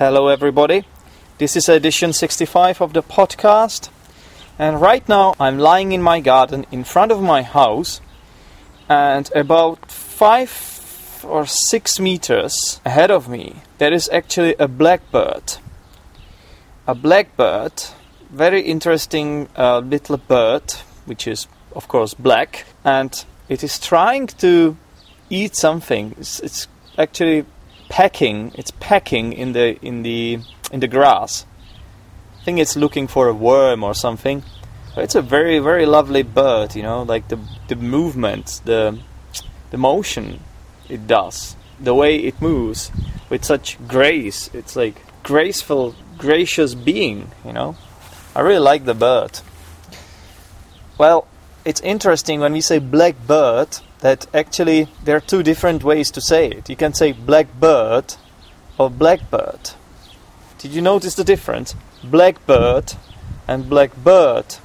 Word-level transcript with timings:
Hello, 0.00 0.28
everybody. 0.28 0.86
This 1.36 1.56
is 1.56 1.68
edition 1.68 2.14
65 2.14 2.80
of 2.80 2.94
the 2.94 3.02
podcast. 3.02 3.90
And 4.58 4.80
right 4.80 5.06
now, 5.06 5.34
I'm 5.38 5.58
lying 5.58 5.92
in 5.92 6.00
my 6.00 6.20
garden 6.20 6.64
in 6.72 6.84
front 6.84 7.12
of 7.12 7.20
my 7.20 7.42
house, 7.42 8.00
and 8.88 9.30
about 9.34 9.90
five 9.90 11.22
or 11.22 11.44
six 11.44 12.00
meters 12.00 12.80
ahead 12.82 13.10
of 13.10 13.28
me, 13.28 13.56
there 13.76 13.92
is 13.92 14.08
actually 14.10 14.54
a 14.58 14.66
blackbird. 14.66 15.58
A 16.86 16.94
blackbird, 16.94 17.74
very 18.30 18.62
interesting 18.62 19.50
uh, 19.54 19.80
little 19.80 20.16
bird, 20.16 20.70
which 21.04 21.26
is, 21.26 21.46
of 21.76 21.88
course, 21.88 22.14
black, 22.14 22.64
and 22.84 23.22
it 23.50 23.62
is 23.62 23.78
trying 23.78 24.28
to 24.28 24.78
eat 25.28 25.56
something. 25.56 26.14
It's, 26.18 26.40
it's 26.40 26.68
actually 26.96 27.44
pecking. 27.90 28.52
It's 28.54 28.70
pecking 28.80 29.34
in 29.34 29.52
the 29.52 29.78
in 29.84 30.02
the 30.02 30.38
in 30.72 30.80
the 30.80 30.88
grass. 30.88 31.44
I 32.40 32.44
think 32.44 32.58
it's 32.58 32.76
looking 32.76 33.06
for 33.06 33.28
a 33.28 33.34
worm 33.34 33.84
or 33.84 33.94
something. 33.94 34.42
It's 34.96 35.14
a 35.14 35.20
very 35.20 35.58
very 35.58 35.84
lovely 35.84 36.22
bird. 36.22 36.74
You 36.74 36.82
know, 36.82 37.02
like 37.02 37.28
the 37.28 37.38
the 37.68 37.76
movement, 37.76 38.62
the 38.64 38.98
the 39.70 39.76
motion 39.76 40.40
it 40.88 41.06
does, 41.06 41.56
the 41.78 41.94
way 41.94 42.16
it 42.16 42.40
moves 42.40 42.90
with 43.28 43.44
such 43.44 43.76
grace. 43.86 44.48
It's 44.54 44.74
like 44.74 45.02
graceful, 45.22 45.94
gracious 46.16 46.74
being. 46.74 47.30
You 47.44 47.52
know, 47.52 47.76
I 48.34 48.40
really 48.40 48.64
like 48.64 48.84
the 48.86 48.94
bird. 48.94 49.40
Well, 50.96 51.26
it's 51.64 51.80
interesting 51.80 52.40
when 52.40 52.52
we 52.52 52.60
say 52.60 52.78
black 52.78 53.16
bird 53.26 53.78
that 54.00 54.26
actually 54.34 54.88
there 55.04 55.16
are 55.16 55.20
two 55.20 55.42
different 55.42 55.84
ways 55.84 56.10
to 56.12 56.20
say 56.20 56.48
it. 56.48 56.68
You 56.68 56.76
can 56.76 56.94
say 56.94 57.12
blackbird 57.12 58.14
or 58.78 58.90
blackbird. 58.90 59.70
Did 60.58 60.72
you 60.72 60.82
notice 60.82 61.14
the 61.14 61.24
difference? 61.24 61.74
Blackbird 62.02 62.94
and 63.46 63.68
blackbird. 63.68 64.56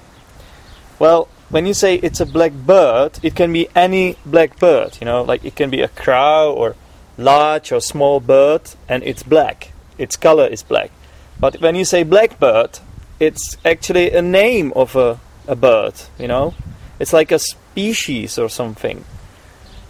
Well, 0.99 1.27
when 1.49 1.65
you 1.65 1.73
say 1.73 1.95
it's 1.95 2.19
a 2.19 2.25
blackbird, 2.25 3.19
it 3.23 3.35
can 3.35 3.51
be 3.53 3.67
any 3.75 4.17
blackbird, 4.25 4.97
you 4.99 5.05
know, 5.05 5.21
like 5.21 5.43
it 5.45 5.55
can 5.55 5.69
be 5.69 5.81
a 5.81 5.87
crow 5.89 6.53
or 6.53 6.75
large 7.17 7.71
or 7.71 7.81
small 7.81 8.19
bird 8.19 8.61
and 8.89 9.03
it's 9.03 9.23
black. 9.23 9.71
Its 9.97 10.15
color 10.15 10.47
is 10.47 10.63
black. 10.63 10.91
But 11.39 11.61
when 11.61 11.75
you 11.75 11.85
say 11.85 12.03
blackbird, 12.03 12.79
it's 13.19 13.57
actually 13.63 14.11
a 14.11 14.21
name 14.21 14.73
of 14.75 14.95
a, 14.95 15.19
a 15.47 15.55
bird, 15.55 15.93
you 16.17 16.27
know? 16.27 16.53
It's 16.99 17.13
like 17.13 17.31
a 17.31 17.39
species 17.39 18.37
or 18.37 18.49
something. 18.49 19.03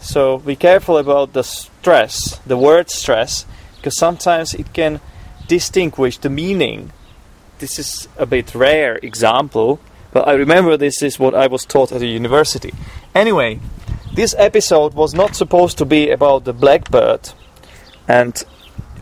So 0.05 0.37
be 0.37 0.55
careful 0.55 0.99
about 0.99 1.33
the 1.33 1.43
stress, 1.43 2.37
the 2.45 2.55
word 2.55 2.91
stress, 2.91 3.43
because 3.75 3.97
sometimes 3.97 4.53
it 4.53 4.71
can 4.71 5.01
distinguish 5.47 6.19
the 6.19 6.29
meaning. 6.29 6.91
This 7.57 7.79
is 7.79 8.07
a 8.15 8.27
bit 8.27 8.53
rare 8.53 8.97
example, 8.97 9.79
but 10.13 10.27
I 10.27 10.33
remember 10.33 10.77
this 10.77 11.01
is 11.01 11.17
what 11.17 11.33
I 11.33 11.47
was 11.47 11.65
taught 11.65 11.91
at 11.91 12.01
the 12.01 12.07
university. 12.07 12.71
Anyway, 13.15 13.59
this 14.13 14.35
episode 14.37 14.93
was 14.93 15.15
not 15.15 15.35
supposed 15.35 15.79
to 15.79 15.85
be 15.85 16.11
about 16.11 16.43
the 16.43 16.53
blackbird. 16.53 17.31
And 18.07 18.41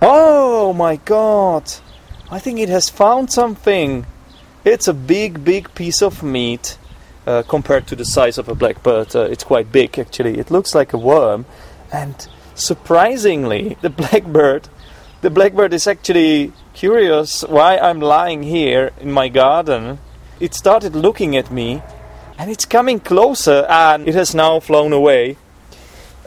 oh 0.01 0.71
my 0.71 0.95
god, 0.95 1.69
I 2.31 2.39
think 2.39 2.59
it 2.59 2.69
has 2.69 2.89
found 2.89 3.29
something. 3.29 4.05
It's 4.63 4.87
a 4.87 4.93
big, 4.93 5.43
big 5.43 5.75
piece 5.75 6.01
of 6.01 6.23
meat 6.23 6.77
uh, 7.25 7.43
compared 7.43 7.87
to 7.87 7.95
the 7.95 8.05
size 8.05 8.37
of 8.37 8.49
a 8.49 8.55
blackbird. 8.55 9.15
Uh, 9.15 9.21
it's 9.21 9.43
quite 9.43 9.71
big 9.71 9.97
actually. 9.97 10.39
It 10.39 10.51
looks 10.51 10.75
like 10.75 10.93
a 10.93 10.97
worm, 10.97 11.45
and 11.91 12.27
surprisingly, 12.55 13.77
the 13.81 13.89
blackbird, 13.89 14.69
the 15.21 15.29
blackbird 15.29 15.73
is 15.73 15.87
actually 15.87 16.51
curious 16.73 17.43
why 17.43 17.77
I'm 17.77 17.99
lying 17.99 18.43
here 18.43 18.91
in 18.99 19.11
my 19.11 19.29
garden. 19.29 19.99
It 20.39 20.53
started 20.53 20.95
looking 20.95 21.37
at 21.37 21.51
me, 21.51 21.81
and 22.37 22.49
it's 22.49 22.65
coming 22.65 22.99
closer, 22.99 23.65
and 23.69 24.07
it 24.07 24.15
has 24.15 24.35
now 24.35 24.59
flown 24.59 24.91
away. 24.91 25.37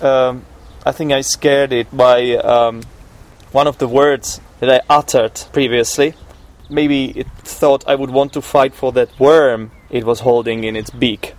Um, 0.01 0.45
I 0.85 0.93
think 0.93 1.13
I 1.13 1.21
scared 1.21 1.73
it 1.73 1.95
by 1.95 2.37
um, 2.37 2.83
one 3.53 3.67
of 3.67 3.79
the 3.79 3.89
words 3.89 4.41
that 4.61 4.71
I 4.71 4.81
uttered 4.89 5.43
previously. 5.53 6.15
Maybe 6.71 7.07
it 7.07 7.27
thought 7.39 7.85
I 7.87 7.95
would 7.95 8.11
want 8.11 8.33
to 8.35 8.43
fight 8.43 8.75
for 8.75 8.93
that 8.93 9.19
worm 9.19 9.73
it 9.91 10.05
was 10.05 10.21
holding 10.21 10.65
in 10.65 10.77
its 10.77 10.91
beak. 10.91 11.35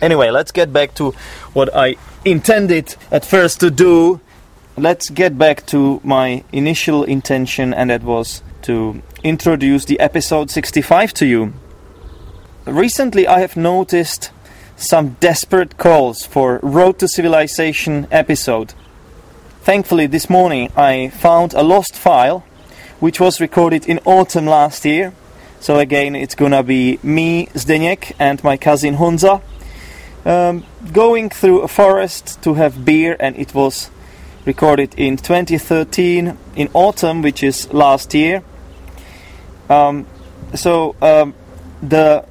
Anyway, 0.00 0.30
let's 0.30 0.52
get 0.52 0.72
back 0.72 0.94
to 0.94 1.10
what 1.52 1.74
I 1.74 1.96
intended 2.24 2.96
at 3.10 3.24
first 3.24 3.60
to 3.60 3.70
do. 3.70 4.20
Let's 4.76 5.10
get 5.10 5.36
back 5.36 5.66
to 5.66 6.00
my 6.02 6.42
initial 6.52 7.04
intention, 7.04 7.74
and 7.74 7.90
that 7.90 8.02
was 8.02 8.42
to 8.62 9.02
introduce 9.22 9.84
the 9.84 10.00
episode 10.00 10.50
65 10.50 11.12
to 11.14 11.26
you. 11.26 11.52
Recently, 12.64 13.26
I 13.26 13.40
have 13.40 13.56
noticed 13.56 14.30
some 14.76 15.16
desperate 15.20 15.76
calls 15.76 16.24
for 16.24 16.58
Road 16.62 16.98
to 17.00 17.08
Civilization 17.08 18.06
episode. 18.10 18.72
Thankfully, 19.60 20.06
this 20.06 20.30
morning 20.30 20.72
I 20.74 21.08
found 21.10 21.52
a 21.52 21.62
lost 21.62 21.94
file 21.94 22.44
which 22.98 23.20
was 23.20 23.40
recorded 23.40 23.86
in 23.86 23.98
autumn 24.04 24.46
last 24.46 24.84
year 24.84 25.12
so 25.60 25.78
again, 25.78 26.16
it's 26.16 26.34
gonna 26.34 26.62
be 26.62 26.98
me, 27.02 27.46
Zdeněk, 27.46 28.12
and 28.18 28.42
my 28.42 28.56
cousin 28.56 28.96
Honza 28.96 29.40
um, 30.24 30.64
going 30.92 31.30
through 31.30 31.60
a 31.60 31.68
forest 31.68 32.42
to 32.42 32.54
have 32.54 32.84
beer, 32.84 33.16
and 33.20 33.36
it 33.36 33.54
was 33.54 33.90
recorded 34.44 34.94
in 34.96 35.16
2013 35.16 36.36
in 36.56 36.68
autumn, 36.72 37.22
which 37.22 37.42
is 37.42 37.72
last 37.72 38.14
year. 38.14 38.42
Um, 39.68 40.06
so 40.54 40.96
um, 41.00 41.34
the 41.82 42.24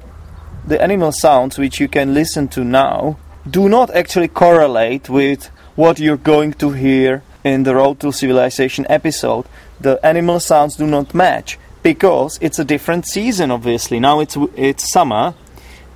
the 0.66 0.80
animal 0.82 1.10
sounds 1.10 1.58
which 1.58 1.80
you 1.80 1.88
can 1.88 2.12
listen 2.12 2.46
to 2.48 2.62
now 2.62 3.16
do 3.48 3.68
not 3.68 3.90
actually 3.90 4.28
correlate 4.28 5.08
with 5.08 5.46
what 5.74 5.98
you're 5.98 6.18
going 6.18 6.52
to 6.52 6.72
hear 6.72 7.22
in 7.42 7.62
the 7.62 7.74
Road 7.74 7.98
to 8.00 8.12
Civilization 8.12 8.86
episode. 8.90 9.46
The 9.80 10.04
animal 10.04 10.38
sounds 10.38 10.76
do 10.76 10.86
not 10.86 11.14
match 11.14 11.58
because 11.82 12.38
it's 12.40 12.58
a 12.58 12.64
different 12.64 13.06
season 13.06 13.50
obviously 13.50 14.00
now 14.00 14.20
it's 14.20 14.36
it's 14.56 14.90
summer 14.92 15.34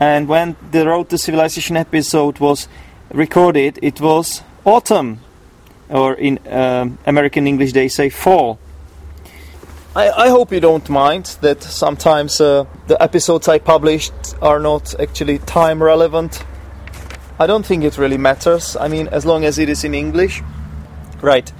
and 0.01 0.29
when 0.29 0.57
the 0.71 0.87
road 0.87 1.09
to 1.09 1.19
civilization 1.19 1.77
episode 1.77 2.39
was 2.39 2.69
recorded 3.11 3.79
it 3.83 4.01
was 4.01 4.43
autumn 4.65 5.21
or 5.89 6.15
in 6.15 6.39
um, 6.51 6.99
american 7.07 7.47
english 7.47 7.73
they 7.73 7.89
say 7.89 8.09
fall 8.09 8.59
I, 9.97 10.11
I, 10.11 10.29
hope 10.29 10.51
you 10.51 10.59
don't 10.59 10.89
mind 10.91 11.37
that 11.41 11.63
sometimes 11.63 12.41
uh, 12.41 12.65
the 12.89 13.01
episodes 13.01 13.47
I 13.47 13.61
published 13.61 14.13
are 14.43 14.59
not 14.59 14.99
actually 14.99 15.39
time 15.39 15.81
relevant. 15.81 16.43
I 17.39 17.47
don't 17.47 17.65
think 17.65 17.85
it 17.85 17.97
really 17.97 18.19
matters. 18.19 18.77
I 18.77 18.89
mean, 18.89 19.07
as 19.07 19.25
long 19.25 19.45
as 19.45 19.57
it 19.57 19.69
is 19.69 19.85
in 19.85 19.95
English. 19.95 20.43
Right. 21.23 21.53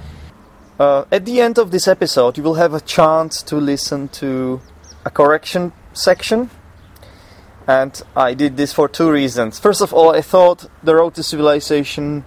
Uh, 0.77 1.05
at 1.09 1.23
the 1.23 1.39
end 1.39 1.57
of 1.57 1.71
this 1.71 1.87
episode, 1.87 2.37
you 2.37 2.43
will 2.43 2.55
have 2.55 2.73
a 2.73 2.81
chance 2.81 3.41
to 3.41 3.55
listen 3.55 4.09
to 4.09 4.59
a 5.05 5.09
correction 5.09 5.71
section. 5.93 6.49
And 7.65 8.01
I 8.13 8.33
did 8.33 8.57
this 8.57 8.73
for 8.73 8.89
two 8.89 9.09
reasons. 9.09 9.57
First 9.57 9.81
of 9.81 9.93
all, 9.93 10.13
I 10.13 10.21
thought 10.21 10.69
The 10.83 10.95
Road 10.95 11.15
to 11.15 11.23
Civilization, 11.23 12.25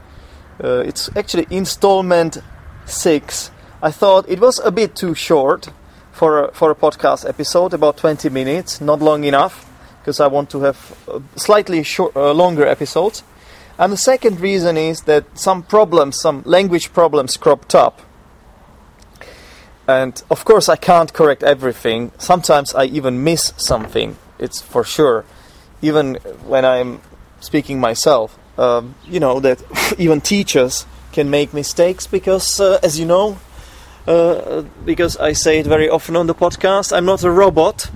uh, 0.64 0.78
it's 0.78 1.10
actually 1.14 1.46
installment 1.50 2.38
6. 2.86 3.50
I 3.82 3.90
thought 3.90 4.26
it 4.30 4.40
was 4.40 4.58
a 4.60 4.70
bit 4.70 4.96
too 4.96 5.14
short 5.14 5.68
for 6.10 6.46
a, 6.46 6.52
for 6.52 6.70
a 6.70 6.74
podcast 6.74 7.28
episode, 7.28 7.74
about 7.74 7.98
20 7.98 8.30
minutes, 8.30 8.80
not 8.80 9.00
long 9.00 9.24
enough, 9.24 9.70
because 10.00 10.20
I 10.20 10.26
want 10.26 10.48
to 10.50 10.62
have 10.62 10.96
slightly 11.36 11.82
short, 11.82 12.16
uh, 12.16 12.32
longer 12.32 12.66
episodes. 12.66 13.22
And 13.78 13.92
the 13.92 13.98
second 13.98 14.40
reason 14.40 14.78
is 14.78 15.02
that 15.02 15.38
some 15.38 15.62
problems, 15.62 16.18
some 16.18 16.42
language 16.46 16.94
problems 16.94 17.36
cropped 17.36 17.74
up 17.74 18.00
and 19.88 20.22
of 20.30 20.44
course, 20.44 20.68
I 20.68 20.76
can't 20.76 21.12
correct 21.12 21.42
everything. 21.42 22.12
Sometimes 22.18 22.74
I 22.74 22.84
even 22.84 23.24
miss 23.24 23.54
something, 23.56 24.18
it's 24.38 24.60
for 24.60 24.84
sure. 24.84 25.24
Even 25.80 26.16
when 26.46 26.66
I'm 26.66 27.00
speaking 27.40 27.80
myself, 27.80 28.38
um, 28.58 28.94
you 29.06 29.18
know, 29.18 29.40
that 29.40 29.62
even 29.98 30.20
teachers 30.20 30.84
can 31.12 31.30
make 31.30 31.54
mistakes 31.54 32.06
because, 32.06 32.60
uh, 32.60 32.78
as 32.82 33.00
you 33.00 33.06
know, 33.06 33.38
uh, 34.06 34.62
because 34.84 35.16
I 35.16 35.32
say 35.32 35.60
it 35.60 35.66
very 35.66 35.88
often 35.88 36.16
on 36.16 36.26
the 36.26 36.34
podcast, 36.34 36.94
I'm 36.94 37.06
not 37.06 37.24
a 37.24 37.30
robot. 37.30 37.90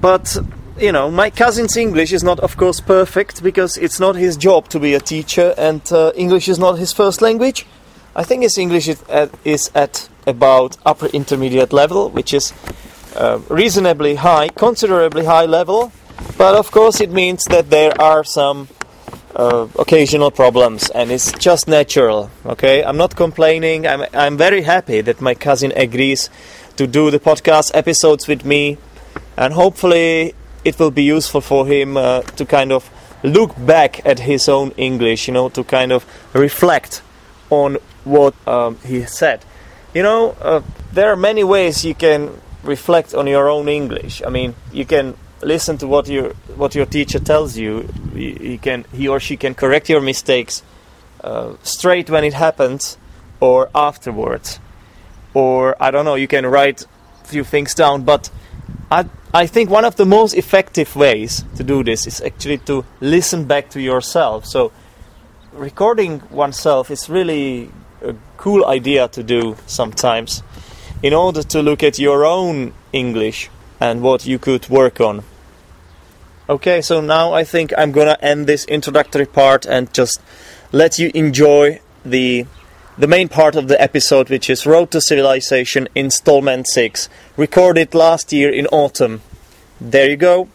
But, 0.00 0.38
you 0.78 0.90
know, 0.90 1.10
my 1.10 1.28
cousin's 1.28 1.76
English 1.76 2.14
is 2.14 2.22
not, 2.24 2.40
of 2.40 2.56
course, 2.56 2.80
perfect 2.80 3.42
because 3.42 3.76
it's 3.76 4.00
not 4.00 4.16
his 4.16 4.38
job 4.38 4.68
to 4.68 4.80
be 4.80 4.94
a 4.94 5.00
teacher 5.00 5.54
and 5.58 5.82
uh, 5.92 6.12
English 6.14 6.48
is 6.48 6.58
not 6.58 6.78
his 6.78 6.94
first 6.94 7.20
language. 7.20 7.66
I 8.14 8.24
think 8.24 8.42
his 8.42 8.56
English 8.56 8.88
is 8.88 9.02
at, 9.10 9.30
is 9.44 9.70
at 9.74 10.08
about 10.26 10.76
upper 10.84 11.06
intermediate 11.06 11.72
level, 11.72 12.10
which 12.10 12.34
is 12.34 12.52
uh, 13.16 13.40
reasonably 13.48 14.16
high, 14.16 14.48
considerably 14.48 15.24
high 15.24 15.46
level, 15.46 15.92
but 16.36 16.54
of 16.54 16.70
course 16.70 17.00
it 17.00 17.10
means 17.10 17.44
that 17.44 17.70
there 17.70 17.92
are 18.00 18.24
some 18.24 18.68
uh, 19.34 19.68
occasional 19.78 20.30
problems 20.30 20.88
and 20.90 21.10
it's 21.10 21.30
just 21.32 21.68
natural 21.68 22.30
okay? 22.44 22.82
I'm 22.82 22.96
not 22.96 23.16
complaining. 23.16 23.86
I'm, 23.86 24.04
I'm 24.12 24.36
very 24.36 24.62
happy 24.62 25.00
that 25.02 25.20
my 25.20 25.34
cousin 25.34 25.72
agrees 25.76 26.30
to 26.76 26.86
do 26.86 27.10
the 27.10 27.18
podcast 27.18 27.70
episodes 27.74 28.26
with 28.26 28.44
me, 28.44 28.78
and 29.36 29.54
hopefully 29.54 30.34
it 30.64 30.78
will 30.78 30.90
be 30.90 31.02
useful 31.02 31.40
for 31.40 31.66
him 31.66 31.96
uh, 31.96 32.22
to 32.22 32.44
kind 32.44 32.72
of 32.72 32.90
look 33.22 33.54
back 33.66 34.04
at 34.04 34.20
his 34.20 34.48
own 34.48 34.72
English, 34.76 35.28
you 35.28 35.34
know, 35.34 35.48
to 35.50 35.64
kind 35.64 35.92
of 35.92 36.04
reflect 36.32 37.02
on 37.50 37.78
what 38.04 38.34
um, 38.46 38.78
he 38.84 39.02
said. 39.04 39.44
You 39.96 40.02
know, 40.02 40.36
uh, 40.42 40.60
there 40.92 41.10
are 41.10 41.16
many 41.16 41.42
ways 41.42 41.82
you 41.82 41.94
can 41.94 42.38
reflect 42.62 43.14
on 43.14 43.26
your 43.26 43.48
own 43.48 43.66
English. 43.66 44.22
I 44.26 44.28
mean, 44.28 44.54
you 44.70 44.84
can 44.84 45.16
listen 45.40 45.78
to 45.78 45.86
what 45.86 46.06
your 46.06 46.34
what 46.54 46.74
your 46.74 46.84
teacher 46.84 47.18
tells 47.18 47.56
you. 47.56 47.88
He, 48.12 48.58
can 48.58 48.84
he 48.92 49.08
or 49.08 49.20
she 49.20 49.38
can 49.38 49.54
correct 49.54 49.88
your 49.88 50.02
mistakes 50.02 50.62
uh, 51.24 51.54
straight 51.62 52.10
when 52.10 52.24
it 52.24 52.34
happens 52.34 52.98
or 53.40 53.70
afterwards. 53.74 54.60
Or 55.32 55.74
I 55.80 55.90
don't 55.90 56.04
know, 56.04 56.16
you 56.16 56.28
can 56.28 56.44
write 56.44 56.82
a 56.82 57.26
few 57.26 57.42
things 57.44 57.74
down, 57.74 58.02
but 58.04 58.28
I 58.90 59.06
I 59.32 59.46
think 59.46 59.70
one 59.70 59.86
of 59.86 59.96
the 59.96 60.04
most 60.04 60.34
effective 60.34 60.94
ways 60.94 61.42
to 61.56 61.64
do 61.64 61.82
this 61.82 62.06
is 62.06 62.20
actually 62.20 62.58
to 62.66 62.84
listen 63.00 63.46
back 63.46 63.70
to 63.70 63.80
yourself. 63.80 64.44
So 64.44 64.72
recording 65.54 66.20
oneself 66.30 66.90
is 66.90 67.08
really 67.08 67.70
cool 68.36 68.64
idea 68.66 69.08
to 69.08 69.22
do 69.22 69.56
sometimes 69.66 70.42
in 71.02 71.12
order 71.12 71.42
to 71.42 71.62
look 71.62 71.82
at 71.82 71.98
your 71.98 72.24
own 72.24 72.72
English 72.92 73.50
and 73.80 74.02
what 74.02 74.26
you 74.26 74.38
could 74.38 74.68
work 74.68 75.00
on. 75.00 75.22
Okay, 76.48 76.80
so 76.80 77.00
now 77.00 77.32
I 77.32 77.44
think 77.44 77.72
I'm 77.76 77.92
gonna 77.92 78.16
end 78.20 78.46
this 78.46 78.64
introductory 78.66 79.26
part 79.26 79.66
and 79.66 79.92
just 79.92 80.20
let 80.72 80.98
you 80.98 81.10
enjoy 81.14 81.80
the 82.04 82.46
the 82.98 83.06
main 83.06 83.28
part 83.28 83.56
of 83.56 83.68
the 83.68 83.80
episode, 83.80 84.30
which 84.30 84.48
is 84.48 84.64
Road 84.64 84.90
to 84.92 85.02
Civilization 85.02 85.86
Installment 85.94 86.66
6, 86.66 87.10
recorded 87.36 87.94
last 87.94 88.32
year 88.32 88.50
in 88.50 88.66
autumn. 88.68 89.20
There 89.78 90.08
you 90.08 90.16
go. 90.16 90.48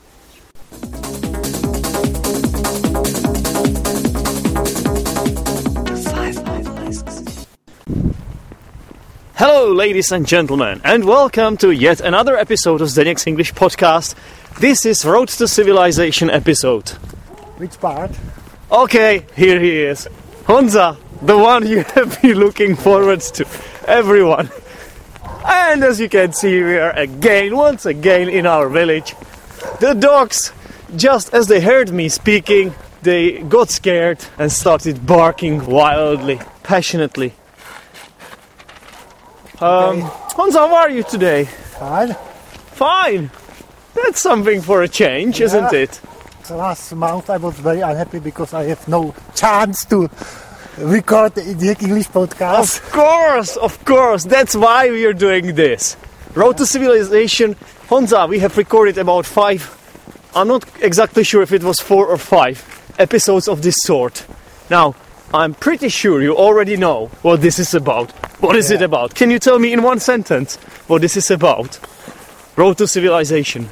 Hello, 9.44 9.74
ladies 9.74 10.12
and 10.12 10.28
gentlemen, 10.28 10.82
and 10.84 11.04
welcome 11.04 11.58
to 11.58 11.72
yet 11.72 12.00
another 12.00 12.38
episode 12.38 12.80
of 12.80 12.90
Zdenek's 12.90 13.26
English 13.26 13.56
podcast. 13.56 14.14
This 14.60 14.86
is 14.86 15.04
Road 15.04 15.30
to 15.30 15.48
Civilization 15.48 16.30
episode. 16.30 16.90
Which 17.58 17.80
part? 17.80 18.12
Okay, 18.72 19.26
here 19.36 19.60
he 19.60 19.82
is. 19.82 20.08
Honza, 20.44 20.96
the 21.24 21.36
one 21.36 21.66
you 21.66 21.82
have 21.96 22.22
been 22.22 22.38
looking 22.38 22.76
forward 22.76 23.22
to. 23.22 23.48
Everyone. 23.88 24.52
And 25.44 25.84
as 25.84 26.00
you 26.00 26.08
can 26.08 26.34
see, 26.34 26.62
we 26.62 26.78
are 26.78 26.92
again, 26.92 27.56
once 27.56 27.88
again, 27.88 28.30
in 28.30 28.46
our 28.46 28.70
village. 28.70 29.16
The 29.80 29.96
dogs, 29.96 30.54
just 30.96 31.34
as 31.34 31.48
they 31.48 31.62
heard 31.62 31.90
me 31.90 32.10
speaking, 32.10 32.76
they 33.02 33.40
got 33.40 33.72
scared 33.72 34.24
and 34.38 34.52
started 34.52 35.08
barking 35.08 35.66
wildly, 35.66 36.40
passionately. 36.62 37.34
Um, 39.62 40.02
Honza, 40.36 40.56
how 40.68 40.76
are 40.76 40.90
you 40.90 41.04
today? 41.04 41.46
Fine. 41.46 42.14
Fine. 42.74 43.30
That's 43.94 44.22
something 44.22 44.62
for 44.62 44.82
a 44.82 44.88
change, 44.88 45.40
isn't 45.42 45.72
Yeah. 45.74 45.80
it? 45.84 46.00
Last 46.50 46.94
month 46.96 47.30
I 47.30 47.38
was 47.38 47.54
very 47.60 47.82
unhappy 47.82 48.20
because 48.20 48.54
I 48.54 48.64
have 48.66 48.86
no 48.88 49.14
chance 49.36 49.86
to 49.86 50.10
record 50.78 51.36
the 51.36 51.42
the 51.54 51.76
English 51.80 52.10
podcast. 52.10 52.60
Of 52.60 52.92
course, 52.92 53.56
of 53.58 53.86
course. 53.86 54.24
That's 54.26 54.56
why 54.56 54.90
we 54.90 55.06
are 55.06 55.14
doing 55.14 55.56
this. 55.56 55.96
Road 56.34 56.58
to 56.58 56.66
Civilization, 56.66 57.56
Honza, 57.90 58.28
we 58.28 58.40
have 58.40 58.58
recorded 58.58 58.98
about 58.98 59.26
five, 59.26 59.62
I'm 60.36 60.48
not 60.48 60.64
exactly 60.82 61.24
sure 61.24 61.42
if 61.44 61.52
it 61.54 61.64
was 61.64 61.80
four 61.80 62.08
or 62.08 62.18
five 62.18 62.58
episodes 62.98 63.48
of 63.48 63.62
this 63.62 63.76
sort. 63.86 64.26
Now, 64.70 64.96
I'm 65.34 65.54
pretty 65.54 65.88
sure 65.90 66.22
you 66.22 66.36
already 66.36 66.76
know 66.76 67.08
what 67.22 67.42
this 67.42 67.58
is 67.58 67.74
about. 67.74 68.12
What 68.42 68.56
is 68.56 68.70
it 68.70 68.82
about? 68.82 69.16
Can 69.16 69.32
you 69.32 69.40
tell 69.40 69.60
me 69.60 69.72
in 69.72 69.82
one 69.82 70.00
sentence 70.00 70.58
what 70.88 71.02
this 71.02 71.16
is 71.16 71.32
about? 71.32 71.80
Road 72.58 72.78
to 72.80 72.88
Civilization. 72.88 73.70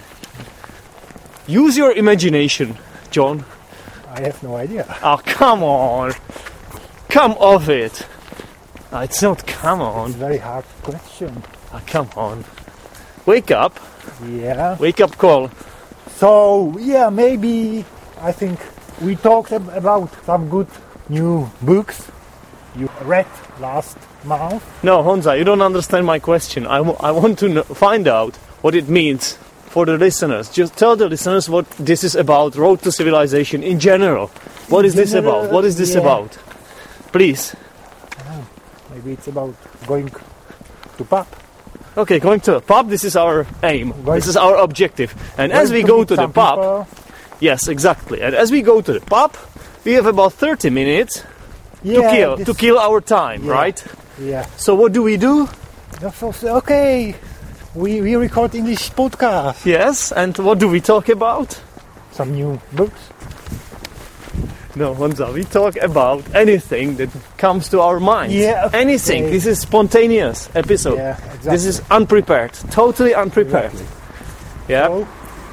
Use 1.47 1.75
your 1.75 1.91
imagination, 1.91 2.77
John. 3.11 3.43
I 4.09 4.21
have 4.21 4.41
no 4.41 4.55
idea. 4.55 4.85
Oh, 5.03 5.19
come 5.25 5.63
on. 5.63 6.13
Come 7.09 7.33
off 7.33 7.67
it. 7.67 8.07
Ah, 8.91 9.01
it's 9.01 9.21
not 9.21 9.45
come 9.45 9.81
on. 9.81 10.11
Very 10.13 10.37
hard 10.37 10.65
question. 10.81 11.43
Ah, 11.73 11.81
come 11.85 12.09
on. 12.15 12.45
Wake 13.25 13.51
up. 13.51 13.77
Yeah. 14.27 14.77
Wake 14.77 15.01
up 15.01 15.17
call. 15.17 15.51
So 16.15 16.75
yeah, 16.79 17.09
maybe 17.09 17.83
I 18.21 18.31
think 18.31 18.59
we 19.01 19.15
talked 19.15 19.51
ab- 19.51 19.69
about 19.69 20.09
some 20.25 20.49
good 20.49 20.67
new 21.09 21.49
books 21.61 22.09
you 22.75 22.89
read 23.03 23.25
last 23.59 23.97
month. 24.23 24.63
No, 24.83 25.01
Honza, 25.03 25.37
you 25.37 25.43
don't 25.43 25.61
understand 25.61 26.05
my 26.05 26.19
question. 26.19 26.65
I, 26.67 26.77
w- 26.77 26.97
I 26.99 27.11
want 27.11 27.39
to 27.39 27.47
kn- 27.49 27.63
find 27.63 28.07
out 28.07 28.35
what 28.61 28.75
it 28.75 28.87
means 28.87 29.33
for 29.65 29.85
the 29.85 29.97
listeners. 29.97 30.49
Just 30.49 30.77
tell 30.77 30.95
the 30.95 31.09
listeners 31.09 31.49
what 31.49 31.69
this 31.71 32.03
is 32.03 32.15
about, 32.15 32.55
Road 32.55 32.81
to 32.83 32.91
Civilization 32.91 33.63
in 33.63 33.79
general. 33.79 34.27
What 34.69 34.85
is 34.85 34.93
this 34.93 35.11
general, 35.11 35.41
about? 35.41 35.51
What 35.51 35.65
is 35.65 35.77
this 35.77 35.93
yeah. 35.95 36.01
about? 36.01 36.37
Please. 37.11 37.55
Ah, 38.19 38.41
maybe 38.91 39.13
it's 39.13 39.27
about 39.27 39.55
going 39.87 40.09
to 40.97 41.03
pub. 41.05 41.27
Okay, 41.97 42.19
going 42.19 42.39
to 42.41 42.55
a 42.57 42.61
pub, 42.61 42.87
this 42.89 43.03
is 43.03 43.15
our 43.15 43.47
aim. 43.63 43.91
Going- 44.03 44.15
This 44.19 44.27
is 44.27 44.37
our 44.37 44.57
objective. 44.57 45.13
And 45.37 45.51
as 45.51 45.71
we 45.71 45.81
go 45.83 46.03
to 46.05 46.15
the 46.15 46.27
pub, 46.27 46.55
people. 46.59 46.87
yes, 47.39 47.67
exactly. 47.67 48.21
And 48.21 48.35
as 48.35 48.51
we 48.51 48.61
go 48.61 48.79
to 48.79 48.93
the 48.93 49.01
pub, 49.01 49.35
we 49.89 49.95
have 49.95 50.05
about 50.05 50.33
30 50.33 50.69
minutes 50.69 51.23
to 51.83 52.01
kill 52.13 52.37
to 52.37 52.53
kill 52.53 52.77
our 52.77 53.01
time, 53.01 53.43
Yeah. 53.43 53.53
right? 53.53 53.83
Yeah. 54.19 54.45
So 54.57 54.75
what 54.75 54.93
do 54.93 55.01
we 55.03 55.17
do? 55.17 55.47
Okay, 56.43 57.15
we, 57.75 58.01
we 58.01 58.15
record 58.15 58.53
English 58.55 58.91
podcast. 58.91 59.65
Yes, 59.65 60.11
and 60.11 60.37
what 60.37 60.59
do 60.59 60.67
we 60.69 60.79
talk 60.79 61.09
about? 61.09 61.59
Some 62.11 62.33
new 62.33 62.59
books. 62.73 63.01
No, 64.75 64.93
Honza, 64.95 65.33
we 65.33 65.43
talk 65.43 65.75
about 65.81 66.23
anything 66.35 66.97
that 66.97 67.09
comes 67.37 67.69
to 67.69 67.81
our 67.81 67.99
mind. 67.99 68.31
Yeah, 68.31 68.69
anything. 68.73 69.23
This 69.31 69.45
is 69.47 69.59
spontaneous 69.59 70.49
episode. 70.55 70.97
Yeah, 70.97 71.17
exactly. 71.17 71.51
This 71.51 71.65
is 71.65 71.81
unprepared, 71.89 72.53
totally 72.71 73.13
unprepared. 73.15 73.71
Exactly. 73.73 73.95
Yeah. 74.69 74.87
So, 74.87 75.07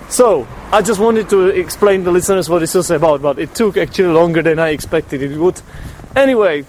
So 0.09 0.47
I 0.73 0.83
just 0.83 1.01
wanted 1.01 1.29
to 1.31 1.49
explain 1.49 2.05
to 2.05 2.11
listeners 2.11 2.49
what 2.49 2.61
this 2.61 2.75
is 2.75 2.91
about, 2.91 3.23
but 3.23 3.39
it 3.39 3.55
took 3.55 3.77
actually 3.77 4.13
longer 4.13 4.43
than 4.43 4.59
I 4.59 4.69
expected 4.71 5.23
it 5.23 5.37
would. 5.37 5.61
Anyway, 6.15 6.65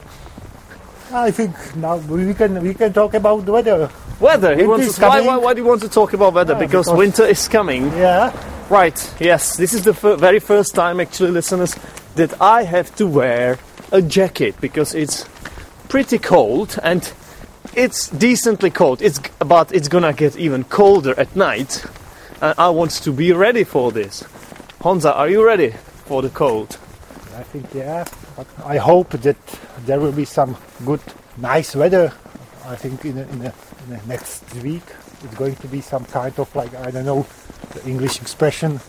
I 1.13 1.31
think 1.31 1.53
now 1.75 1.97
we 1.97 2.33
can 2.33 2.61
we 2.61 2.73
can 2.73 2.91
talk 2.93 3.13
about 3.13 3.45
the 3.45 3.51
weather. 3.51 3.89
weather. 4.19 4.55
He 4.55 4.65
wants 4.65 4.95
to, 4.95 5.01
why, 5.01 5.21
why, 5.21 5.37
why 5.37 5.53
do 5.53 5.61
you 5.61 5.67
want 5.67 5.81
to 5.81 5.89
talk 5.89 6.13
about 6.13 6.33
weather? 6.33 6.53
Yeah, 6.53 6.59
because, 6.59 6.87
because- 6.87 6.97
winter 6.97 7.23
is 7.25 7.47
coming. 7.47 7.87
Yeah, 7.93 8.31
Right, 8.69 9.13
yes, 9.19 9.55
this 9.55 9.73
is 9.73 9.83
the 9.83 9.93
fir- 9.93 10.17
very 10.17 10.39
first 10.39 10.75
time, 10.75 10.99
actually, 10.99 11.31
listeners, 11.31 11.73
that 12.15 12.33
I 12.41 12.63
have 12.63 12.93
to 12.97 13.07
wear 13.07 13.59
a 13.93 14.01
jacket 14.01 14.59
because 14.59 14.93
it's 14.93 15.23
pretty 15.87 16.17
cold 16.19 16.77
and 16.83 17.09
it's 17.73 18.09
decently 18.09 18.69
cold. 18.69 19.01
It's 19.01 19.21
but 19.39 19.71
it's 19.71 19.87
gonna 19.87 20.11
get 20.11 20.35
even 20.35 20.65
colder 20.65 21.17
at 21.17 21.33
night, 21.33 21.85
and 22.41 22.53
I 22.57 22.69
want 22.69 22.91
to 22.91 23.11
be 23.11 23.31
ready 23.33 23.63
for 23.63 23.91
this. 23.91 24.23
Honza, 24.81 25.15
are 25.15 25.29
you 25.29 25.45
ready 25.45 25.71
for 26.05 26.21
the 26.21 26.29
cold? 26.29 26.77
I 27.35 27.43
think 27.43 27.73
yeah. 27.73 28.05
But 28.35 28.47
I 28.65 28.77
hope 28.77 29.09
that 29.09 29.37
there 29.85 29.99
will 29.99 30.11
be 30.11 30.25
some 30.25 30.55
good, 30.85 31.01
nice 31.37 31.75
weather. 31.75 32.13
I 32.65 32.75
think 32.75 33.05
in 33.05 33.15
the, 33.15 33.29
in 33.29 33.39
the, 33.39 33.53
in 33.83 33.89
the 33.89 34.01
next 34.07 34.43
week 34.55 34.83
it's 35.23 35.35
going 35.35 35.55
to 35.55 35.67
be 35.67 35.81
some 35.81 36.05
kind 36.05 36.37
of 36.37 36.55
like 36.55 36.73
I 36.75 36.91
don't 36.91 37.05
know 37.05 37.25
the 37.73 37.89
English 37.89 38.21
expression 38.21 38.79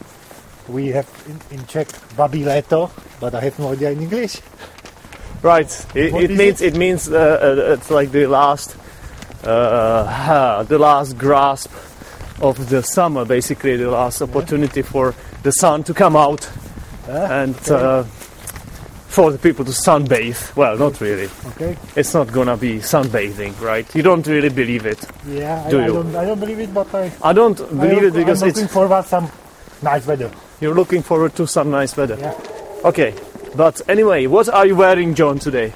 we 0.68 0.88
have 0.88 1.08
in, 1.26 1.58
in 1.58 1.66
Czech 1.66 1.88
babi 2.16 2.44
leto, 2.44 2.90
but 3.20 3.34
I 3.34 3.40
have 3.40 3.58
no 3.58 3.72
idea 3.72 3.90
in 3.90 4.02
English. 4.02 4.40
Right, 5.40 5.86
it, 5.94 6.12
it 6.14 6.30
means 6.32 6.60
it, 6.60 6.76
means 6.76 7.08
uh, 7.08 7.16
uh, 7.16 7.74
it's 7.74 7.90
like 7.90 8.10
the 8.10 8.26
last, 8.26 8.76
uh, 9.44 10.62
the 10.68 10.78
last 10.78 11.16
grasp 11.16 11.70
of 12.40 12.68
the 12.68 12.82
summer, 12.82 13.24
basically 13.24 13.76
the 13.76 13.90
last 13.90 14.22
opportunity 14.22 14.82
for 14.82 15.14
the 15.42 15.50
sun 15.52 15.82
to 15.84 15.94
come 15.94 16.16
out 16.16 16.48
Ah, 17.08 17.40
and 17.42 17.56
okay. 17.56 17.74
uh, 17.74 18.02
for 19.08 19.32
the 19.32 19.38
people 19.38 19.64
to 19.64 19.72
sunbathe. 19.72 20.54
Well, 20.54 20.76
not 20.76 21.00
really. 21.00 21.28
okay. 21.56 21.76
It's 21.96 22.12
not 22.14 22.30
gonna 22.30 22.56
be 22.56 22.78
sunbathing, 22.78 23.58
right? 23.60 23.86
You 23.94 24.02
don't 24.02 24.26
really 24.26 24.50
believe 24.50 24.84
it. 24.86 25.04
Yeah, 25.26 25.64
I, 25.66 25.70
Do 25.70 25.80
I 25.80 25.86
you? 25.86 25.92
don't 25.94 26.14
I 26.16 26.24
don't 26.26 26.38
believe 26.40 26.60
it, 26.60 26.72
but 26.74 26.94
I 26.94 27.10
I 27.22 27.32
don't 27.32 27.58
I 27.60 27.64
believe 27.64 27.92
look- 28.02 28.04
it 28.04 28.14
because 28.14 28.42
I'm 28.42 28.48
it's 28.50 28.58
looking 28.58 28.68
forward 28.68 29.04
some 29.06 29.30
nice 29.82 30.06
weather. 30.06 30.30
you're 30.60 30.74
looking 30.74 31.02
forward 31.02 31.34
to 31.36 31.46
some 31.46 31.70
nice 31.70 31.96
weather. 31.96 32.16
Yeah. 32.20 32.34
Okay, 32.84 33.14
but 33.56 33.80
anyway, 33.88 34.26
what 34.26 34.48
are 34.48 34.66
you 34.66 34.76
wearing, 34.76 35.14
John, 35.14 35.38
today? 35.38 35.70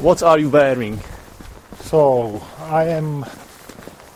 What 0.00 0.22
are 0.22 0.38
you 0.38 0.48
wearing? 0.50 1.00
So 1.82 2.40
I 2.70 2.84
am 2.84 3.24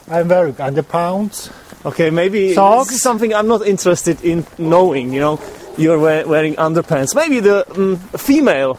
I'm 0.08 0.28
wearing 0.28 0.54
underpants. 0.54 1.50
Okay, 1.84 2.10
maybe 2.10 2.54
Socks? 2.54 2.88
this 2.88 2.96
is 2.96 3.02
something 3.02 3.34
I'm 3.34 3.46
not 3.48 3.66
interested 3.66 4.24
in 4.24 4.46
knowing. 4.58 5.12
You 5.12 5.20
know, 5.20 5.40
you're 5.76 5.98
we- 5.98 6.24
wearing 6.24 6.54
underpants. 6.56 7.14
Maybe 7.14 7.40
the 7.40 7.64
mm, 7.68 7.98
female 8.18 8.78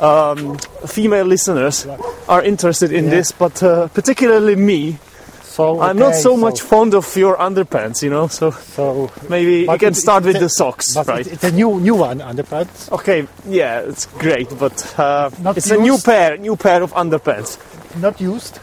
um, 0.00 0.58
female 0.86 1.24
listeners 1.24 1.86
are 2.28 2.42
interested 2.42 2.92
in 2.92 3.04
Yeah. 3.04 3.10
this, 3.10 3.32
but 3.32 3.62
uh, 3.62 3.88
particularly 3.88 4.56
me, 4.56 4.98
So 5.42 5.80
I'm 5.80 5.96
not 5.98 6.08
okay, 6.12 6.20
so 6.20 6.36
much 6.36 6.60
fond 6.60 6.92
of 6.94 7.16
your 7.16 7.38
underpants. 7.38 8.02
You 8.02 8.10
know, 8.10 8.26
so 8.28 8.50
So, 8.50 9.10
maybe 9.30 9.60
you 9.64 9.78
can 9.78 9.92
it- 9.92 9.96
start 9.96 10.24
with 10.24 10.36
a- 10.36 10.40
the 10.40 10.48
socks, 10.50 10.94
right? 11.08 11.20
it's, 11.26 11.32
it's 11.32 11.44
a 11.44 11.50
new 11.52 11.80
new 11.80 11.94
one 11.94 12.20
underpants. 12.20 12.92
Okay, 12.92 13.26
yeah, 13.48 13.80
it's 13.80 14.04
great, 14.18 14.48
but 14.58 14.76
uh, 14.98 15.30
it's 15.56 15.70
a 15.70 15.78
new 15.78 15.96
pair, 15.96 16.36
new 16.36 16.56
pair 16.56 16.82
of 16.82 16.92
underpants. 16.92 17.56
Not 18.00 18.20
used. 18.20 18.60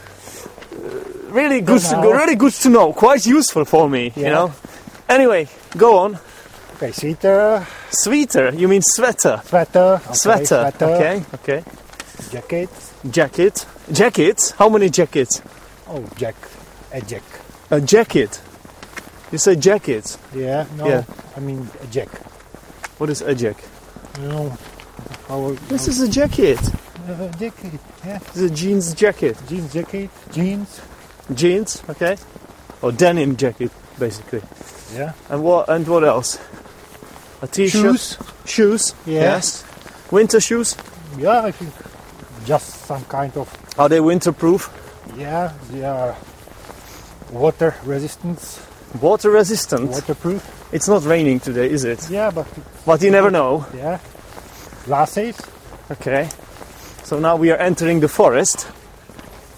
Really 1.33 1.61
good, 1.61 1.81
to, 1.81 1.91
know. 1.93 2.11
really 2.11 2.35
good 2.35 2.53
to 2.53 2.69
know. 2.69 2.93
Quite 2.93 3.25
useful 3.25 3.65
for 3.65 3.89
me, 3.89 4.13
you 4.15 4.23
know. 4.29 4.53
Anyway, 5.09 5.47
go 5.75 5.97
on. 5.97 6.19
Okay, 6.75 6.91
sweater, 6.91 7.65
Sweater, 7.89 8.53
you 8.53 8.67
mean 8.67 8.81
sweater? 8.83 9.41
sweater, 9.45 10.01
okay, 10.03 10.13
Sweater. 10.13 10.45
sweater, 10.45 10.85
Okay, 10.85 11.23
okay. 11.35 11.63
jacket. 12.31 12.69
Jacket. 13.09 13.65
Jackets? 13.91 14.51
How 14.51 14.69
many 14.69 14.89
jackets? 14.89 15.41
Oh, 15.87 16.03
jack, 16.17 16.35
a 16.91 17.01
jack. 17.01 17.23
A 17.71 17.81
jacket. 17.81 18.41
You 19.31 19.37
say 19.39 19.55
jacket. 19.55 20.17
Yeah, 20.35 20.65
no, 20.77 20.87
Yeah. 20.87 21.03
I 21.35 21.39
mean 21.39 21.67
a 21.81 21.87
jack. 21.87 22.09
What 22.99 23.09
is 23.09 23.21
a 23.21 23.33
jack? 23.35 23.57
Know, 24.19 24.55
how, 25.27 25.51
This 25.67 25.87
is 25.87 26.01
a 26.01 26.07
jacket. 26.07 26.59
uh, 27.09 27.27
jacket. 27.39 27.79
Yeah, 28.05 28.19
This 28.19 28.35
is 28.37 28.51
a 28.51 28.53
jeans 28.53 28.93
jacket. 28.93 29.37
jeans 29.47 29.73
jacket, 29.73 30.09
jeans. 30.31 30.81
Jeans, 31.33 31.83
okay. 31.89 32.17
Or 32.81 32.91
denim 32.91 33.35
jacket, 33.37 33.71
basically. 33.99 34.41
Yeah, 34.95 35.13
And 35.29 35.43
what? 35.43 35.69
And 35.69 35.87
what 35.87 36.03
else? 36.03 36.39
A 37.41 37.47
t-shirt. 37.47 37.81
shoes. 37.81 38.17
Shoes. 38.45 38.95
Yeah. 39.05 39.21
Yes. 39.21 39.63
Winter 40.11 40.39
shoes. 40.39 40.75
Yeah, 41.17 41.41
I 41.43 41.51
think 41.51 41.73
just 42.45 42.85
some 42.85 43.03
kind 43.05 43.35
of 43.37 43.47
Are 43.79 43.89
they 43.89 43.99
winterproof? 43.99 44.69
yeah, 45.17 45.53
they 45.71 45.83
are 45.83 46.15
water 47.31 47.75
resistance, 47.85 48.59
Water 49.01 49.31
resistant. 49.31 49.89
waterproof. 49.89 50.41
It's 50.71 50.87
not 50.87 51.03
raining 51.05 51.39
today, 51.39 51.69
is 51.69 51.83
it? 51.83 52.09
Yeah, 52.09 52.31
but 52.31 52.45
But 52.85 53.01
you 53.01 53.11
never 53.11 53.31
know. 53.31 53.65
yeah, 53.75 53.99
glasses. 54.85 55.35
Okay. 55.91 56.29
So 57.03 57.19
now 57.19 57.35
we 57.35 57.51
are 57.51 57.57
entering 57.57 57.99
the 58.01 58.07
forest. 58.07 58.67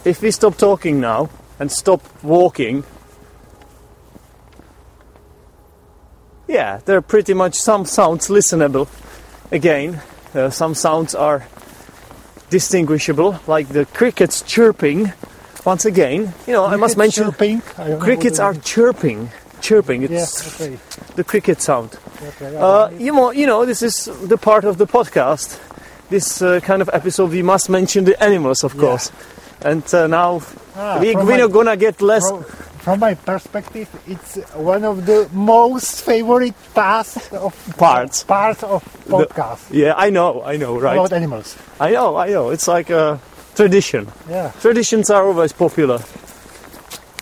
If 0.05 0.21
we 0.21 0.31
stop 0.31 0.57
talking 0.57 0.99
now 1.01 1.29
and 1.59 1.71
stop 1.71 2.01
walking, 2.23 2.83
yeah, 6.47 6.79
there 6.85 6.97
are 6.97 7.01
pretty 7.01 7.33
much 7.33 7.55
some 7.55 7.85
sounds 7.85 8.27
listenable. 8.27 8.87
Again, 9.51 10.01
uh, 10.33 10.49
some 10.49 10.75
sounds 10.75 11.15
are 11.15 11.47
distinguishable, 12.49 13.39
like 13.47 13.69
the 13.69 13.85
crickets 13.85 14.41
chirping. 14.41 15.11
Once 15.65 15.85
again, 15.85 16.33
you 16.45 16.53
know, 16.53 16.65
I 16.65 16.75
must 16.75 16.97
mention. 16.97 17.33
I 17.77 17.95
crickets 17.99 18.39
are 18.39 18.53
chirping. 18.53 19.29
Chirping. 19.61 20.03
it 20.03 20.11
is. 20.11 20.59
Yeah. 20.59 20.65
Okay. 20.67 20.77
the 21.15 21.23
cricket 21.23 21.59
sound. 21.61 21.97
okay 22.21 22.55
Uh, 22.55 22.89
you 22.91 23.11
know, 23.11 23.31
you 23.31 23.47
know, 23.47 23.65
this 23.65 23.81
is 23.81 24.05
the 24.27 24.37
part 24.37 24.63
of 24.63 24.77
the 24.77 24.85
podcast. 24.85 25.59
This 26.09 26.39
uh, 26.41 26.59
kind 26.59 26.83
of 26.83 26.89
episode, 26.93 27.31
we 27.31 27.41
must 27.41 27.67
mention 27.67 28.03
the 28.03 28.21
animals, 28.23 28.63
of 28.63 28.75
Yeah. 28.75 28.81
course. 28.81 29.11
And 29.65 29.83
uh, 29.93 30.07
now 30.07 30.41
Ah, 30.77 30.99
we, 31.01 31.15
we're 31.15 31.47
my- 31.47 31.53
gonna 31.53 31.75
get 31.77 32.01
less. 32.01 32.29
From, 32.29 32.43
from 32.85 32.99
my 32.99 33.15
perspective, 33.15 33.89
it's 34.05 34.35
one 34.53 34.83
of 34.85 35.05
the 35.07 35.27
most 35.33 36.03
favorite 36.05 36.53
tasks 36.75 37.33
of 37.33 37.53
Parts. 37.77 38.23
parts 38.23 38.61
of 38.63 38.83
podcast 39.07 39.65
Yeah, 39.71 39.95
I 39.97 40.11
know, 40.11 40.43
I 40.43 40.57
know, 40.57 40.79
right? 40.79 40.93
about 40.97 41.11
animals. 41.13 41.57
I 41.79 41.91
know, 41.91 42.15
I 42.15 42.29
know. 42.29 42.51
It's 42.51 42.67
like 42.67 42.91
a 42.91 43.19
tradition. 43.55 44.07
Yeah, 44.29 44.51
Traditions 44.61 45.09
are 45.09 45.25
always 45.25 45.51
popular. 45.53 45.99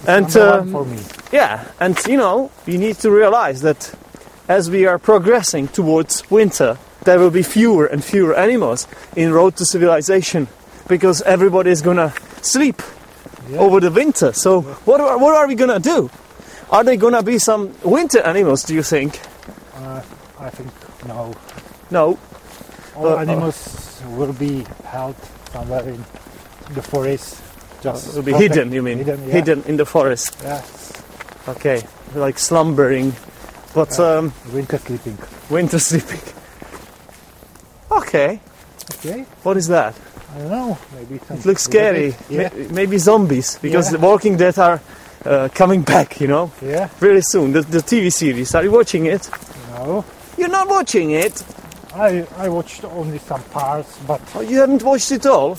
And 0.05 0.25
number 0.35 0.49
one 0.51 0.59
um, 0.59 0.71
for 0.71 0.85
me. 0.85 0.99
yeah, 1.31 1.63
and 1.79 1.97
you 2.07 2.17
know, 2.17 2.51
you 2.65 2.77
need 2.77 2.97
to 2.97 3.09
realize 3.09 3.61
that 3.61 3.93
as 4.49 4.69
we 4.69 4.85
are 4.85 4.99
progressing 4.99 5.69
towards 5.69 6.29
winter, 6.29 6.77
there 7.05 7.19
will 7.19 7.31
be 7.31 7.43
fewer 7.43 7.85
and 7.85 8.03
fewer 8.03 8.35
animals 8.35 8.85
in 9.15 9.31
Road 9.31 9.55
to 9.57 9.65
Civilization 9.65 10.47
because 10.89 11.21
everybody 11.21 11.71
is 11.71 11.81
gonna 11.81 12.11
sleep 12.43 12.81
Yeah. 13.49 13.59
over 13.59 13.79
the 13.79 13.91
winter. 13.91 14.31
So 14.33 14.61
what 14.85 15.01
are, 15.01 15.17
what 15.17 15.35
are 15.35 15.47
we 15.47 15.55
gonna 15.55 15.79
do? 15.79 16.09
Are 16.69 16.83
there 16.83 16.95
gonna 16.97 17.23
be 17.23 17.39
some 17.39 17.73
winter 17.83 18.21
animals? 18.21 18.63
Do 18.63 18.73
you 18.73 18.83
think? 18.83 19.19
Uh, 19.75 20.01
I 20.39 20.49
think 20.49 20.69
no. 21.07 21.33
No. 21.91 22.17
All 22.95 23.07
Uh, 23.07 23.15
uh. 23.15 23.21
animals 23.25 24.01
will 24.17 24.33
be 24.33 24.65
held 24.85 25.15
somewhere 25.51 25.83
in 25.89 26.03
the 26.73 26.81
forest. 26.81 27.41
Just 27.81 28.15
Will 28.15 28.23
be 28.23 28.31
protect- 28.31 28.55
hidden. 28.55 28.71
You 28.73 28.81
mean 28.81 28.97
Hidden, 28.99 29.27
yeah. 29.27 29.33
hidden 29.33 29.63
in 29.67 29.75
the 29.77 29.85
forest? 29.85 30.37
Yeah, 30.43 30.61
Okay, 31.49 31.83
like 32.15 32.39
slumbering, 32.39 33.11
but 33.75 33.99
um, 33.99 34.31
winter 34.53 34.77
sleeping. 34.77 35.17
winter 35.49 35.79
sleeping. 35.89 36.21
Okay, 37.91 38.39
Okay, 38.99 39.25
what 39.43 39.57
is 39.57 39.67
that? 39.67 39.93
I 40.33 40.37
don't 40.39 40.49
know. 40.49 40.77
Maybe 40.95 41.19
some 41.27 41.37
It 41.37 41.45
looks 41.45 41.63
scary. 41.63 42.15
Yeah, 42.29 42.49
May- 42.53 42.67
Maybe 42.69 42.97
zombies 42.97 43.57
because 43.61 43.91
Yeah. 43.91 43.97
the 43.99 44.05
Walking 44.07 44.37
Dead 44.37 44.57
are 44.57 44.81
uh, 45.25 45.49
coming 45.53 45.81
back. 45.83 46.19
You 46.19 46.27
know, 46.27 46.51
yeah. 46.61 46.87
Very 46.99 47.21
soon. 47.21 47.51
The, 47.53 47.61
the 47.61 47.79
TV 47.79 48.11
series. 48.11 48.55
Are 48.55 48.63
you 48.63 48.71
watching 48.71 49.05
it? 49.05 49.29
No, 49.75 50.03
You're 50.37 50.49
not 50.49 50.67
watching 50.69 51.11
it. 51.11 51.43
I 51.95 52.25
I 52.37 52.49
watched 52.49 52.83
only 52.83 53.19
some 53.19 53.43
parts, 53.51 53.97
but 54.07 54.21
Oh, 54.35 54.41
you 54.41 54.57
haven't 54.59 54.81
watched 54.83 55.11
it 55.11 55.25
all. 55.25 55.57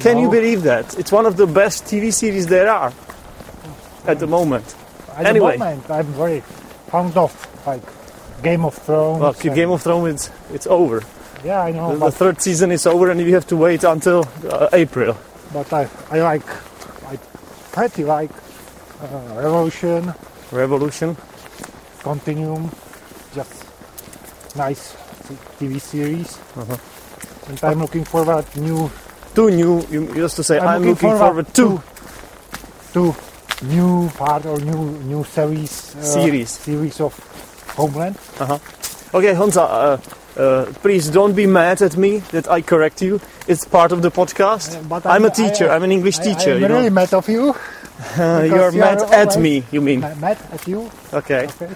Can 0.00 0.18
you 0.18 0.30
believe 0.30 0.62
that? 0.62 0.96
It's 0.96 1.10
one 1.10 1.26
of 1.26 1.36
the 1.36 1.46
best 1.46 1.84
TV 1.84 2.12
series 2.12 2.46
there 2.46 2.70
are 2.70 2.92
at 4.06 4.18
the 4.20 4.26
moment. 4.28 4.64
at 5.16 5.26
Anyway. 5.26 5.52
the 5.54 5.58
moment 5.58 5.90
I'm 5.90 6.06
very 6.14 6.40
fond 6.90 7.16
of 7.16 7.32
like 7.66 7.82
Game 8.42 8.64
of 8.64 8.74
Thrones. 8.74 9.20
Well, 9.20 9.32
Game 9.32 9.70
of 9.72 9.82
Thrones, 9.82 10.14
it's, 10.14 10.30
it's 10.54 10.66
over. 10.68 11.02
Yeah, 11.44 11.62
I 11.62 11.72
know, 11.72 11.96
The, 11.96 12.10
third 12.10 12.40
season 12.42 12.70
is 12.72 12.86
over, 12.86 13.10
and 13.10 13.20
you 13.20 13.34
have 13.34 13.46
to 13.48 13.56
wait 13.56 13.84
until 13.84 14.28
uh, 14.50 14.68
April. 14.72 15.16
but 15.52 15.72
I 15.72 15.88
I 16.10 16.20
like 16.20 16.46
I 17.06 17.16
pretty 17.72 18.04
like 18.04 18.30
uh, 19.02 19.34
Revolution, 19.36 20.14
Revolution. 20.52 21.16
Continuum, 22.02 22.70
just 23.34 23.64
nice 24.56 24.94
TV 25.58 25.80
series. 25.80 26.38
Uh-huh. 26.56 26.76
And 27.48 27.64
I'm 27.64 27.80
looking 27.80 28.04
forward 28.04 28.44
new 28.56 28.90
Two 29.34 29.50
new. 29.50 29.82
You 29.90 30.14
used 30.14 30.36
to 30.36 30.42
say, 30.42 30.58
I'm, 30.58 30.82
looking, 30.82 31.16
forward, 31.16 31.46
to 31.54 31.80
to 32.92 33.14
new 33.62 34.08
part 34.10 34.46
or 34.46 34.58
new 34.58 34.98
new 35.04 35.22
series 35.24 35.94
uh, 35.94 36.02
Series. 36.02 36.50
series 36.50 37.00
of 37.00 37.14
Homeland. 37.76 38.16
Uh-huh. 38.40 38.58
Okay, 39.14 39.34
Honza, 39.34 40.00
uh, 40.38 40.66
please 40.82 41.08
don't 41.10 41.34
be 41.34 41.46
mad 41.46 41.82
at 41.82 41.96
me 41.96 42.18
that 42.32 42.48
I 42.50 42.62
correct 42.62 43.02
you. 43.02 43.20
It's 43.46 43.64
part 43.64 43.92
of 43.92 44.02
the 44.02 44.10
podcast. 44.10 44.76
Uh, 44.78 44.82
but 44.88 45.04
I'm 45.06 45.12
I'm- 45.12 45.24
a 45.24 45.30
teacher. 45.30 45.70
I- 45.70 45.74
I'm 45.76 45.82
an 45.84 45.92
English 45.92 46.18
I- 46.20 46.22
teacher. 46.24 46.54
I'm 46.54 46.62
you 46.62 46.68
know, 46.68 46.76
really 46.76 46.90
mad 46.90 47.12
of 47.14 47.28
you. 47.28 47.54
Uh, 48.16 48.44
you're 48.46 48.70
you 48.72 48.78
mad 48.78 49.02
at 49.12 49.36
me. 49.40 49.64
You 49.72 49.80
mean? 49.80 50.00
Ma- 50.00 50.14
Mad 50.14 50.38
at 50.52 50.68
you. 50.68 50.88
Okay, 51.12 51.48
Okay. 51.48 51.68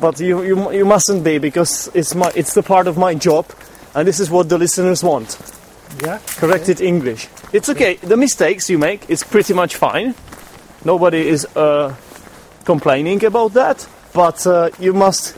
but 0.00 0.18
you 0.18 0.42
you 0.42 0.72
you 0.72 0.84
mustn't 0.84 1.22
be 1.22 1.38
because 1.38 1.88
it's 1.94 2.16
my 2.16 2.32
it's 2.34 2.52
the 2.54 2.62
part 2.64 2.88
of 2.88 2.96
my 2.98 3.14
job, 3.14 3.46
and 3.94 4.08
this 4.08 4.18
is 4.18 4.28
what 4.28 4.48
the 4.48 4.58
listeners 4.58 5.04
want. 5.04 5.38
Yeah. 6.02 6.18
corrected 6.40 6.80
English. 6.80 7.28
It's 7.52 7.68
okay. 7.68 7.94
The 8.02 8.16
mistakes 8.16 8.68
you 8.68 8.76
make 8.78 9.08
is 9.08 9.22
pretty 9.22 9.54
much 9.54 9.76
fine. 9.76 10.14
Nobody 10.84 11.28
is 11.28 11.46
uh, 11.54 11.94
complaining 12.64 13.24
about 13.24 13.52
that. 13.54 13.86
But 14.12 14.44
uh, 14.48 14.70
you 14.80 14.92
must 14.94 15.36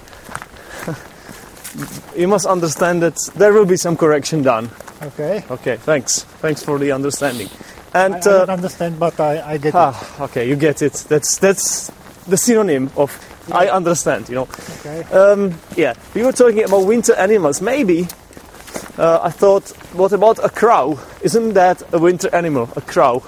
you 2.16 2.28
must 2.28 2.46
understand 2.46 3.02
that 3.02 3.16
there 3.37 3.52
will 3.52 3.66
be 3.66 3.76
some 3.76 3.96
correction 3.96 4.42
done. 4.42 4.70
Okay. 5.02 5.44
Okay. 5.50 5.76
Thanks. 5.76 6.25
Thanks 6.40 6.62
for 6.62 6.78
the 6.78 6.92
understanding. 6.92 7.48
And 7.94 8.14
I, 8.14 8.18
I 8.18 8.20
don't 8.20 8.50
uh, 8.50 8.52
understand, 8.52 8.98
but 8.98 9.18
I, 9.20 9.52
I 9.52 9.56
get 9.58 9.68
it. 9.68 9.75
ah, 9.75 10.25
okay, 10.25 10.48
you 10.48 10.56
get 10.56 10.82
it. 10.82 10.92
That's 11.08 11.38
that's 11.38 11.90
the 12.26 12.37
synonym 12.37 12.90
of 12.96 13.10
I 13.52 13.68
understand. 13.68 14.28
You 14.28 14.34
know. 14.34 14.48
Okay. 14.80 15.02
Um, 15.04 15.54
yeah, 15.76 15.94
we 16.14 16.22
were 16.22 16.32
talking 16.32 16.64
about 16.64 16.87
winter 16.87 17.14
animals. 17.14 17.62
Maybe 17.62 18.06
uh, 18.98 19.20
I 19.22 19.30
thought, 19.30 19.68
what 19.94 20.12
about 20.12 20.44
a 20.44 20.48
crow? 20.48 20.98
Isn't 21.22 21.54
that 21.54 21.82
a 21.92 21.98
winter 21.98 22.34
animal? 22.34 22.68
A 22.76 22.80
crow, 22.80 23.22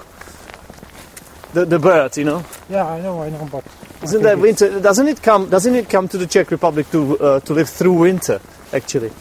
the 1.53 1.65
the 1.65 1.79
bird, 1.79 2.17
you 2.17 2.25
know? 2.25 2.43
Yeah, 2.69 2.85
I 2.85 3.01
know, 3.01 3.21
I 3.21 3.29
know, 3.29 3.47
but 3.51 3.63
Isn't 4.03 4.23
that 4.23 4.39
winter? 4.39 4.79
Doesn't 4.79 5.07
it 5.07 5.21
come? 5.21 5.49
Doesn't 5.49 5.75
it 5.75 5.89
come 5.89 6.07
to 6.07 6.17
the 6.17 6.25
Czech 6.27 6.49
Republic 6.51 6.89
to 6.91 7.19
uh, 7.19 7.39
to 7.41 7.53
live 7.53 7.69
through 7.69 7.93
winter? 7.93 8.39
Actually, 8.73 9.11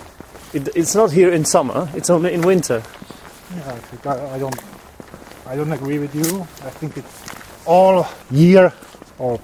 it, 0.55 0.69
it's 0.75 0.95
not 0.95 1.11
here 1.13 1.31
in 1.33 1.45
summer. 1.45 1.89
It's 1.95 2.09
only 2.11 2.33
in 2.33 2.41
winter. 2.41 2.83
Yeah, 3.55 3.79
I, 4.07 4.39
don't. 4.39 4.57
I 5.47 5.57
don't 5.57 5.73
agree 5.73 5.99
with 5.99 6.15
you. 6.15 6.41
I 6.65 6.71
think 6.71 6.97
it's 6.97 7.25
all 7.67 8.07
year 8.31 8.73
or 9.19 9.39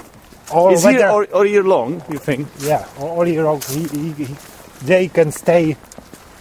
all 0.52 0.72
Is 0.72 0.84
weather. 0.84 0.98
here 0.98 1.08
or, 1.10 1.24
or 1.34 1.44
year 1.46 1.64
long? 1.64 2.02
You 2.08 2.18
think? 2.18 2.48
yeah, 2.60 2.86
all, 2.98 3.08
all 3.18 3.26
year 3.28 3.42
long. 3.44 3.60
He, 3.68 3.84
he, 3.88 4.12
he, 4.12 4.34
they 4.84 5.08
can 5.08 5.32
stay 5.32 5.76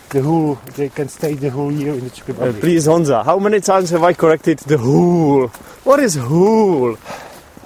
the 0.09 0.21
whole. 0.21 0.55
They 0.77 0.87
can 0.89 1.09
stay 1.09 1.33
the 1.33 1.49
whole 1.49 1.71
year 1.71 1.93
in 1.93 2.03
the 2.05 2.09
Czech 2.11 2.29
Uh, 2.29 2.33
Republic. 2.33 2.61
please, 2.61 2.87
Honza, 2.87 3.25
how 3.25 3.39
many 3.39 3.59
times 3.59 3.89
have 3.89 4.03
I 4.03 4.13
corrected 4.13 4.59
the 4.59 4.77
whole? 4.77 5.47
What 5.83 5.99
is 5.99 6.15
whole? 6.15 6.95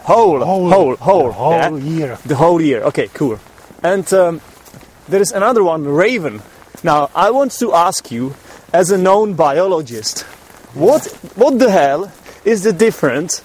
Whole, 0.04 0.44
whole, 0.44 0.70
whole, 0.96 1.28
the 1.28 1.34
whole 1.34 1.52
yeah? 1.52 1.76
year. 1.78 2.18
The 2.26 2.36
whole 2.36 2.62
year. 2.62 2.82
Okay, 2.84 3.10
cool. 3.14 3.40
And 3.84 4.12
um, 4.14 4.42
there 5.08 5.22
is 5.22 5.32
another 5.32 5.64
one, 5.64 5.86
Raven. 5.86 6.42
Now, 6.84 7.10
I 7.14 7.32
want 7.32 7.52
to 7.60 7.74
ask 7.74 8.12
you, 8.12 8.36
as 8.74 8.92
a 8.92 8.98
known 8.98 9.34
biologist, 9.34 10.22
what 10.74 11.06
what 11.36 11.60
the 11.60 11.72
hell 11.72 12.12
is 12.46 12.64
the 12.64 12.74
difference? 12.74 13.42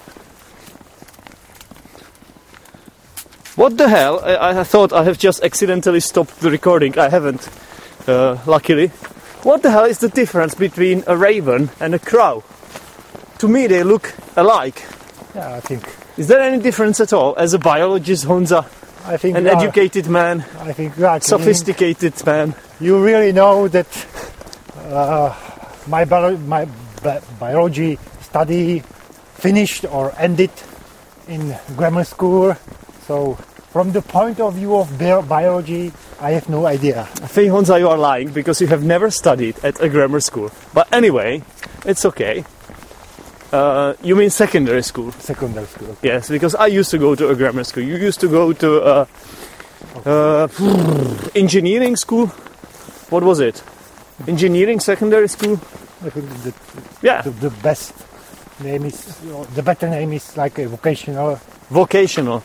What 3.55 3.77
the 3.77 3.87
hell? 3.87 4.19
I, 4.23 4.59
I 4.59 4.63
thought 4.63 4.91
I 4.91 5.03
have 5.05 5.17
just 5.17 5.43
accidentally 5.43 6.01
stopped 6.01 6.39
the 6.41 6.51
recording. 6.51 6.97
I 6.99 7.09
haven't, 7.09 7.49
uh, 8.07 8.37
luckily. 8.45 8.87
What 9.43 9.61
the 9.61 9.71
hell 9.71 9.85
is 9.85 9.99
the 9.99 10.09
difference 10.09 10.55
between 10.55 11.03
a 11.07 11.15
raven 11.15 11.69
and 11.79 11.95
a 11.95 11.99
crow? 11.99 12.43
To 13.39 13.47
me, 13.47 13.67
they 13.67 13.83
look 13.83 14.13
alike. 14.35 14.83
Yeah, 15.33 15.55
I 15.55 15.59
think. 15.61 15.83
Is 16.17 16.27
there 16.27 16.39
any 16.41 16.61
difference 16.61 16.99
at 17.01 17.11
all? 17.13 17.35
As 17.37 17.53
a 17.53 17.59
biologist, 17.59 18.25
Honza, 18.25 18.65
I 19.05 19.17
think. 19.17 19.37
an 19.37 19.45
you 19.45 19.51
are- 19.51 19.57
educated 19.57 20.07
man, 20.07 20.45
I 20.59 20.71
think 20.73 20.97
you 20.97 21.05
are 21.05 21.19
sophisticated 21.19 22.13
man. 22.25 22.55
You 22.79 23.03
really 23.03 23.31
know 23.31 23.67
that 23.67 23.87
uh, 24.89 25.33
my 25.87 26.05
bio- 26.05 26.37
my 26.37 26.65
bi- 27.03 27.21
biology 27.39 27.99
study 28.21 28.79
finished 29.35 29.85
or 29.85 30.13
ended 30.17 30.51
in 31.27 31.55
grammar 31.75 32.03
school. 32.05 32.55
So, 33.07 33.35
from 33.71 33.91
the 33.91 34.01
point 34.01 34.39
of 34.39 34.55
view 34.55 34.75
of 34.77 34.97
bio- 34.97 35.21
biology, 35.21 35.91
I 36.19 36.31
have 36.31 36.47
no 36.49 36.65
idea. 36.65 37.01
I 37.21 37.27
think 37.27 37.51
Honza, 37.51 37.77
you 37.77 37.89
are 37.89 37.97
lying 37.97 38.29
because 38.29 38.61
you 38.61 38.67
have 38.67 38.83
never 38.83 39.11
studied 39.11 39.59
at 39.63 39.81
a 39.81 39.89
grammar 39.89 40.21
school. 40.21 40.49
But 40.73 40.87
anyway, 40.93 41.43
it's 41.85 42.05
okay. 42.05 42.45
Uh, 43.51 43.93
you 44.03 44.15
mean 44.15 44.29
secondary 44.29 44.81
school? 44.83 45.11
Secondary 45.13 45.65
school. 45.67 45.95
Yes, 46.01 46.29
because 46.29 46.55
I 46.55 46.67
used 46.67 46.91
to 46.91 46.97
go 46.97 47.15
to 47.15 47.29
a 47.29 47.35
grammar 47.35 47.63
school. 47.63 47.83
You 47.83 47.95
used 47.95 48.19
to 48.21 48.27
go 48.27 48.51
to 48.53 48.81
uh, 48.81 49.05
uh, 50.05 50.47
engineering 51.35 51.95
school. 51.95 52.27
What 53.09 53.23
was 53.23 53.39
it? 53.39 53.63
Engineering 54.27 54.79
secondary 54.79 55.27
school. 55.29 55.53
I 56.03 56.09
think 56.09 56.29
the, 56.43 56.53
Yeah, 57.01 57.21
the, 57.21 57.29
the 57.31 57.49
best 57.49 57.93
name 58.63 58.85
is 58.85 59.05
the 59.55 59.61
better 59.63 59.89
name 59.89 60.13
is 60.13 60.35
like 60.37 60.57
a 60.59 60.67
vocational 60.67 61.39
vocational. 61.69 62.43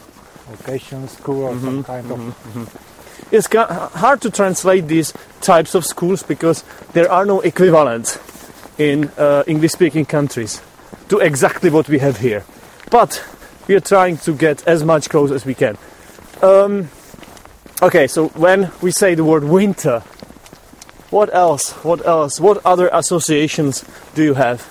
vocational 0.51 1.07
school 1.09 1.43
or 1.45 1.59
some 1.61 1.85
kind 1.85 2.11
of 2.11 3.29
It's 3.31 3.47
ca- 3.47 3.89
hard 3.95 4.21
to 4.23 4.31
translate 4.31 4.89
these 4.89 5.13
types 5.41 5.75
of 5.77 5.85
schools 5.87 6.23
because 6.25 6.65
there 6.95 7.11
are 7.11 7.25
no 7.25 7.41
equivalents 7.41 8.19
in 8.79 9.11
uh, 9.19 9.45
English-speaking 9.47 10.07
countries 10.07 10.61
to 11.09 11.19
exactly 11.19 11.71
what 11.71 11.89
we 11.89 11.99
have 11.99 12.19
here. 12.19 12.45
But 12.91 13.25
we 13.69 13.75
are 13.75 13.81
trying 13.81 14.19
to 14.19 14.35
get 14.35 14.67
as 14.67 14.85
much 14.85 15.09
close 15.09 15.31
as 15.31 15.45
we 15.45 15.55
can. 15.55 15.77
Um, 16.43 16.89
okay, 17.83 18.07
so 18.07 18.29
when 18.29 18.71
we 18.81 18.91
say 18.91 19.15
the 19.15 19.25
word 19.25 19.45
winter, 19.45 20.01
what 21.11 21.33
else? 21.35 21.73
What 21.85 22.07
else? 22.07 22.41
What 22.41 22.65
other 22.65 22.89
associations 22.93 23.85
do 24.15 24.23
you 24.23 24.35
have 24.35 24.63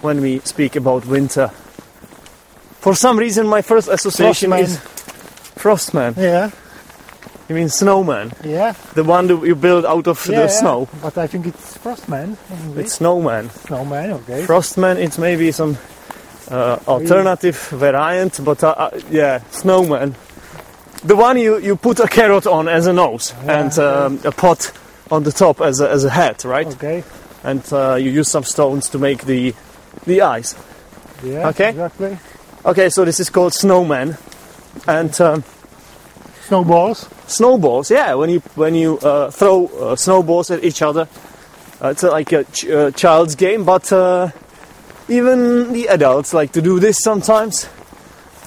when 0.00 0.20
we 0.20 0.40
speak 0.40 0.76
about 0.76 1.06
winter? 1.06 1.48
For 2.80 2.94
some 2.94 3.18
reason, 3.18 3.46
my 3.46 3.62
first 3.62 3.88
association 3.88 4.50
Frostman. 4.50 4.60
is 4.60 4.78
Frostman. 5.56 6.16
yeah 6.16 6.50
You 7.48 7.54
mean 7.54 7.68
snowman? 7.68 8.32
yeah 8.44 8.74
The 8.94 9.04
one 9.04 9.28
that 9.28 9.46
you 9.46 9.54
build 9.54 9.84
out 9.84 10.06
of 10.06 10.26
yeah 10.28 10.42
the 10.42 10.48
snow. 10.48 10.88
But 11.02 11.16
I 11.18 11.26
think 11.26 11.46
it's 11.46 11.78
frostman. 11.78 12.36
English. 12.50 12.84
It's 12.86 12.94
snowman. 12.94 13.50
snowman. 13.50 14.12
Okay. 14.12 14.44
Frostman, 14.44 14.96
it's 14.96 15.18
maybe 15.18 15.52
some 15.52 15.78
uh, 16.50 16.78
alternative 16.86 17.56
variant, 17.70 18.40
but 18.44 18.62
uh, 18.64 18.68
uh, 18.70 19.00
yeah, 19.10 19.42
snowman. 19.50 20.14
The 21.04 21.14
one 21.16 21.38
you, 21.38 21.58
you 21.58 21.76
put 21.76 22.00
a 22.00 22.08
carrot 22.08 22.46
on 22.46 22.68
as 22.68 22.86
a 22.86 22.92
nose 22.92 23.32
Yeah, 23.44 23.60
and 23.60 23.78
um, 23.78 24.20
a 24.24 24.32
pot 24.32 24.72
on 25.10 25.22
the 25.22 25.32
top 25.32 25.60
as 25.60 25.80
a, 25.80 25.88
as 25.88 26.04
a 26.04 26.10
hat, 26.10 26.44
right? 26.44 26.66
Okay. 26.66 27.04
And 27.44 27.62
uh, 27.72 27.94
you 27.94 28.10
use 28.10 28.28
some 28.28 28.42
stones 28.44 28.88
to 28.90 28.98
make 28.98 29.24
the 29.24 29.54
the 30.04 30.22
eyes. 30.22 30.56
Yeah. 31.22 31.48
Okay. 31.48 31.70
Exactly. 31.70 32.18
Okay, 32.64 32.88
so 32.88 33.04
this 33.04 33.20
is 33.20 33.30
called 33.30 33.54
snowman. 33.54 34.16
And 34.88 35.18
um, 35.20 35.44
Snowballs. 36.48 37.08
snowballs 37.26 37.90
yeah 37.90 38.14
when 38.14 38.30
you 38.30 38.40
when 38.54 38.74
you 38.74 38.98
uh, 38.98 39.30
throw 39.30 39.66
uh, 39.66 39.96
snowballs 39.96 40.50
at 40.50 40.62
each 40.64 40.80
other 40.82 41.08
uh, 41.82 41.88
it's 41.88 42.04
uh, 42.04 42.10
like 42.12 42.30
a 42.32 42.44
ch- 42.44 42.66
uh, 42.66 42.90
child's 42.92 43.34
game 43.34 43.64
but 43.64 43.90
uh, 43.92 44.28
even 45.08 45.72
the 45.72 45.88
adults 45.88 46.32
like 46.32 46.52
to 46.52 46.62
do 46.62 46.78
this 46.80 46.96
sometimes 47.02 47.68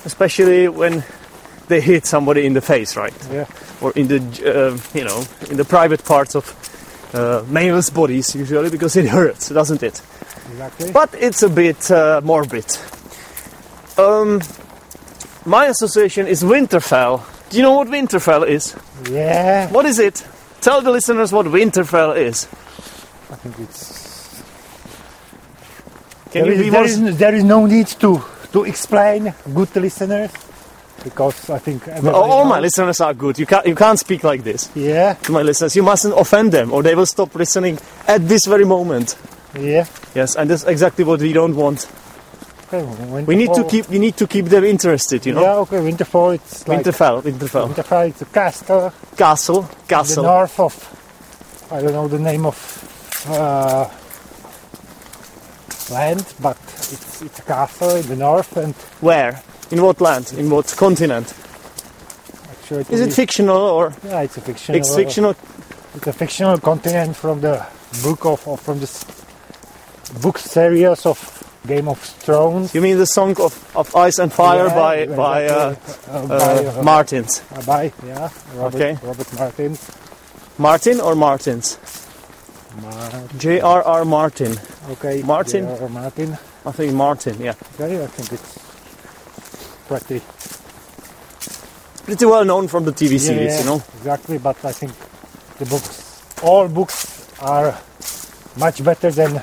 especially 0.06 0.68
when 0.70 1.04
they 1.68 1.82
hit 1.82 2.06
somebody 2.06 2.46
in 2.46 2.54
the 2.54 2.62
face 2.62 2.96
right 2.96 3.14
Yeah. 3.32 3.46
or 3.82 3.92
in 3.96 4.08
the 4.08 4.20
uh, 4.46 4.78
you 4.98 5.04
know 5.04 5.24
in 5.52 5.58
the 5.58 5.66
private 5.66 6.04
parts 6.06 6.36
of 6.36 6.46
uh, 7.14 7.44
males 7.50 7.90
bodies 7.90 8.34
usually 8.36 8.70
because 8.70 8.96
it 8.96 9.08
hurts 9.10 9.50
doesn't 9.50 9.84
it 9.84 10.02
Exactly. 10.52 10.92
but 10.92 11.10
it's 11.14 11.44
a 11.44 11.50
bit 11.50 11.92
uh, 11.92 12.22
morbid. 12.24 12.66
Um, 13.98 14.42
my 15.46 15.66
association 15.68 16.26
is 16.28 16.44
Winterfell. 16.44 17.22
Do 17.50 17.58
you 17.58 17.64
know 17.64 17.74
what 17.74 17.88
Winterfell 17.88 18.48
is? 18.48 18.76
yeah. 19.10 19.70
What 19.72 19.86
is 19.86 20.00
it? 20.00 20.26
Tell 20.62 20.82
the 20.82 20.92
listeners 20.92 21.32
what 21.32 21.46
Winterfell 21.48 22.16
is. 22.18 22.46
I 23.32 23.36
think 23.36 23.60
it's. 23.60 24.44
Can 26.32 26.44
there, 26.44 26.54
you 26.54 26.60
is, 26.60 26.64
be 26.64 26.70
there, 26.70 26.84
is, 26.86 27.18
there 27.18 27.36
is 27.36 27.44
no 27.44 27.66
need 27.66 27.88
to 27.88 28.22
to 28.52 28.64
explain 28.66 29.34
good 29.54 29.76
listeners 29.76 30.32
because 31.04 31.50
I 31.50 31.60
think 31.60 31.88
everybody 31.88 32.16
all 32.16 32.46
my 32.46 32.60
listeners 32.60 33.00
are 33.02 33.14
good. 33.14 33.40
You 33.40 33.46
can't 33.46 33.66
you 33.66 33.76
can't 33.76 33.98
speak 33.98 34.24
like 34.24 34.44
this 34.44 34.70
Yeah. 34.76 35.14
to 35.24 35.32
my 35.32 35.42
listeners. 35.42 35.76
You 35.76 35.84
mustn't 35.84 36.14
offend 36.18 36.52
them, 36.52 36.72
or 36.74 36.84
they 36.84 36.94
will 36.94 37.06
stop 37.08 37.34
listening 37.36 37.80
at 38.08 38.28
this 38.28 38.46
very 38.46 38.66
moment. 38.66 39.16
Yeah. 39.58 39.86
Yes, 40.14 40.36
and 40.36 40.50
that's 40.50 40.64
exactly 40.66 41.04
what 41.04 41.20
we 41.22 41.34
don't 41.34 41.56
want. 41.56 41.88
Okay. 42.72 43.24
We 43.24 43.36
need 43.36 43.54
to 43.54 43.64
keep 43.64 43.90
we 43.90 43.98
need 44.00 44.16
to 44.18 44.28
keep 44.28 44.46
them 44.46 44.64
interested. 44.64 45.26
You 45.26 45.34
know, 45.34 45.42
Yeah. 45.42 45.56
Okay. 45.56 45.78
Winterfell. 45.78 46.36
It's 46.36 46.68
like 46.68 46.84
Winterfell, 46.84 47.24
Winterfell, 47.24 47.74
Winterfell. 47.74 48.10
It's 48.10 48.22
a 48.22 48.26
castle. 48.26 48.94
castle, 49.18 49.70
castle 49.88 50.24
in 50.24 50.28
the 50.28 50.32
north 50.38 50.60
of 50.60 50.96
I 51.72 51.82
don't 51.82 51.94
know 51.94 52.08
the 52.08 52.20
name 52.20 52.46
of 52.46 52.58
uh, 53.28 53.90
land, 55.94 56.34
but 56.40 56.58
it's 56.92 57.22
it's 57.22 57.40
a 57.40 57.44
castle 57.44 57.96
in 57.96 58.08
the 58.08 58.16
north, 58.16 58.56
and 58.58 58.74
Where? 59.02 59.42
In 59.72 59.82
what 59.82 60.02
land? 60.02 60.34
In 60.38 60.50
what 60.50 60.74
continent? 60.78 61.34
actually 62.52 62.86
Is 62.90 63.02
it 63.02 63.14
fictional 63.14 63.58
or 63.58 63.94
yeah, 64.04 64.22
it's 64.22 64.38
a 64.38 64.42
fictional. 64.42 64.80
it's 64.80 64.96
fictional? 64.96 65.36
It's 65.96 66.08
a 66.08 66.14
fictional 66.14 66.58
continent 66.60 67.16
from 67.16 67.42
the 67.42 67.66
book 68.04 68.26
of, 68.26 68.48
or 68.48 68.58
from 68.58 68.80
the 68.80 68.90
book 70.22 70.38
series 70.38 71.06
of 71.06 71.18
Game 71.68 71.88
of 71.90 72.00
Thrones. 72.00 72.74
You 72.74 72.82
mean 72.82 72.98
the 72.98 73.06
song 73.06 73.36
of, 73.42 73.54
of 73.76 73.94
Ice 73.96 74.18
and 74.20 74.32
Fire 74.32 74.68
Yeah, 74.68 74.76
by 74.76 75.06
by 75.08 75.46
uh, 75.48 75.76
Uh, 76.08 76.12
uh, 76.12 76.28
by, 76.28 76.66
uh, 76.66 76.84
Martins? 76.84 77.42
uh, 77.52 77.62
by 77.64 77.92
yeah, 78.06 78.30
Robert, 78.56 78.76
Okay. 78.76 78.98
Robert 79.04 79.34
Martin. 79.38 79.78
Martin 80.58 81.00
or 81.02 81.16
Martins? 81.16 81.78
Mar- 82.82 83.28
J.R.R. 83.38 84.06
Martin. 84.06 84.58
okay, 84.92 85.22
Martin? 85.24 85.66
J.R.R. 85.66 85.90
Martin. 85.90 86.38
I 86.66 86.72
think 86.72 86.94
Martin. 86.94 87.36
Yeah, 87.42 87.54
Okay, 87.76 88.04
I 88.04 88.08
think 88.08 88.32
it's 88.34 88.60
pretty 89.88 90.22
pretty 92.06 92.26
well 92.26 92.46
known 92.46 92.68
from 92.68 92.86
the 92.86 92.92
TV 92.92 93.20
series. 93.20 93.54
Yeah, 93.54 93.60
You 93.60 93.66
know. 93.66 93.84
exactly. 93.98 94.38
But 94.38 94.64
I 94.66 94.72
think 94.72 94.94
the 95.60 95.66
books, 95.66 96.22
all 96.44 96.68
books, 96.68 97.28
are 97.42 97.78
much 98.58 98.84
better 98.84 99.12
than 99.12 99.42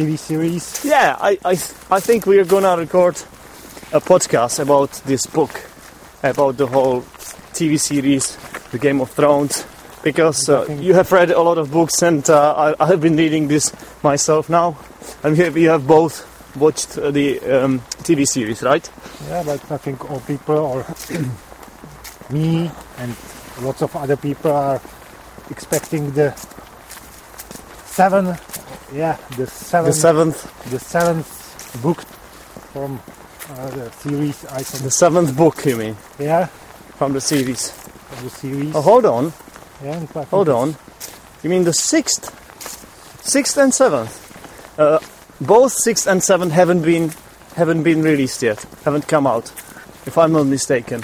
TV 0.00 0.18
series. 0.18 0.82
Yeah, 0.84 1.16
I 1.20 1.38
I 1.44 1.52
I 1.90 2.00
think 2.00 2.24
we 2.24 2.38
are 2.38 2.46
gonna 2.46 2.74
record 2.76 3.16
a 3.92 4.00
podcast 4.00 4.58
about 4.58 4.90
this 5.04 5.26
book, 5.26 5.50
about 6.22 6.56
the 6.56 6.66
whole 6.66 7.02
TV 7.52 7.78
series, 7.78 8.36
the 8.72 8.78
Game 8.78 9.02
of 9.02 9.10
Thrones. 9.10 9.66
Because 10.02 10.48
uh, 10.48 10.64
you 10.80 10.94
have 10.94 11.12
read 11.12 11.30
a 11.30 11.42
lot 11.42 11.58
of 11.58 11.70
books, 11.70 12.00
and 12.00 12.24
uh, 12.30 12.54
I, 12.56 12.84
I 12.84 12.86
have 12.86 13.02
been 13.02 13.16
reading 13.16 13.48
this 13.48 13.74
myself 14.02 14.48
now, 14.48 14.78
and 15.22 15.36
we 15.36 15.44
have, 15.44 15.54
we 15.54 15.64
have 15.64 15.86
both 15.86 16.24
watched 16.56 16.94
the 16.94 17.38
um, 17.40 17.80
TV 18.02 18.26
series, 18.26 18.62
right? 18.62 18.90
Yeah, 19.28 19.42
but 19.44 19.70
I 19.70 19.76
think 19.76 20.10
all 20.10 20.20
people, 20.20 20.56
or 20.56 20.86
me 22.30 22.70
and 22.96 23.14
lots 23.60 23.82
of 23.82 23.94
other 23.94 24.16
people, 24.16 24.52
are 24.52 24.80
expecting 25.50 26.12
the 26.12 26.32
seven. 27.84 28.38
Yeah, 28.92 29.16
the 29.36 29.46
seven. 29.46 29.90
The 29.90 29.96
seventh 29.96 30.70
the 30.70 30.78
seventh 30.80 31.82
book 31.82 32.02
from 32.72 33.00
uh, 33.50 33.70
the 33.70 33.90
series 33.92 34.44
item. 34.46 34.82
The 34.82 34.90
seventh 34.90 35.36
book, 35.36 35.64
you 35.64 35.76
mean, 35.76 35.96
Yeah, 36.18 36.46
from 36.98 37.12
the 37.12 37.20
series? 37.20 37.70
of 38.12 38.22
the 38.24 38.30
series. 38.30 38.74
Oh, 38.74 38.80
hold 38.80 39.06
on, 39.06 39.32
yeah, 39.84 39.96
in 39.96 40.06
fact, 40.08 40.30
hold 40.30 40.48
on. 40.48 40.74
You 41.42 41.50
mean 41.50 41.62
the 41.64 41.72
sixth, 41.72 42.24
sixth 43.24 43.56
and 43.56 43.72
seventh? 43.72 44.12
Uh, 44.78 44.98
both 45.40 45.72
sixth 45.72 46.06
and 46.08 46.22
seventh 46.22 46.52
haven't 46.52 46.82
been 46.82 47.12
haven't 47.56 47.82
been 47.84 48.02
released 48.02 48.42
yet. 48.42 48.64
Haven't 48.84 49.06
come 49.06 49.26
out, 49.26 49.50
if 50.06 50.18
I'm 50.18 50.32
not 50.32 50.46
mistaken. 50.46 51.02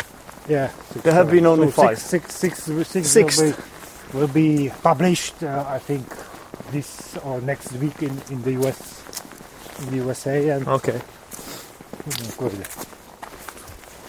Yeah, 0.49 0.68
six, 0.90 1.03
There 1.03 1.12
have 1.14 1.27
seven. 1.27 1.37
been 1.37 1.46
only 1.46 1.70
So 1.70 1.83
five. 1.83 1.99
Six, 1.99 2.35
six, 2.35 2.62
six, 2.64 2.88
six 2.88 3.09
Sixth. 3.11 3.40
Will, 4.14 4.29
be, 4.29 4.59
will 4.59 4.66
be 4.68 4.72
published, 4.83 5.42
uh, 5.42 5.64
I 5.68 5.79
think, 5.79 6.07
this 6.76 7.16
or 7.24 7.40
next 7.40 7.72
week 7.72 8.02
in, 8.02 8.14
in 8.30 8.42
the 8.42 8.52
US, 8.60 8.78
in 9.80 9.86
the 9.90 9.96
USA, 10.04 10.48
and 10.50 10.66
Okay, 10.68 11.00
kurde, 12.38 12.64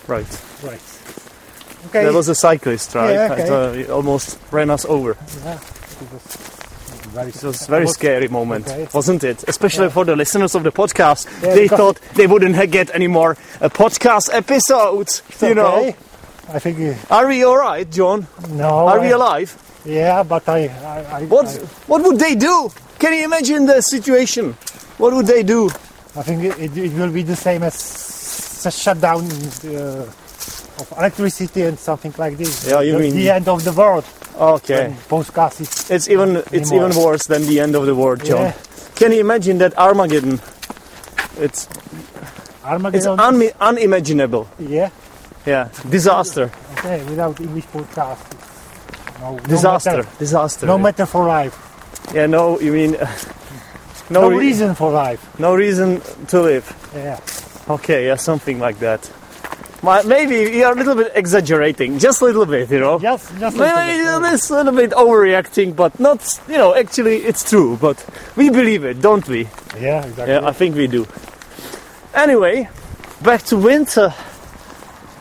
right. 0.08 0.27
right. 0.63 0.82
Okay. 1.88 2.03
There 2.03 2.13
was 2.13 2.27
a 2.27 2.36
cyclist, 2.36 2.95
right? 2.95 3.13
Yeah, 3.13 3.32
okay. 3.34 3.41
And, 3.82 3.88
uh, 3.89 3.93
almost 3.93 4.38
ran 4.51 4.69
us 4.69 4.86
over. 4.86 5.15
yeah, 5.45 5.53
it 5.53 6.12
was 6.13 6.23
very. 7.13 7.30
It 7.30 7.43
was 7.43 7.62
a 7.67 7.71
very 7.71 7.88
scary 7.88 8.27
moment, 8.27 8.67
Okay. 8.67 8.88
wasn't 8.93 9.23
it? 9.23 9.43
Especially 9.47 9.86
Yeah. 9.86 9.93
for 9.93 10.06
the 10.06 10.15
listeners 10.15 10.56
of 10.56 10.63
the 10.63 10.71
podcast. 10.71 11.27
Yeah, 11.43 11.56
they 11.56 11.67
thought 11.67 11.99
they 12.15 12.27
wouldn't 12.27 12.56
get 12.71 12.93
any 12.93 13.08
more 13.08 13.32
uh, 13.62 13.69
podcast 13.69 14.30
episodes. 14.34 15.21
You 15.41 15.56
know, 15.56 15.93
I 16.53 16.60
think 16.60 16.80
uh, 16.80 17.15
are 17.15 17.27
we 17.27 17.43
all 17.45 17.58
right, 17.58 17.89
John? 17.89 18.27
no. 18.49 18.88
Are 18.88 18.99
we 18.99 19.12
alive? 19.12 19.56
Yeah, 19.88 20.23
but 20.23 20.47
I, 20.50 20.67
I, 20.67 21.19
I, 21.19 21.23
What 21.26 21.47
I, 21.47 21.52
What 21.88 22.04
would 22.04 22.19
they 22.19 22.36
do? 22.36 22.69
Can 23.00 23.13
you 23.13 23.23
imagine 23.23 23.65
the 23.65 23.82
situation? 23.82 24.54
What 24.97 25.13
would 25.13 25.28
they 25.28 25.43
do? 25.43 25.69
I 26.15 26.23
think 26.23 26.43
it, 26.43 26.76
it, 26.78 26.93
will 26.93 27.12
be 27.12 27.23
the 27.23 27.36
same 27.36 27.63
as 27.63 27.73
s- 27.76 28.76
shutdown 28.84 29.23
uh, 29.23 30.04
of 30.82 30.93
electricity 30.97 31.62
and 31.62 31.80
something 31.80 32.13
like 32.17 32.38
this. 32.38 32.67
Yeah, 32.67 32.82
you 32.82 32.93
the, 32.93 33.00
mean- 33.00 33.15
the 33.15 33.30
end 33.30 33.47
of 33.47 33.63
the 33.63 33.71
world. 33.71 34.04
Okay, 34.39 34.95
is 35.60 35.89
it's 35.89 36.08
even 36.10 36.38
it's 36.52 36.69
Anymore. 36.71 36.89
even 36.89 37.04
worse 37.04 37.26
than 37.26 37.41
the 37.47 37.60
end 37.60 37.76
of 37.76 37.86
the 37.88 37.95
world, 37.95 38.23
John. 38.23 38.41
Yeah. 38.41 38.54
Can 38.95 39.12
you 39.12 39.19
imagine 39.21 39.58
that 39.60 39.76
Armageddon? 39.78 40.39
It's 41.39 41.65
it's 41.67 41.67
Armageddon. 42.63 43.19
un- 43.19 43.52
unimaginable. 43.60 44.47
yeah. 44.60 44.89
Yeah, 45.45 45.69
disaster, 45.89 46.52
Okay. 46.78 47.02
Without 47.06 47.39
English 47.39 47.65
podcast, 47.67 48.19
no, 49.21 49.34
no 49.36 49.39
disaster, 49.39 49.97
matter, 49.97 50.10
disaster. 50.19 50.65
no 50.65 50.77
matter 50.77 51.06
for 51.06 51.25
life. 51.25 51.56
Yeah, 52.13 52.25
no, 52.27 52.60
you 52.60 52.71
mean 52.71 52.91
No, 54.10 54.21
no, 54.21 54.30
re- 54.30 54.38
reason 54.38 54.73
for 54.75 54.91
life. 54.91 55.38
no 55.39 55.53
reason 55.56 56.01
to 56.27 56.41
live. 56.41 56.91
Yeah. 56.95 57.19
Okay, 57.69 58.06
yeah, 58.08 58.15
something 58.15 58.60
like 58.60 58.80
that. 58.80 59.12
Ma- 59.84 60.01
Maybe 60.03 60.58
you're 60.58 60.71
a 60.71 60.75
little 60.75 60.95
bit 60.95 61.12
exaggerating, 61.13 61.99
just 61.99 62.21
a 62.21 62.25
little 62.25 62.45
bit, 62.45 62.71
you 62.71 62.80
know. 62.80 62.97
Just, 62.99 63.38
just. 63.38 63.58
Maybe 63.58 64.01
little 64.03 64.21
bit, 64.21 64.34
it's 64.34 64.49
a 64.49 64.56
little 64.56 64.73
bit 64.73 64.91
overreacting, 64.91 65.75
but 65.75 65.99
not, 65.99 66.39
you 66.47 66.58
know, 66.58 66.73
actually 66.73 67.17
it's 67.17 67.47
true, 67.49 67.77
but 67.82 68.03
we 68.38 68.49
believe 68.49 68.86
it, 68.86 69.01
don't 69.01 69.27
we? 69.27 69.49
Yeah, 69.80 70.06
exactly. 70.06 70.34
Yeah, 70.34 70.47
I 70.47 70.53
think 70.53 70.75
we 70.77 70.88
do. 70.88 71.06
Anyway, 72.13 72.69
back 73.21 73.43
to 73.43 73.58
winter. 73.58 74.13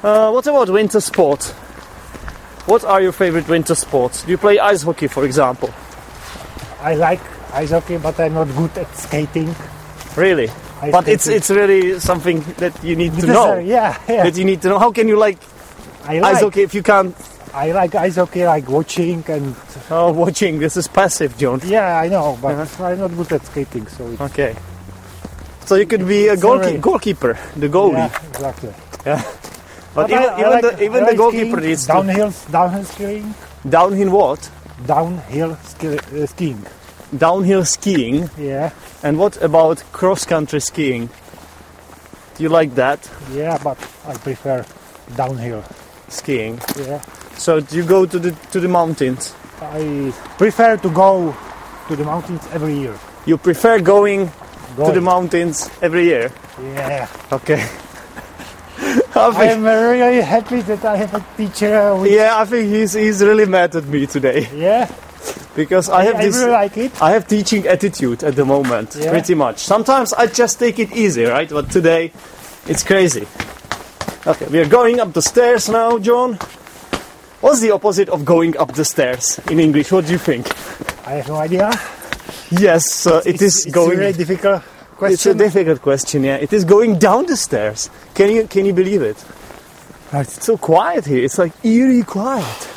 Uh, 0.02 0.30
what 0.30 0.46
about 0.46 0.70
winter 0.70 1.00
sport? 1.00 1.52
What 2.66 2.84
are 2.84 3.00
your 3.00 3.12
favorite 3.12 3.48
winter 3.48 3.74
sports? 3.74 4.22
Do 4.24 4.30
you 4.30 4.38
play 4.38 4.58
ice 4.58 4.82
hockey, 4.82 5.06
for 5.06 5.24
example? 5.24 5.70
I 6.80 6.94
like 6.94 7.20
ice 7.54 7.70
hockey, 7.70 7.96
but 7.98 8.18
I'm 8.18 8.34
not 8.34 8.48
good 8.56 8.76
at 8.78 8.94
skating. 8.96 9.54
Really? 10.16 10.48
Ice 10.82 10.92
But 10.92 11.08
it's 11.08 11.24
skating. 11.24 11.36
it's 11.38 11.50
really 11.50 12.00
something 12.00 12.40
that 12.58 12.82
you 12.82 12.96
need 12.96 13.14
to 13.20 13.26
know. 13.26 13.58
Yeah, 13.58 13.96
yeah. 14.08 14.24
That 14.24 14.36
you 14.36 14.44
need 14.44 14.62
to 14.62 14.68
know. 14.68 14.78
How 14.78 14.90
can 14.92 15.08
you 15.08 15.16
like 15.16 15.38
I 16.04 16.18
like 16.18 16.36
ice 16.36 16.42
hockey 16.42 16.62
if 16.62 16.74
you 16.74 16.82
can't 16.82 17.14
I 17.54 17.72
like 17.72 17.94
ice 17.94 18.16
hockey, 18.16 18.44
like 18.44 18.68
watching 18.68 19.24
and 19.28 19.54
Oh, 19.90 20.10
watching. 20.12 20.58
This 20.58 20.76
is 20.76 20.88
passive, 20.88 21.38
John. 21.38 21.60
yeah, 21.64 22.00
I 22.00 22.08
know, 22.08 22.36
but 22.42 22.54
Uh-huh. 22.54 22.84
I'm 22.84 22.98
not 22.98 23.16
good 23.16 23.32
at 23.32 23.46
skating, 23.46 23.86
so 23.86 24.06
it's, 24.10 24.20
Okay. 24.20 24.54
So 25.64 25.76
you 25.76 25.86
could 25.86 26.06
be 26.06 26.28
a 26.28 26.36
goalke- 26.36 26.64
Sorry. 26.64 26.78
goalkeeper, 26.78 27.38
the 27.56 27.68
goalie. 27.68 27.92
yeah, 27.94 28.28
exactly. 28.28 28.74
But 29.96 30.10
even, 30.10 30.22
I 30.22 30.38
even 30.40 30.50
like- 30.50 30.62
the 30.62 30.72
even 30.86 31.04
the 31.06 31.14
goalkeeper 31.16 31.56
skiing, 31.56 31.68
needs 31.70 31.82
to 31.86 31.92
downhill, 31.92 32.32
downhill 32.50 32.84
skiing, 32.84 33.34
downhill 33.68 34.10
what? 34.10 34.50
downhill 34.86 35.56
ski, 35.64 35.88
uh, 35.98 36.26
skiing. 36.26 36.60
Downhill 37.16 37.64
skiing. 37.64 38.28
Yeah, 38.38 38.70
And 39.02 39.16
what 39.18 39.34
about 39.42 39.82
cross 39.92 40.24
country 40.26 40.60
skiing? 40.60 41.08
Do 42.36 42.42
you 42.44 42.50
like 42.50 42.74
that 42.74 43.00
yeah, 43.32 43.56
but 43.64 43.78
I 44.06 44.12
prefer 44.18 44.64
downhill. 45.16 45.62
skiing? 46.08 46.60
Yeah, 46.86 47.00
So 47.38 47.60
do 47.60 47.76
you 47.76 47.84
go 47.84 48.04
to 48.06 48.18
the 48.18 48.30
to 48.52 48.60
the 48.60 48.68
mountains? 48.68 49.32
I 49.62 50.12
prefer 50.36 50.76
to 50.76 50.90
go 50.90 51.34
to 51.88 51.96
the 51.96 52.04
mountains 52.04 52.42
every 52.52 52.74
year. 52.82 52.94
You 53.24 53.38
prefer 53.38 53.80
going 53.80 54.30
to 54.76 54.92
the 54.92 55.00
mountains 55.00 55.70
every 55.80 56.04
year? 56.04 56.30
Yeah, 56.60 57.06
Okay. 57.32 57.62
I 59.16 59.46
am 59.46 59.64
really 59.64 60.20
happy 60.20 60.60
that 60.62 60.84
I 60.84 60.96
have 60.96 61.14
a 61.14 61.24
teacher. 61.36 61.96
Which, 61.96 62.12
yeah, 62.12 62.38
I 62.38 62.44
think 62.44 62.68
he's 62.70 62.92
he's 62.92 63.22
really 63.22 63.46
mad 63.46 63.74
at 63.74 63.84
me 63.86 64.06
today 64.06 64.48
yeah, 64.54 64.90
because 65.54 65.88
I 65.88 66.04
have 66.04 66.16
I 66.16 66.24
this 66.26 66.36
really 66.36 66.52
like 66.52 66.76
it. 66.76 67.02
I 67.02 67.10
have 67.12 67.26
teaching 67.26 67.66
attitude 67.66 68.22
at 68.22 68.36
the 68.36 68.44
moment, 68.44 68.94
Yeah. 68.94 69.10
pretty 69.10 69.34
much. 69.34 69.58
Sometimes 69.58 70.12
I 70.12 70.26
just 70.26 70.58
take 70.58 70.78
it 70.78 70.92
easy, 70.92 71.24
right? 71.24 71.48
But 71.48 71.70
today, 71.70 72.12
it's 72.66 72.84
crazy. 72.84 73.26
Okay, 74.26 74.46
we 74.50 74.58
are 74.60 74.68
going 74.68 75.00
up 75.00 75.12
the 75.12 75.22
stairs 75.22 75.68
now, 75.68 75.98
John. 75.98 76.34
What's 77.40 77.60
the 77.60 77.70
opposite 77.72 78.08
of 78.08 78.24
going 78.24 78.56
up 78.56 78.72
the 78.74 78.84
stairs 78.84 79.40
in 79.50 79.60
English? 79.60 79.92
What 79.92 80.06
do 80.06 80.12
you 80.12 80.18
think? 80.18 80.46
I 81.06 81.14
have 81.14 81.28
no 81.28 81.36
idea. 81.36 81.70
Yes, 82.50 83.06
uh, 83.06 83.22
it 83.24 83.34
it's, 83.34 83.42
is 83.42 83.66
it's 83.66 83.74
going. 83.74 83.98
very 83.98 84.12
difficult 84.12 84.62
It's 85.02 85.26
a 85.26 85.34
difficult 85.34 85.82
question. 85.82 86.24
Yeah, 86.24 86.36
it 86.36 86.52
is 86.52 86.64
going 86.64 86.98
down 86.98 87.26
the 87.26 87.36
stairs. 87.36 87.90
Can 88.14 88.30
you 88.30 88.46
can 88.46 88.64
you 88.64 88.72
believe 88.72 89.02
it? 89.02 89.22
It's 90.12 90.44
so 90.44 90.56
quiet 90.56 91.04
here. 91.04 91.24
It's 91.24 91.38
like 91.38 91.52
eerie 91.64 92.02
quiet, 92.02 92.68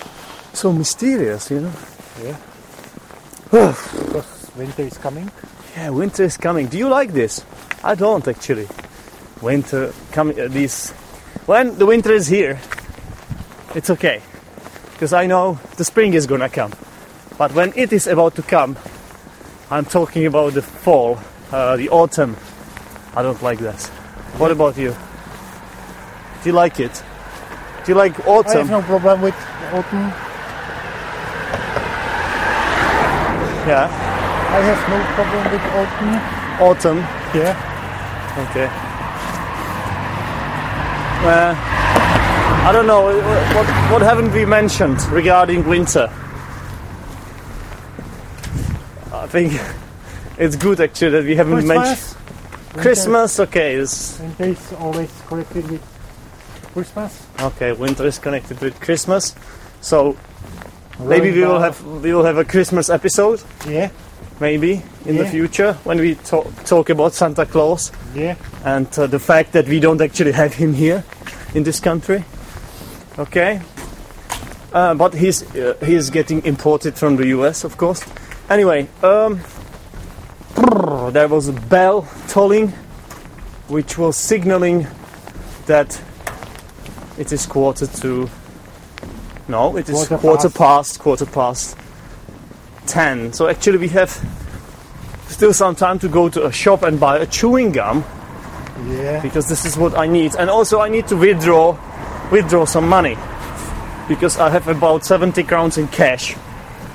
so 0.54 0.74
mysterious, 0.74 1.50
you 1.50 1.62
know. 1.62 1.74
Yeah. 2.22 2.38
because 3.52 4.52
winter 4.56 4.82
is 4.84 4.98
coming. 4.98 5.32
Yeah, 5.76 5.90
winter 5.92 6.24
is 6.24 6.38
coming. 6.38 6.68
Do 6.68 6.78
you 6.78 6.90
like 6.90 7.14
this? 7.14 7.46
I 7.84 7.96
don't 7.96 8.28
actually. 8.28 8.68
Winter 9.42 9.94
coming. 10.12 10.40
Uh, 10.40 10.50
these 10.50 10.92
when 11.46 11.78
the 11.78 11.86
winter 11.86 12.12
is 12.12 12.28
here, 12.28 12.60
it's 13.74 13.90
okay, 13.90 14.22
because 14.92 15.14
I 15.14 15.26
know 15.26 15.58
the 15.78 15.86
spring 15.86 16.14
is 16.14 16.28
gonna 16.28 16.50
come. 16.50 16.74
But 17.38 17.54
when 17.54 17.72
it 17.76 17.94
is 17.94 18.08
about 18.08 18.36
to 18.36 18.42
come, 18.42 18.78
I'm 19.72 19.86
talking 19.86 20.26
about 20.26 20.54
the 20.54 20.62
fall, 20.62 21.18
uh, 21.52 21.76
the 21.78 21.90
autumn. 21.90 22.36
I 23.16 23.22
don't 23.24 23.42
like 23.42 23.60
that. 23.60 23.82
What 24.38 24.52
about 24.52 24.78
you? 24.78 24.92
Do 26.44 26.50
you 26.50 26.54
like 26.54 26.80
it? 26.80 27.04
Do 27.86 27.92
you 27.92 27.96
like 27.98 28.20
autumn? 28.28 28.52
I 28.52 28.60
have 28.60 28.70
no 28.70 28.82
problem 28.82 29.22
with 29.22 29.36
autumn. 29.74 30.14
Yeah, 33.68 33.88
I 33.88 34.60
have 34.66 34.82
no 34.90 34.98
problem 35.16 35.44
with 35.52 35.66
autumn. 35.80 36.16
autumn. 36.62 36.98
Yeah. 37.36 37.56
Okay. 38.50 38.68
Uh, 41.28 41.54
I 42.68 42.72
don't 42.72 42.88
know. 42.88 43.10
uh, 43.10 43.54
What, 43.54 43.92
what 43.92 44.02
haven't 44.02 44.32
we 44.32 44.46
mentioned 44.46 45.02
regarding 45.12 45.68
winter? 45.68 46.10
I 49.12 49.28
think 49.28 49.54
it's 50.40 50.56
good 50.56 50.80
actually 50.80 51.12
that 51.12 51.24
we 51.26 51.36
haven't 51.36 51.68
mentioned 51.68 52.16
Christmas. 52.74 53.40
Okay, 53.40 53.76
it's, 53.76 54.20
Winter 54.20 54.44
is 54.46 54.74
always 54.74 55.22
connected 55.28 55.70
with 55.70 55.82
Christmas. 56.74 57.28
okay. 57.42 57.72
Winter 57.74 58.06
is 58.06 58.20
connected 58.20 58.60
with 58.62 58.80
Christmas, 58.80 59.36
so 59.82 60.16
maybe 61.00 61.32
we 61.32 61.42
will 61.42 61.60
have 61.60 61.84
we 61.86 62.14
will 62.14 62.24
have 62.24 62.38
a 62.38 62.46
Christmas 62.46 62.90
episode. 62.90 63.42
Yeah. 63.68 63.90
Maybe 64.40 64.82
in 65.06 65.18
the 65.18 65.26
future 65.28 65.74
when 65.84 66.00
we 66.00 66.16
talk, 66.16 66.48
talk 66.64 66.90
about 66.90 67.14
Santa 67.14 67.46
Claus. 67.46 67.92
Yeah. 68.16 68.36
and 68.64 68.88
uh, 68.98 69.08
the 69.08 69.20
fact 69.20 69.52
that 69.52 69.68
we 69.68 69.80
don't 69.82 70.00
actually 70.02 70.32
have 70.32 70.54
him 70.54 70.74
here 70.74 71.04
in 71.54 71.64
this 71.64 71.80
country. 71.82 72.24
Okay, 73.18 73.60
uh, 74.72 74.94
but 74.94 75.14
he's 75.14 75.44
uh, 75.56 75.76
he's 75.84 76.10
getting 76.10 76.46
imported 76.46 76.96
from 76.96 77.18
the 77.18 77.28
US, 77.28 77.66
of 77.66 77.76
course. 77.76 78.02
Anyway, 78.50 78.88
um, 79.04 79.42
there 81.10 81.28
was 81.28 81.48
a 81.48 81.54
bell 81.54 82.08
tolling, 82.28 82.70
which 83.68 83.98
was 83.98 84.16
signaling 84.16 84.88
that 85.66 86.02
it 87.18 87.32
is 87.32 87.46
quarter 87.46 87.88
to. 87.88 88.30
No, 89.48 89.78
it 89.78 89.90
is 89.90 89.96
Quarter 90.08 90.18
quarter, 90.20 90.50
past. 90.50 90.58
past. 90.58 91.00
Quarter 91.00 91.26
past 91.26 91.78
ten. 92.86 93.34
So 93.34 93.48
actually, 93.48 93.78
we 93.78 93.88
have 93.90 94.10
still 95.28 95.54
some 95.54 95.76
time 95.76 96.00
to 96.00 96.08
go 96.10 96.30
to 96.30 96.46
a 96.46 96.52
shop 96.52 96.84
and 96.84 97.00
buy 97.00 97.18
a 97.20 97.26
chewing 97.26 97.72
gum 97.72 98.04
Yeah. 98.88 99.22
because 99.22 99.48
this 99.48 99.66
is 99.66 99.78
what 99.78 99.98
I 99.98 100.08
need. 100.08 100.36
And 100.36 100.50
also 100.50 100.80
I 100.82 100.90
need 100.90 101.08
to 101.08 101.16
withdraw 101.16 101.78
withdraw 102.32 102.66
some 102.66 102.88
money 102.88 103.16
because 104.08 104.38
I 104.40 104.50
have 104.50 104.68
about 104.68 105.06
70 105.06 105.44
crowns 105.44 105.78
in 105.78 105.88
cash, 105.88 106.34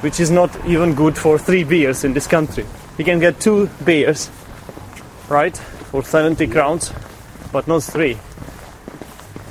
which 0.03 0.19
is 0.21 0.31
not 0.31 0.51
even 0.67 0.95
good 0.95 1.17
for 1.17 1.39
three 1.39 1.65
beers 1.65 2.05
in 2.05 2.13
this 2.13 2.27
country. 2.27 2.65
You 2.99 3.05
can 3.05 3.19
get 3.19 3.41
two 3.41 3.69
beers, 3.85 4.31
right, 5.29 5.57
for 5.57 6.05
70 6.05 6.47
crowns, 6.49 6.93
but 7.53 7.67
not 7.67 7.83
three. 7.83 8.19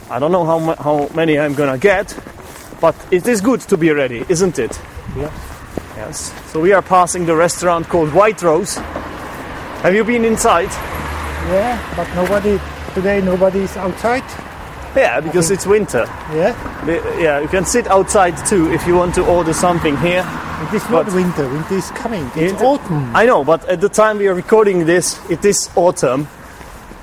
I 0.09 0.19
don't 0.19 0.31
know 0.31 0.45
how, 0.45 0.59
ma- 0.59 0.75
how 0.75 1.09
many 1.13 1.37
I'm 1.37 1.53
gonna 1.53 1.77
get, 1.77 2.17
but 2.79 2.95
it 3.11 3.27
is 3.27 3.41
good 3.41 3.61
to 3.61 3.77
be 3.77 3.91
ready, 3.91 4.23
isn't 4.29 4.59
it? 4.59 4.79
Yeah. 5.17 5.31
Yes. 5.97 6.33
So 6.51 6.59
we 6.59 6.71
are 6.73 6.81
passing 6.81 7.25
the 7.25 7.35
restaurant 7.35 7.87
called 7.87 8.13
White 8.13 8.41
Rose. 8.41 8.75
Have 9.83 9.93
you 9.93 10.03
been 10.03 10.23
inside? 10.25 10.69
Yeah, 11.51 11.93
but 11.95 12.07
nobody 12.15 12.59
today. 12.93 13.21
Nobody 13.21 13.59
is 13.59 13.75
outside. 13.75 14.23
Yeah, 14.95 15.19
because 15.21 15.49
it's 15.51 15.65
winter. 15.65 16.05
Yeah. 16.33 16.53
The- 16.85 17.01
Yeah, 17.19 17.39
you 17.41 17.47
can 17.47 17.65
sit 17.65 17.87
outside 17.87 18.35
too 18.45 18.71
if 18.71 18.85
you 18.87 18.95
want 18.95 19.15
to 19.15 19.25
order 19.25 19.53
something 19.53 19.97
here. 19.97 20.23
It 20.69 20.73
is 20.75 20.89
not 20.89 21.05
But- 21.05 21.13
winter. 21.15 21.47
Winter 21.47 21.75
is 21.75 21.91
coming. 21.91 22.29
It's 22.35 22.61
autumn. 22.61 23.09
I 23.15 23.25
know, 23.25 23.43
but 23.43 23.67
at 23.69 23.79
the 23.81 23.89
time 23.89 24.17
we 24.19 24.27
are 24.27 24.35
recording 24.35 24.85
this, 24.85 25.19
it 25.29 25.43
is 25.45 25.69
autumn. 25.75 26.27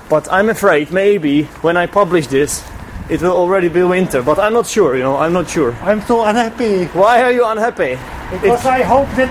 But 0.09 0.27
I'm 0.31 0.49
afraid 0.49 0.91
maybe 0.91 1.43
when 1.61 1.77
I 1.77 1.85
publish 1.87 2.27
this, 2.27 2.63
it 3.09 3.21
will 3.21 3.35
already 3.35 3.69
be 3.69 3.83
winter. 3.83 4.21
But 4.21 4.39
I'm 4.39 4.53
not 4.53 4.67
sure, 4.67 4.95
you 4.95 5.03
know, 5.03 5.17
I'm 5.17 5.33
not 5.33 5.49
sure. 5.49 5.73
I'm 5.83 6.01
so 6.01 6.23
unhappy 6.25 6.85
Why 6.93 7.21
are 7.23 7.31
you 7.31 7.45
unhappy? 7.45 7.97
because 8.31 8.65
I 8.65 8.83
hope 8.83 9.09
that 9.15 9.29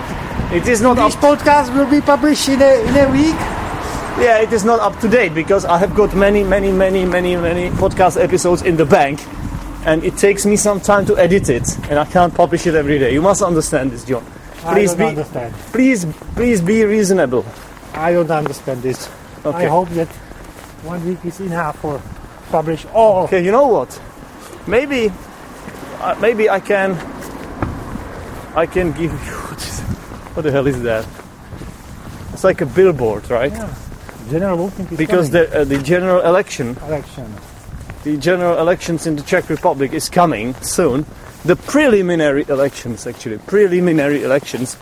It 0.53 0.67
is 0.67 0.81
not 0.81 0.95
this 0.97 1.15
up. 1.15 1.21
podcast 1.21 1.73
will 1.73 1.89
be 1.89 2.01
published 2.01 2.49
in 2.49 2.61
a 2.61 2.73
in 2.87 2.95
a 2.97 3.07
week. 3.11 3.39
Yeah, 4.21 4.37
it 4.37 4.53
is 4.53 4.63
not 4.63 4.79
up 4.79 4.99
to 4.99 5.09
date 5.09 5.33
because 5.33 5.65
I 5.65 5.79
have 5.79 5.95
got 5.95 6.15
many, 6.15 6.43
many, 6.43 6.71
many, 6.71 7.05
many, 7.05 7.35
many 7.35 7.71
podcast 7.71 8.23
episodes 8.23 8.61
in 8.61 8.77
the 8.77 8.85
bank, 8.85 9.19
and 9.83 10.03
it 10.03 10.15
takes 10.15 10.45
me 10.45 10.57
some 10.57 10.79
time 10.79 11.07
to 11.07 11.17
edit 11.17 11.49
it, 11.49 11.75
and 11.89 11.97
I 11.97 12.05
can't 12.05 12.31
publish 12.31 12.67
it 12.67 12.75
every 12.75 12.99
day. 12.99 13.13
You 13.13 13.21
must 13.23 13.41
understand 13.41 13.89
this, 13.89 14.05
John. 14.05 14.23
Please 14.57 14.93
be, 14.93 15.05
understand. 15.05 15.55
please, 15.73 16.05
please 16.35 16.61
be 16.61 16.83
reasonable. 16.85 17.43
I 17.95 18.13
don't 18.13 18.29
understand 18.29 18.83
this. 18.83 19.09
Okay. 19.43 19.65
I 19.65 19.67
hope 19.67 19.89
that 19.89 20.07
one 20.85 21.03
week 21.03 21.25
is 21.25 21.39
enough 21.39 21.79
for 21.79 21.99
publish 22.51 22.85
all. 22.93 23.23
Okay, 23.23 23.43
you 23.43 23.51
know 23.51 23.65
what? 23.69 23.99
Maybe, 24.67 25.11
uh, 25.99 26.15
maybe 26.21 26.47
I 26.47 26.59
can. 26.59 26.91
I 28.55 28.67
can 28.67 28.91
give 28.91 29.11
you. 29.25 29.41
What 30.35 30.43
the 30.43 30.51
hell 30.51 30.67
is 30.67 30.79
that? 30.83 31.07
It's 32.33 32.43
like 32.43 32.61
a 32.61 32.67
billboard, 32.67 33.27
right? 33.31 33.51
Yeah. 33.51 33.73
General 34.31 34.71
Because 34.95 35.29
coming. 35.29 35.49
the 35.49 35.61
uh, 35.61 35.63
the 35.65 35.77
general 35.83 36.21
election, 36.21 36.77
election. 36.87 37.25
the 38.03 38.15
general 38.17 38.57
elections 38.59 39.05
in 39.05 39.15
the 39.17 39.23
Czech 39.23 39.49
Republic 39.49 39.93
is 39.93 40.09
coming 40.09 40.55
soon. 40.61 41.05
The 41.43 41.55
preliminary 41.55 42.45
elections, 42.47 43.05
actually, 43.07 43.39
preliminary 43.39 44.23
elections. 44.23 44.77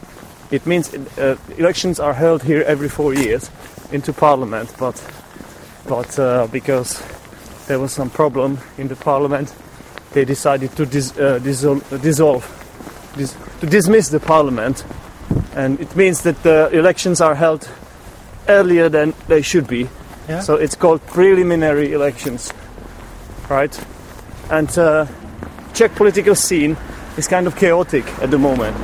It 0.52 0.66
means 0.68 0.94
uh, 1.18 1.36
elections 1.58 2.00
are 2.00 2.14
held 2.14 2.44
here 2.44 2.62
every 2.68 2.90
four 2.90 3.14
years 3.14 3.50
into 3.92 4.14
Parliament, 4.14 4.70
but 4.78 5.02
but 5.88 6.20
uh, 6.20 6.48
because 6.52 7.02
there 7.68 7.80
was 7.80 7.92
some 7.92 8.10
problem 8.10 8.60
in 8.78 8.88
the 8.88 8.96
Parliament, 8.96 9.54
they 10.14 10.26
decided 10.26 10.76
to 10.76 10.86
dis- 10.86 11.18
uh, 11.18 11.40
dissol- 11.42 11.82
uh, 11.92 11.98
dissolve, 11.98 12.46
dis- 13.18 13.36
to 13.62 13.66
dismiss 13.68 14.10
the 14.10 14.20
Parliament, 14.20 14.84
and 15.56 15.80
it 15.80 15.96
means 15.96 16.22
that 16.22 16.44
the 16.44 16.70
elections 16.72 17.22
are 17.22 17.36
held 17.36 17.68
earlier 18.48 18.90
than 18.90 19.14
they 19.28 19.42
should 19.42 19.68
be. 19.68 19.90
Yeah. 20.28 20.42
So 20.42 20.56
it's 20.56 20.76
called 20.76 21.06
preliminary 21.08 21.94
elections, 21.94 22.54
right? 23.50 23.74
And 24.50 24.70
uh, 24.78 25.06
Czech 25.74 25.96
political 25.96 26.36
scene 26.36 26.78
is 27.18 27.28
kind 27.28 27.48
of 27.48 27.56
chaotic 27.56 28.06
at 28.22 28.32
the 28.32 28.38
moment. 28.38 28.76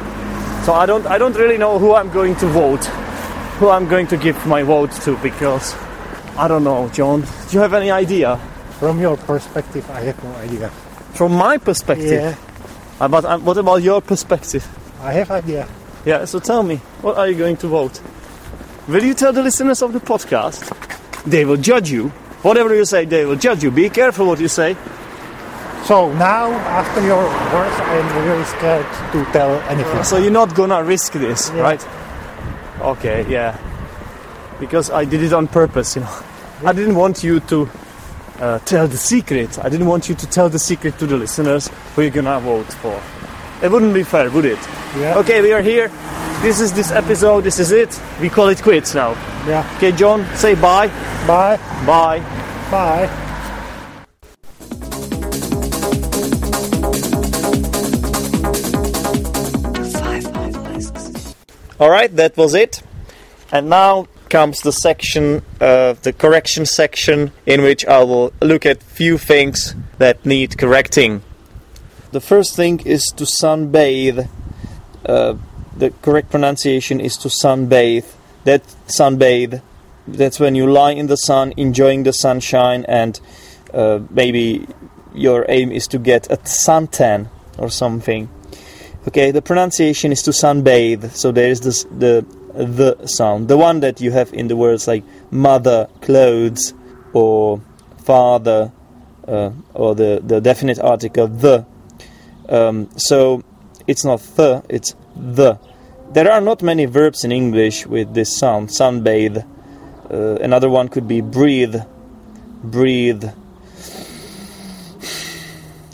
So 0.65 0.74
I 0.74 0.86
don't, 0.86 1.06
I 1.06 1.18
don't 1.18 1.36
really 1.36 1.58
know 1.58 1.78
who 1.78 1.94
I'm 1.94 2.12
going 2.12 2.36
to 2.38 2.48
vote, 2.48 2.84
who 3.60 3.70
I'm 3.70 3.88
going 3.88 4.08
to 4.08 4.18
give 4.18 4.46
my 4.48 4.63
vote 4.63 4.91
to, 5.04 5.15
because 5.18 5.76
I 6.38 6.48
don't 6.48 6.63
know, 6.63 6.89
John. 6.89 7.22
Do 7.22 7.28
you 7.52 7.60
have 7.60 7.74
any 7.74 7.91
idea? 7.91 8.38
From 8.80 9.00
your 9.00 9.15
perspective, 9.18 9.89
I 9.89 10.02
have 10.02 10.22
no 10.24 10.36
idea. 10.36 10.70
From 11.13 11.34
my 11.34 11.58
perspective, 11.58 12.12
Yeah, 13.00 13.08
but 13.08 13.24
uh, 13.24 13.38
what 13.39 13.58
about 13.58 13.82
your 13.84 14.02
perspective? 14.02 14.68
I 15.02 15.13
have 15.13 15.32
idea. 15.32 15.68
Yeah, 16.06 16.26
so 16.26 16.39
tell 16.39 16.62
me, 16.63 16.78
what 17.02 17.18
are 17.18 17.28
you 17.28 17.36
going 17.38 17.58
to 17.58 17.68
vote? 17.68 18.02
Will 18.88 19.04
you 19.04 19.13
tell 19.13 19.34
the 19.34 19.41
listeners 19.41 19.82
of 19.82 19.93
the 19.93 20.00
podcast? 20.00 20.62
They 21.26 21.43
will 21.45 21.58
judge 21.58 21.89
you. 21.89 22.10
Whatever 22.43 22.76
you 22.76 22.86
say, 22.86 23.06
they 23.06 23.26
will 23.26 23.36
judge 23.36 23.63
you. 23.63 23.71
Be 23.71 23.89
careful 23.89 24.28
what 24.28 24.39
you 24.39 24.48
say. 24.48 24.76
So 25.86 26.12
now, 26.13 26.52
after 26.52 27.02
your 27.02 27.24
words, 27.24 27.76
I 27.80 27.95
am 27.98 28.28
really 28.28 28.43
scared 28.45 28.86
to 29.13 29.32
tell 29.32 29.60
anything. 29.69 30.04
So 30.04 30.17
you're 30.17 30.32
not 30.32 30.54
gonna 30.56 30.84
risk 30.84 31.13
this, 31.13 31.50
Yeah. 31.56 31.62
right? 31.62 31.88
Okay, 32.82 33.26
yeah. 33.28 33.58
Because 34.60 34.89
I 34.91 35.06
did 35.06 35.24
it 35.24 35.34
on 35.34 35.48
purpose, 35.48 35.95
you 35.95 36.02
know. 36.02 36.15
I 36.63 36.74
didn't 36.74 36.95
want 36.95 37.24
you 37.24 37.39
to 37.41 37.69
uh, 38.39 38.60
tell 38.60 38.88
the 38.88 38.98
secret. 38.98 39.58
I 39.63 39.69
didn't 39.69 39.88
want 39.88 40.10
you 40.10 40.15
to 40.15 40.28
tell 40.28 40.50
the 40.50 40.60
secret 40.60 40.98
to 41.00 41.06
the 41.08 41.17
listeners 41.17 41.69
who 41.95 42.02
you're 42.04 42.12
gonna 42.12 42.39
vote 42.39 42.71
for. 42.82 43.00
It 43.63 43.71
wouldn't 43.71 43.93
be 43.93 44.04
fair, 44.04 44.30
would 44.30 44.45
it? 44.45 44.60
Yeah. 45.00 45.17
Okay, 45.17 45.41
we 45.41 45.54
are 45.54 45.62
here. 45.62 45.89
This 46.41 46.60
is 46.62 46.74
this 46.74 46.91
episode. 46.91 47.43
This 47.43 47.60
is 47.60 47.71
it. 47.71 48.00
We 48.21 48.30
call 48.30 48.50
it 48.50 48.62
quits 48.62 48.93
now. 48.93 49.12
Yeah. 49.48 49.69
Okay, 49.78 49.91
John, 49.91 50.26
say 50.36 50.56
bye. 50.56 50.88
Bye. 51.26 51.58
Bye. 51.86 52.19
Bye. 52.69 53.21
All 61.78 61.89
right, 61.89 62.15
that 62.15 62.38
was 62.38 62.54
it. 62.54 62.82
And 63.52 63.69
now 63.69 64.08
comes 64.30 64.62
the 64.62 64.71
section, 64.71 65.41
uh, 65.60 65.93
the 66.02 66.13
correction 66.13 66.65
section, 66.65 67.32
in 67.45 67.62
which 67.63 67.86
I 67.86 68.04
will 68.04 68.34
look 68.41 68.65
at 68.65 68.82
few 68.82 69.17
things 69.17 69.76
that 69.98 70.26
need 70.26 70.58
correcting. 70.58 71.21
The 72.12 72.21
first 72.21 72.56
thing 72.56 72.80
is 72.86 73.04
to 73.17 73.26
sunbathe. 73.26 74.30
Uh, 75.06 75.36
the 75.75 75.91
correct 76.01 76.29
pronunciation 76.29 76.99
is 76.99 77.17
to 77.17 77.27
sunbathe. 77.27 78.05
That 78.43 78.63
sunbathe. 78.88 79.61
That's 80.07 80.39
when 80.39 80.55
you 80.55 80.71
lie 80.71 80.91
in 80.91 81.07
the 81.07 81.17
sun, 81.17 81.53
enjoying 81.57 82.03
the 82.03 82.13
sunshine, 82.13 82.85
and 82.88 83.19
uh, 83.73 83.99
maybe 84.09 84.67
your 85.13 85.45
aim 85.49 85.71
is 85.71 85.88
to 85.88 85.97
get 85.97 86.31
a 86.31 86.38
suntan 86.38 87.29
or 87.57 87.69
something. 87.69 88.29
Okay, 89.07 89.31
the 89.31 89.41
pronunciation 89.41 90.11
is 90.11 90.21
to 90.23 90.31
sunbathe. 90.31 91.11
So 91.11 91.31
there 91.31 91.49
is 91.49 91.61
this 91.61 91.83
the 91.85 92.25
the 92.53 93.05
sound, 93.07 93.47
the 93.47 93.57
one 93.57 93.81
that 93.81 93.99
you 93.99 94.11
have 94.11 94.33
in 94.33 94.47
the 94.47 94.55
words 94.55 94.88
like 94.88 95.03
mother, 95.31 95.89
clothes, 96.01 96.73
or 97.13 97.61
father, 97.97 98.71
uh, 99.27 99.51
or 99.73 99.95
the 99.95 100.21
the 100.23 100.39
definite 100.39 100.79
article 100.79 101.27
the. 101.27 101.65
Um, 102.47 102.89
so 102.95 103.43
it's 103.88 104.05
not 104.05 104.19
the, 104.35 104.63
it's 104.69 104.95
the. 105.15 105.60
There 106.12 106.32
are 106.32 106.41
not 106.41 106.62
many 106.62 106.86
verbs 106.86 107.23
in 107.23 107.32
English 107.32 107.86
with 107.86 108.13
this 108.13 108.36
sound. 108.36 108.69
Sunbathe. 108.69 109.45
Uh, 110.10 110.36
another 110.36 110.69
one 110.69 110.88
could 110.88 111.08
be 111.08 111.21
breathe, 111.21 111.75
breathe. 112.63 113.25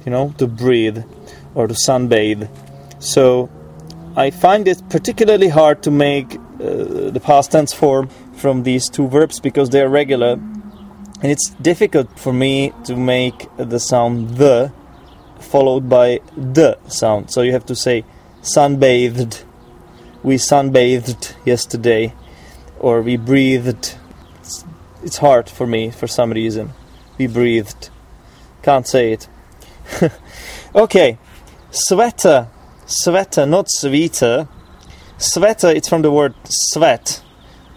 You 0.05 0.11
know, 0.11 0.33
to 0.37 0.47
breathe 0.47 1.03
or 1.55 1.67
to 1.67 1.73
sunbathe. 1.73 2.49
So 2.99 3.49
I 4.15 4.29
find 4.29 4.67
it 4.67 4.81
particularly 4.89 5.47
hard 5.47 5.83
to 5.83 5.91
make 5.91 6.35
uh, 6.35 7.09
the 7.09 7.21
past 7.23 7.51
tense 7.51 7.73
form 7.73 8.09
from 8.33 8.63
these 8.63 8.89
two 8.89 9.07
verbs 9.07 9.39
because 9.39 9.69
they 9.69 9.81
are 9.81 9.89
regular, 9.89 10.33
and 10.33 11.31
it's 11.31 11.49
difficult 11.61 12.19
for 12.19 12.33
me 12.33 12.73
to 12.85 12.95
make 12.95 13.47
the 13.57 13.79
sound 13.79 14.37
the 14.37 14.71
followed 15.39 15.89
by 15.89 16.19
the 16.35 16.77
sound. 16.87 17.31
So 17.31 17.41
you 17.41 17.51
have 17.51 17.65
to 17.67 17.75
say 17.75 18.03
sunbathed. 18.41 19.43
We 20.23 20.35
sunbathed 20.35 21.35
yesterday, 21.45 22.13
or 22.79 23.01
we 23.01 23.17
breathed. 23.17 23.95
It's, 24.39 24.65
it's 25.03 25.17
hard 25.17 25.49
for 25.49 25.65
me 25.65 25.91
for 25.91 26.07
some 26.07 26.31
reason. 26.31 26.71
We 27.17 27.27
breathed. 27.27 27.89
Can't 28.61 28.87
say 28.87 29.13
it. 29.13 29.27
okay, 30.75 31.17
sweater 31.71 32.47
sweater, 32.91 33.45
not 33.45 33.69
sweeter. 33.69 34.47
Sweater, 35.17 35.69
it's 35.69 35.87
from 35.87 36.01
the 36.01 36.11
word 36.11 36.33
sweat. 36.45 37.23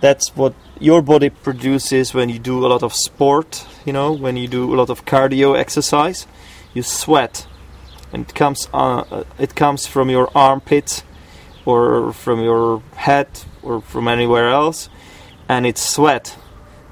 That's 0.01 0.35
what 0.37 0.55
your 0.81 1.03
body 1.03 1.31
produces 1.31 2.13
when 2.13 2.29
you 2.29 2.39
do 2.39 2.65
a 2.65 2.69
lot 2.69 2.83
of 2.83 2.93
sport, 2.95 3.67
you 3.85 3.93
know, 3.93 4.13
when 4.13 4.37
you 4.37 4.49
do 4.49 4.75
a 4.75 4.77
lot 4.77 4.91
of 4.91 5.05
cardio 5.05 5.57
exercise. 5.57 6.27
You 6.73 6.83
sweat. 6.83 7.47
And 8.15 8.27
it 8.29 8.35
comes 8.35 8.69
uh, 8.73 9.25
it 9.39 9.55
comes 9.55 9.87
from 9.87 10.09
your 10.09 10.31
armpit 10.35 11.03
or 11.67 12.13
from 12.13 12.41
your 12.41 12.81
head 12.95 13.29
or 13.63 13.81
from 13.83 14.09
anywhere 14.09 14.49
else 14.49 14.89
and 15.49 15.67
it's 15.67 15.83
sweat. 15.83 16.37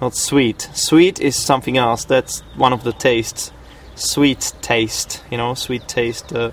not 0.00 0.16
sweet. 0.16 0.68
Sweet 0.74 1.20
is 1.20 1.36
something 1.36 1.78
else. 1.78 2.04
That's 2.04 2.40
one 2.56 2.72
of 2.72 2.82
the 2.82 2.92
tastes. 2.92 3.52
Sweet 3.94 4.52
taste, 4.60 5.22
you 5.30 5.36
know, 5.36 5.54
sweet 5.54 5.86
taste. 5.86 6.32
Uh, 6.32 6.50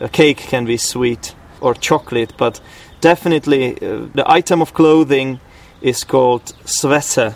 a 0.00 0.08
cake 0.08 0.36
can 0.36 0.64
be 0.66 0.76
sweet 0.76 1.34
or 1.60 1.74
chocolate, 1.74 2.34
but 2.36 2.60
definitely 3.00 3.74
uh, 3.76 4.06
the 4.14 4.24
item 4.26 4.60
of 4.60 4.74
clothing 4.74 5.40
is 5.80 6.04
called 6.04 6.52
sweater. 6.66 7.34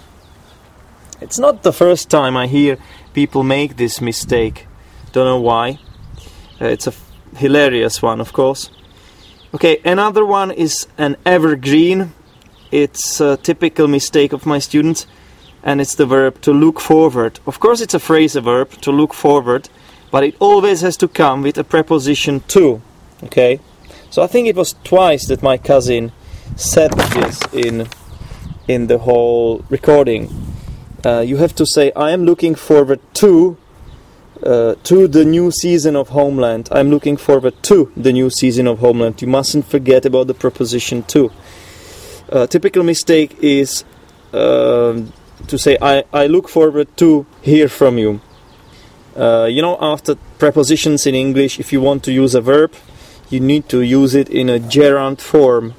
It's 1.21 1.39
not 1.39 1.63
the 1.63 1.73
first 1.73 2.11
time 2.11 2.37
I 2.37 2.47
hear 2.47 2.77
people 3.15 3.43
make 3.43 3.77
this 3.77 4.01
mistake. 4.01 4.67
Don't 5.13 5.27
know 5.27 5.41
why. 5.41 5.79
Uh, 6.61 6.67
it's 6.67 6.87
a 6.87 6.93
hilarious 7.37 8.01
one, 8.03 8.21
of 8.21 8.33
course. 8.33 8.71
Okay, 9.55 9.81
another 9.85 10.25
one 10.25 10.51
is 10.51 10.87
an 10.99 11.17
evergreen. 11.25 12.13
It's 12.71 13.21
a 13.21 13.37
typical 13.37 13.87
mistake 13.87 14.33
of 14.33 14.47
my 14.47 14.59
students, 14.59 15.07
and 15.63 15.81
it's 15.81 15.95
the 15.95 16.07
verb 16.07 16.41
to 16.43 16.53
look 16.53 16.81
forward. 16.81 17.41
Of 17.47 17.61
course, 17.61 17.81
it's 17.81 17.95
a 17.95 17.99
phrasal 17.99 18.43
verb 18.43 18.71
to 18.83 18.91
look 18.91 19.15
forward, 19.15 19.69
but 20.11 20.25
it 20.25 20.37
always 20.41 20.81
has 20.81 20.97
to 20.99 21.09
come 21.09 21.43
with 21.43 21.59
a 21.59 21.65
preposition 21.65 22.41
to. 22.49 22.81
Okay, 23.23 23.61
so 24.11 24.23
I 24.23 24.27
think 24.27 24.49
it 24.49 24.57
was 24.57 24.75
twice 24.85 25.27
that 25.27 25.43
my 25.43 25.57
cousin 25.57 26.13
said 26.57 26.93
this 26.93 27.41
in 27.53 27.87
in 28.67 28.87
the 28.87 28.99
whole 28.99 29.65
recording. 29.71 30.31
Uh, 31.05 31.21
you 31.21 31.37
have 31.37 31.55
to 31.55 31.67
say, 31.67 31.93
"I 31.95 32.11
am 32.11 32.25
looking 32.25 32.55
forward 32.55 33.01
to." 33.15 33.57
Uh, 34.45 34.75
to 34.83 35.09
the 35.09 35.25
new 35.25 35.51
season 35.51 35.97
of 35.97 36.11
Homeland. 36.11 36.69
I'm 36.71 36.91
looking 36.91 37.17
forward 37.17 37.63
to 37.63 37.91
the 37.97 38.13
new 38.13 38.29
season 38.29 38.67
of 38.67 38.79
Homeland. 38.81 39.23
You 39.23 39.29
mustn't 39.29 39.67
forget 39.67 40.05
about 40.05 40.27
the 40.27 40.35
preposition 40.35 41.03
to. 41.05 41.31
A 42.29 42.47
typical 42.47 42.83
mistake 42.83 43.39
is 43.41 43.85
um 44.35 45.13
to 45.47 45.59
say, 45.59 45.77
I, 45.81 46.05
I 46.13 46.27
look 46.27 46.49
forward 46.49 46.97
to 46.99 47.27
hear 47.43 47.69
from 47.69 47.99
you. 47.99 48.21
Uh, 49.17 49.47
you 49.51 49.63
know, 49.63 49.77
after 49.81 50.17
prepositions 50.39 51.07
in 51.07 51.15
English, 51.15 51.61
if 51.61 51.73
you 51.73 51.81
want 51.81 52.03
to 52.05 52.13
use 52.13 52.35
a 52.35 52.41
verb, 52.41 52.73
you 53.31 53.41
need 53.41 53.69
to 53.69 53.81
use 53.81 54.15
it 54.15 54.29
in 54.29 54.49
a 54.49 54.59
gerund 54.59 55.21
form. 55.21 55.75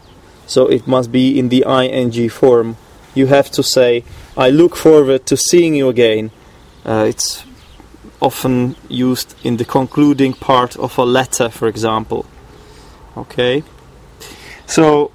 So 0.48 0.68
it 0.68 0.88
must 0.88 1.12
be 1.12 1.38
in 1.38 1.50
the 1.50 1.64
ing 1.68 2.30
form. 2.30 2.78
You 3.14 3.28
have 3.28 3.50
to 3.52 3.64
say, 3.64 4.04
I 4.38 4.50
look 4.50 4.76
forward 4.76 5.26
to 5.28 5.38
seeing 5.38 5.76
you 5.76 5.90
again. 5.90 6.32
Uh, 6.86 7.06
it's 7.08 7.44
often 8.22 8.76
used 8.90 9.36
in 9.44 9.58
the 9.58 9.66
concluding 9.66 10.34
part 10.34 10.78
of 10.78 10.98
a 10.98 11.04
letter, 11.04 11.50
for 11.50 11.68
example. 11.68 12.26
Okay? 13.18 13.64
So 14.66 15.12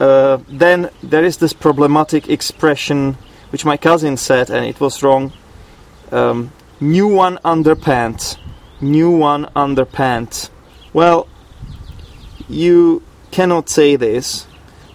uh, 0.00 0.38
then 0.48 0.90
there 1.02 1.24
is 1.24 1.38
this 1.38 1.52
problematic 1.52 2.28
expression 2.28 3.16
which 3.50 3.64
my 3.64 3.76
cousin 3.76 4.16
said, 4.16 4.50
and 4.50 4.66
it 4.66 4.80
was 4.80 5.02
wrong. 5.02 5.32
Um, 6.12 6.52
new 6.80 7.08
one 7.08 7.38
underpants. 7.44 8.36
New 8.80 9.10
one 9.10 9.46
underpants. 9.56 10.50
Well, 10.92 11.26
you 12.48 13.02
cannot 13.30 13.68
say 13.68 13.96
this. 13.96 14.46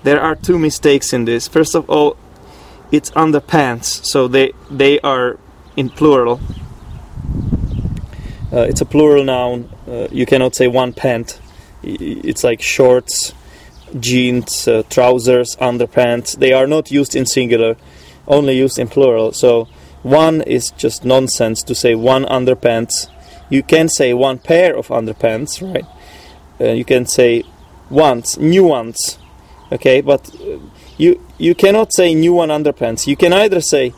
There 0.04 0.22
are 0.22 0.36
two 0.36 0.60
mistakes 0.60 1.14
in 1.14 1.26
this. 1.26 1.48
First 1.48 1.76
of 1.76 1.90
all, 1.90 2.18
it's 2.92 3.10
underpants, 3.12 4.06
so 4.06 4.28
they 4.28 4.54
they 4.70 5.00
are 5.00 5.40
in 5.76 5.90
plural. 5.90 6.40
Uh, 8.54 8.68
it's 8.70 8.82
a 8.82 8.86
plural 8.86 9.24
noun. 9.24 9.68
Uh, 9.88 10.08
you 10.12 10.28
cannot 10.28 10.54
say 10.54 10.68
one 10.68 10.94
pant. 10.94 11.40
It's 11.82 12.44
like 12.44 12.62
shorts, 12.62 13.34
jeans, 14.00 14.68
uh, 14.68 14.84
trousers, 14.92 15.56
underpants. 15.56 16.38
They 16.38 16.54
are 16.54 16.68
not 16.68 16.92
used 16.92 17.16
in 17.16 17.26
singular, 17.26 17.78
only 18.28 18.56
used 18.56 18.78
in 18.78 18.90
plural. 18.90 19.32
So 19.32 19.68
one 20.04 20.44
is 20.44 20.70
just 20.72 21.04
nonsense 21.04 21.64
to 21.64 21.74
say 21.74 21.96
one 21.96 22.26
underpants. 22.26 23.10
You 23.50 23.64
can 23.64 23.90
say 23.90 24.14
one 24.14 24.38
pair 24.38 24.78
of 24.78 24.90
underpants, 24.90 25.60
right? 25.62 25.86
Uh, 26.62 26.74
you 26.74 26.86
can 26.86 27.08
say 27.08 27.44
once, 27.90 28.38
new 28.38 28.66
ones, 28.66 29.18
okay? 29.72 30.02
But 30.02 30.30
you 30.98 31.20
you 31.40 31.56
cannot 31.56 31.92
say 31.92 32.14
new 32.14 32.34
one 32.34 32.50
underpants. 32.50 33.08
You 33.08 33.16
can 33.16 33.34
either 33.34 33.62
say 33.62 33.94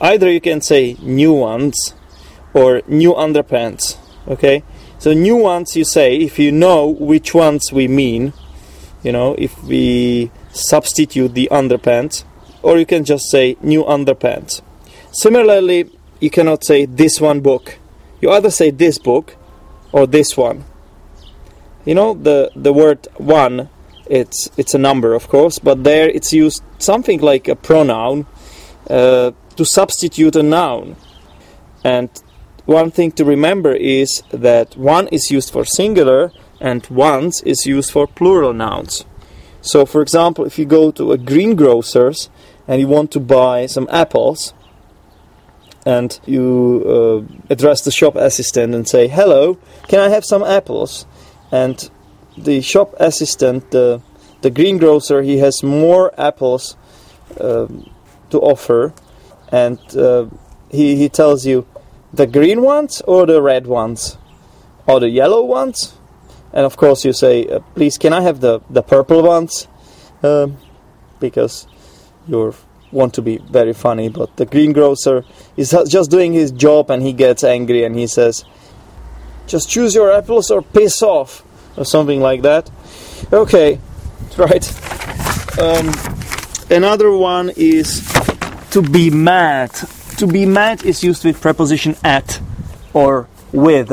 either 0.00 0.28
you 0.28 0.40
can 0.40 0.60
say 0.60 0.96
new 1.00 1.32
ones 1.32 1.94
or 2.54 2.82
new 2.86 3.12
underpants, 3.14 3.96
okay? 4.28 4.62
So 4.98 5.12
new 5.12 5.36
ones 5.36 5.76
you 5.76 5.84
say 5.84 6.16
if 6.16 6.38
you 6.38 6.52
know 6.52 6.86
which 6.86 7.34
ones 7.34 7.72
we 7.72 7.88
mean, 7.88 8.32
you 9.02 9.12
know, 9.12 9.34
if 9.38 9.62
we 9.64 10.30
substitute 10.52 11.34
the 11.34 11.48
underpants, 11.50 12.24
or 12.62 12.78
you 12.78 12.86
can 12.86 13.04
just 13.04 13.30
say 13.30 13.56
new 13.60 13.82
underpants. 13.84 14.62
Similarly, 15.10 15.90
you 16.20 16.30
cannot 16.30 16.64
say 16.64 16.86
this 16.86 17.20
one 17.20 17.40
book. 17.40 17.78
You 18.20 18.30
either 18.30 18.50
say 18.50 18.70
this 18.70 18.98
book 18.98 19.36
or 19.90 20.06
this 20.06 20.36
one. 20.36 20.64
You 21.84 21.96
know 21.96 22.14
the 22.14 22.52
the 22.54 22.72
word 22.72 23.08
one, 23.16 23.68
it's 24.06 24.48
it's 24.56 24.74
a 24.74 24.78
number 24.78 25.14
of 25.14 25.28
course, 25.28 25.58
but 25.58 25.82
there 25.82 26.08
it's 26.08 26.32
used 26.32 26.62
something 26.78 27.20
like 27.20 27.48
a 27.48 27.56
pronoun 27.56 28.26
uh, 28.88 29.32
to 29.56 29.64
substitute 29.64 30.36
a 30.36 30.42
noun. 30.42 30.94
And 31.82 32.08
one 32.66 32.90
thing 32.90 33.12
to 33.12 33.24
remember 33.24 33.72
is 33.72 34.22
that 34.30 34.76
one 34.76 35.08
is 35.08 35.30
used 35.30 35.52
for 35.52 35.64
singular 35.64 36.32
and 36.60 36.86
ones 36.86 37.42
is 37.44 37.66
used 37.66 37.90
for 37.90 38.06
plural 38.06 38.52
nouns. 38.52 39.04
So, 39.60 39.84
for 39.86 40.02
example, 40.02 40.44
if 40.44 40.58
you 40.58 40.64
go 40.64 40.90
to 40.92 41.12
a 41.12 41.18
greengrocer's 41.18 42.30
and 42.68 42.80
you 42.80 42.88
want 42.88 43.10
to 43.12 43.20
buy 43.20 43.66
some 43.66 43.88
apples, 43.90 44.54
and 45.84 46.18
you 46.26 46.84
uh, 46.86 47.52
address 47.52 47.82
the 47.82 47.90
shop 47.90 48.14
assistant 48.14 48.74
and 48.74 48.86
say, 48.86 49.08
"Hello, 49.08 49.58
can 49.88 49.98
I 49.98 50.08
have 50.08 50.24
some 50.24 50.44
apples?" 50.44 51.06
And 51.50 51.90
the 52.38 52.60
shop 52.60 52.94
assistant, 52.98 53.70
the 53.72 54.00
the 54.42 54.50
greengrocer, 54.50 55.22
he 55.22 55.38
has 55.38 55.62
more 55.62 56.12
apples 56.18 56.76
um, 57.40 57.90
to 58.30 58.40
offer, 58.40 58.94
and 59.50 59.78
uh, 59.96 60.26
he 60.70 60.96
he 60.96 61.08
tells 61.08 61.44
you 61.46 61.66
the 62.12 62.26
green 62.26 62.62
ones 62.62 63.00
or 63.06 63.26
the 63.26 63.40
red 63.40 63.66
ones 63.66 64.18
or 64.86 65.00
the 65.00 65.08
yellow 65.08 65.42
ones, 65.42 65.94
and 66.52 66.66
of 66.66 66.76
course 66.76 67.04
you 67.04 67.12
say, 67.12 67.46
uh, 67.46 67.60
"Please, 67.74 67.96
can 67.98 68.12
I 68.12 68.20
have 68.20 68.40
the 68.40 68.60
the 68.68 68.82
purple 68.82 69.22
ones?" 69.22 69.68
Um, 70.22 70.56
because 71.20 71.66
you 72.28 72.54
want 72.90 73.14
to 73.14 73.22
be 73.22 73.38
very 73.38 73.72
funny, 73.72 74.08
but 74.08 74.36
the 74.36 74.44
greengrocer 74.44 75.24
is 75.56 75.74
just 75.88 76.10
doing 76.10 76.32
his 76.32 76.50
job 76.50 76.90
and 76.90 77.02
he 77.02 77.12
gets 77.12 77.42
angry 77.42 77.84
and 77.84 77.96
he 77.96 78.06
says, 78.06 78.44
"Just 79.46 79.70
choose 79.70 79.94
your 79.94 80.12
apples 80.12 80.50
or 80.50 80.62
piss 80.62 81.02
off," 81.02 81.44
or 81.76 81.84
something 81.84 82.20
like 82.20 82.42
that. 82.42 82.70
Okay, 83.32 83.80
right. 84.36 84.64
Um, 85.58 85.92
another 86.70 87.12
one 87.12 87.50
is 87.56 88.02
to 88.70 88.82
be 88.82 89.10
mad. 89.10 89.70
To 90.22 90.28
be 90.28 90.46
mad 90.46 90.84
is 90.84 91.02
used 91.02 91.24
with 91.24 91.40
preposition 91.40 91.96
at 92.04 92.40
or 92.94 93.26
with. 93.50 93.90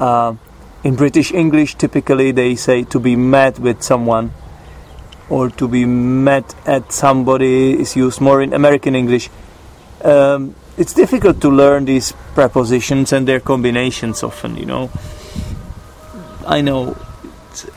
Uh, 0.00 0.36
in 0.82 0.96
British 0.96 1.32
English, 1.32 1.74
typically 1.74 2.32
they 2.32 2.56
say 2.56 2.84
to 2.84 2.98
be 2.98 3.14
mad 3.14 3.58
with 3.58 3.82
someone 3.82 4.32
or 5.28 5.50
to 5.50 5.68
be 5.68 5.84
mad 5.84 6.46
at 6.64 6.92
somebody 6.92 7.78
is 7.78 7.94
used 7.94 8.22
more 8.22 8.40
in 8.40 8.54
American 8.54 8.96
English. 8.96 9.28
Um, 10.02 10.54
it's 10.78 10.94
difficult 10.94 11.42
to 11.42 11.50
learn 11.50 11.84
these 11.84 12.14
prepositions 12.34 13.12
and 13.12 13.28
their 13.28 13.40
combinations 13.40 14.22
often, 14.22 14.56
you 14.56 14.64
know. 14.64 14.90
I 16.46 16.62
know 16.62 16.96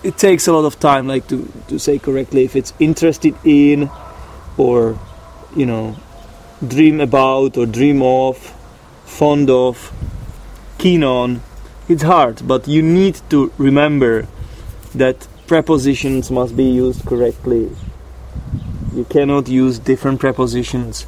it 0.04 0.18
takes 0.18 0.48
a 0.48 0.54
lot 0.54 0.64
of 0.64 0.80
time, 0.80 1.06
like 1.06 1.28
to, 1.28 1.52
to 1.68 1.78
say 1.78 2.00
correctly 2.00 2.46
if 2.46 2.56
it's 2.56 2.72
interested 2.80 3.36
in 3.44 3.90
or, 4.58 4.98
you 5.54 5.66
know, 5.66 5.98
dream 6.68 7.00
about 7.00 7.58
or 7.58 7.66
dream 7.66 8.02
of, 8.02 8.38
fond 9.06 9.50
of, 9.50 9.92
keen 10.78 11.04
on. 11.04 11.42
It's 11.88 12.04
hard, 12.04 12.48
but 12.48 12.68
you 12.68 12.82
need 12.82 13.20
to 13.30 13.52
remember 13.58 14.28
that 14.94 15.28
prepositions 15.48 16.30
must 16.30 16.56
be 16.56 16.64
used 16.64 17.06
correctly. 17.06 17.72
You 18.94 19.06
cannot 19.06 19.48
use 19.48 19.80
different 19.80 20.20
prepositions. 20.20 21.06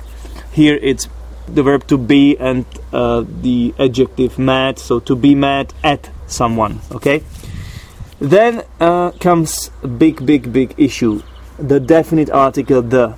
Here 0.51 0.79
it's 0.81 1.07
the 1.47 1.63
verb 1.63 1.87
to 1.87 1.97
be 1.97 2.37
and 2.37 2.65
uh, 2.93 3.25
the 3.27 3.73
adjective 3.77 4.39
mad, 4.39 4.79
so 4.79 4.99
to 5.01 5.15
be 5.15 5.35
mad 5.35 5.73
at 5.83 6.09
someone, 6.27 6.79
okay? 6.91 7.23
Then 8.19 8.63
uh, 8.79 9.11
comes 9.11 9.71
a 9.83 9.87
big, 9.87 10.25
big, 10.25 10.53
big 10.53 10.73
issue 10.77 11.21
the 11.61 11.79
definite 11.79 12.29
article 12.29 12.81
the. 12.81 13.15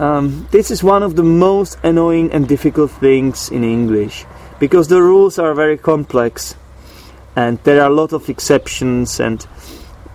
Um, 0.00 0.48
this 0.50 0.70
is 0.70 0.82
one 0.82 1.02
of 1.02 1.14
the 1.14 1.22
most 1.22 1.76
annoying 1.82 2.32
and 2.32 2.48
difficult 2.48 2.90
things 2.90 3.50
in 3.50 3.62
English 3.62 4.24
because 4.58 4.88
the 4.88 5.02
rules 5.02 5.38
are 5.38 5.52
very 5.52 5.76
complex 5.76 6.56
and 7.36 7.58
there 7.64 7.82
are 7.82 7.90
a 7.90 7.94
lot 7.94 8.14
of 8.14 8.30
exceptions 8.30 9.20
and 9.20 9.46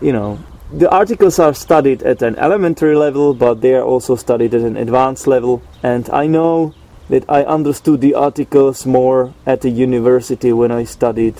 you 0.01 0.11
know 0.11 0.39
the 0.73 0.89
articles 0.89 1.37
are 1.37 1.53
studied 1.53 2.01
at 2.01 2.23
an 2.23 2.35
elementary 2.37 2.95
level, 2.95 3.35
but 3.35 3.61
they 3.61 3.75
are 3.75 3.83
also 3.83 4.15
studied 4.15 4.55
at 4.55 4.61
an 4.61 4.75
advanced 4.75 5.27
level. 5.27 5.61
And 5.83 6.09
I 6.09 6.25
know 6.25 6.73
that 7.09 7.23
I 7.29 7.43
understood 7.43 8.01
the 8.01 8.15
articles 8.15 8.85
more 8.85 9.33
at 9.45 9.61
the 9.61 9.69
university 9.69 10.51
when 10.51 10.71
I 10.71 10.85
studied 10.85 11.35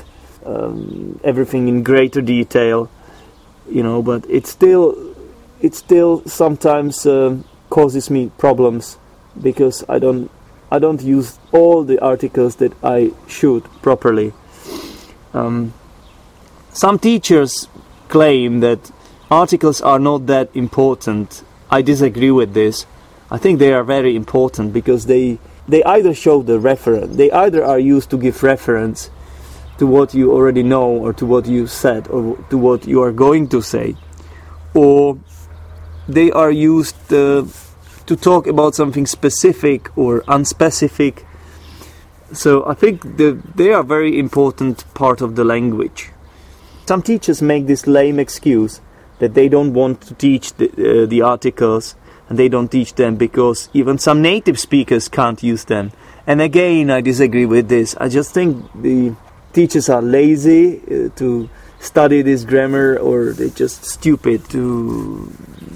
um, 0.46 1.20
everything 1.24 1.68
in 1.68 1.82
greater 1.82 2.22
detail, 2.22 2.92
you 3.68 3.82
know. 3.82 4.04
But 4.04 4.30
it 4.30 4.46
still, 4.46 5.16
it 5.60 5.74
still 5.74 6.22
sometimes 6.28 7.08
uh, 7.08 7.38
causes 7.76 8.10
me 8.10 8.32
problems 8.38 8.98
because 9.42 9.84
I 9.90 10.00
don't, 10.00 10.32
I 10.72 10.80
don't 10.80 11.02
use 11.02 11.38
all 11.52 11.84
the 11.84 12.00
articles 12.00 12.56
that 12.62 12.72
I 12.82 13.12
should 13.28 13.64
properly. 13.82 14.32
Um, 15.34 15.74
some 16.72 16.98
teachers 16.98 17.68
claim 18.08 18.62
that 18.62 18.92
articles 19.30 19.82
are 19.82 20.00
not 20.00 20.26
that 20.28 20.56
important. 20.56 21.44
I 21.70 21.82
disagree 21.82 22.32
with 22.32 22.54
this. 22.54 22.86
I 23.30 23.38
think 23.38 23.60
they 23.60 23.74
are 23.74 23.84
very 23.84 24.16
important 24.16 24.72
because 24.72 25.08
they 25.08 25.38
they 25.68 25.84
either 25.84 26.14
show 26.14 26.44
the 26.44 26.60
reference, 26.60 27.18
they 27.18 27.32
either 27.32 27.66
are 27.66 27.80
used 27.80 28.10
to 28.12 28.18
give 28.18 28.44
reference 28.44 29.10
to 29.80 29.88
what 29.88 30.14
you 30.14 30.32
already 30.32 30.62
know 30.62 30.88
or 31.04 31.12
to 31.14 31.26
what 31.26 31.48
you 31.48 31.66
said 31.66 32.08
or 32.08 32.38
to 32.52 32.58
what 32.58 32.88
you 32.88 33.02
are 33.02 33.12
going 33.12 33.48
to 33.50 33.62
say, 33.62 33.96
or 34.76 35.18
they 36.08 36.32
are 36.32 36.52
used 36.52 37.12
uh, 37.12 37.44
to 38.06 38.16
talk 38.16 38.48
about 38.48 38.76
something 38.76 39.06
specific 39.06 39.96
or 39.98 40.22
unspecific. 40.22 41.24
So 42.34 42.66
I 42.66 42.74
think 42.74 43.18
the, 43.18 43.42
they 43.56 43.72
are 43.72 43.84
very 43.84 44.20
important 44.20 44.92
part 44.94 45.22
of 45.22 45.36
the 45.36 45.44
language. 45.44 46.12
Some 46.86 47.02
teachers 47.02 47.42
make 47.42 47.68
this 47.68 47.88
lame 47.88 48.20
excuse 48.20 48.82
that 49.20 49.34
they 49.34 49.50
don't 49.50 49.74
want 49.74 50.02
to 50.02 50.14
teach 50.14 50.54
the, 50.54 50.70
uh, 50.70 51.06
the 51.08 51.22
articles 51.22 51.96
and 52.30 52.38
they 52.38 52.50
don't 52.50 52.72
teach 52.72 52.96
them 52.96 53.16
because 53.16 53.70
even 53.74 53.98
some 53.98 54.22
native 54.22 54.60
speakers 54.60 55.08
can't 55.08 55.42
use 55.42 55.66
them. 55.66 55.92
And 56.28 56.42
again, 56.42 56.90
I 56.90 57.02
disagree 57.02 57.46
with 57.46 57.70
this. 57.70 57.96
I 57.98 58.10
just 58.10 58.34
think 58.34 58.66
the 58.82 59.16
teachers 59.54 59.90
are 59.90 60.02
lazy 60.02 60.80
uh, 60.80 61.10
to 61.18 61.50
study 61.86 62.22
this 62.22 62.44
grammar 62.44 62.98
or 62.98 63.34
they're 63.34 63.50
just 63.50 63.86
stupid 63.86 64.50
to 64.50 65.32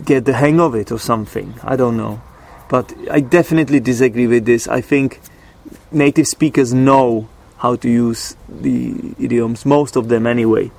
get 0.05 0.25
the 0.25 0.33
hang 0.33 0.59
of 0.59 0.75
it 0.75 0.91
or 0.91 0.99
something. 0.99 1.53
I 1.63 1.75
don't 1.75 1.97
know. 1.97 2.21
But 2.69 2.93
I 3.09 3.19
definitely 3.21 3.79
disagree 3.79 4.27
with 4.27 4.45
this. 4.45 4.67
I 4.67 4.81
think 4.81 5.19
native 5.91 6.27
speakers 6.27 6.73
know 6.73 7.29
how 7.57 7.75
to 7.77 7.89
use 7.89 8.35
the 8.47 9.15
idioms, 9.19 9.65
most 9.65 9.95
of 9.95 10.07
them 10.07 10.25
anyway. 10.27 10.71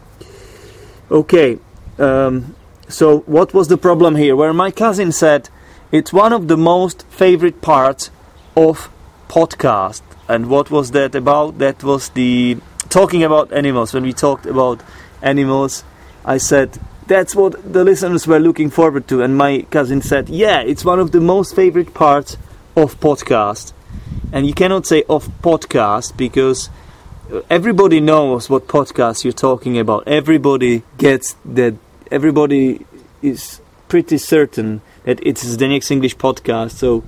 Okay, 1.10 1.58
um, 1.98 2.54
so 2.88 3.18
what 3.20 3.52
was 3.52 3.68
the 3.68 3.76
problem 3.76 4.16
here? 4.16 4.36
Where 4.36 4.52
my 4.52 4.70
cousin 4.70 5.12
said 5.12 5.48
it's 5.92 6.12
one 6.12 6.32
of 6.32 6.48
the 6.48 6.56
most 6.56 7.04
favorite 7.08 7.60
parts 7.60 8.10
of 8.56 8.88
podcast. 9.28 10.02
And 10.28 10.48
what 10.48 10.70
was 10.70 10.92
that 10.92 11.14
about? 11.14 11.58
That 11.58 11.82
was 11.82 12.10
the 12.10 12.58
talking 12.88 13.22
about 13.22 13.52
animals. 13.52 13.92
When 13.92 14.04
we 14.04 14.12
talked 14.12 14.46
about 14.46 14.82
animals, 15.22 15.84
I 16.24 16.38
said 16.38 16.78
that's 17.06 17.34
what 17.34 17.72
the 17.72 17.82
listeners 17.82 18.26
were 18.26 18.38
looking 18.38 18.70
forward 18.70 19.08
to. 19.08 19.20
And 19.20 19.36
my 19.36 19.62
cousin 19.70 20.00
said, 20.00 20.28
yeah, 20.28 20.60
it's 20.60 20.84
one 20.84 21.00
of 21.00 21.10
the 21.10 21.20
most 21.20 21.56
favorite 21.56 21.92
parts 21.92 22.36
of 22.76 23.00
podcast. 23.00 23.72
And 24.32 24.46
you 24.46 24.54
cannot 24.54 24.86
say 24.86 25.02
of 25.08 25.26
podcast 25.42 26.16
because 26.16 26.70
uh, 27.32 27.40
everybody 27.50 27.98
knows 27.98 28.48
what 28.48 28.68
podcast 28.68 29.24
you're 29.24 29.32
talking 29.32 29.76
about. 29.76 30.06
Everybody 30.06 30.84
gets 30.98 31.36
that. 31.44 31.74
Everybody 32.12 32.86
is 33.22 33.60
pretty 33.88 34.18
certain 34.18 34.80
that 35.04 35.24
it 35.26 35.42
is 35.42 35.56
the 35.56 35.66
next 35.66 35.90
English 35.90 36.16
podcast. 36.16 36.72
So, 36.72 37.02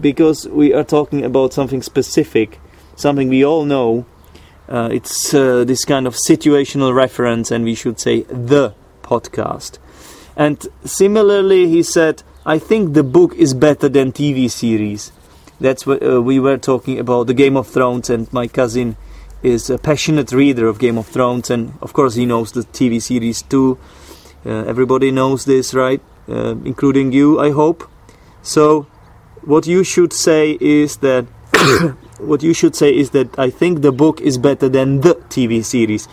because 0.00 0.48
we 0.48 0.74
are 0.74 0.84
talking 0.84 1.24
about 1.24 1.52
something 1.52 1.82
specific, 1.82 2.60
something 2.96 3.28
we 3.28 3.44
all 3.44 3.64
know, 3.64 4.04
uh, 4.68 4.88
it's 4.92 5.34
uh, 5.34 5.64
this 5.64 5.84
kind 5.84 6.06
of 6.06 6.16
situational 6.28 6.94
reference, 6.94 7.50
and 7.50 7.64
we 7.64 7.74
should 7.74 8.00
say 8.00 8.22
the 8.22 8.74
podcast. 9.02 9.78
And 10.36 10.66
similarly, 10.84 11.68
he 11.68 11.82
said, 11.82 12.22
I 12.46 12.58
think 12.58 12.94
the 12.94 13.02
book 13.02 13.34
is 13.36 13.54
better 13.54 13.88
than 13.88 14.12
TV 14.12 14.50
series. 14.50 15.12
That's 15.60 15.86
what 15.86 16.02
uh, 16.02 16.20
we 16.20 16.40
were 16.40 16.58
talking 16.58 16.98
about 16.98 17.26
the 17.26 17.34
Game 17.34 17.56
of 17.56 17.68
Thrones, 17.68 18.10
and 18.10 18.32
my 18.32 18.48
cousin 18.48 18.96
is 19.42 19.70
a 19.70 19.78
passionate 19.78 20.32
reader 20.32 20.66
of 20.66 20.78
Game 20.78 20.98
of 20.98 21.06
Thrones, 21.06 21.50
and 21.50 21.74
of 21.80 21.92
course, 21.92 22.14
he 22.14 22.26
knows 22.26 22.52
the 22.52 22.62
TV 22.62 23.00
series 23.00 23.42
too. 23.42 23.78
Uh, 24.44 24.64
everybody 24.64 25.10
knows 25.10 25.44
this, 25.44 25.74
right? 25.74 26.00
uh, 26.28 26.54
including 26.64 27.12
you, 27.12 27.40
I 27.40 27.50
hope. 27.50 27.88
So, 28.42 28.86
what 29.42 29.66
you 29.66 29.84
should 29.84 30.12
say 30.12 30.56
is 30.60 30.98
that 30.98 31.26
what 32.18 32.42
you 32.42 32.54
should 32.54 32.76
say 32.76 32.94
is 32.94 33.10
that 33.10 33.38
I 33.38 33.50
think 33.50 33.82
the 33.82 33.92
book 33.92 34.20
is 34.20 34.38
better 34.38 34.68
than 34.68 35.00
the 35.00 35.14
TV 35.14 35.64
series. 35.64 36.08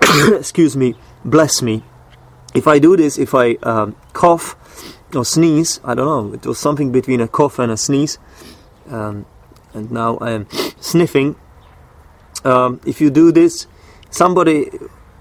Excuse 0.38 0.76
me, 0.76 0.94
bless 1.24 1.62
me. 1.62 1.82
If 2.54 2.66
I 2.66 2.78
do 2.78 2.96
this, 2.96 3.18
if 3.18 3.34
I 3.34 3.54
um, 3.62 3.96
cough 4.12 4.56
or 5.14 5.24
sneeze, 5.24 5.80
I 5.84 5.94
don't 5.94 6.06
know, 6.06 6.34
it 6.34 6.44
was 6.46 6.58
something 6.58 6.92
between 6.92 7.20
a 7.20 7.28
cough 7.28 7.58
and 7.58 7.72
a 7.72 7.76
sneeze, 7.76 8.18
um, 8.88 9.24
and 9.72 9.90
now 9.90 10.18
I 10.18 10.32
am 10.32 10.46
sniffing. 10.80 11.36
Um, 12.44 12.80
if 12.84 13.00
you 13.00 13.10
do 13.10 13.32
this, 13.32 13.66
somebody 14.10 14.70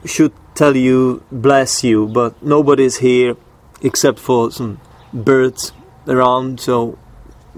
should 0.06 0.34
tell 0.56 0.76
you 0.76 1.24
bless 1.32 1.84
you, 1.84 2.08
but 2.08 2.42
nobody's 2.44 2.98
here 2.98 3.38
except 3.82 4.20
for 4.20 4.52
some 4.52 4.82
birds 5.14 5.72
around, 6.08 6.60
so 6.60 6.98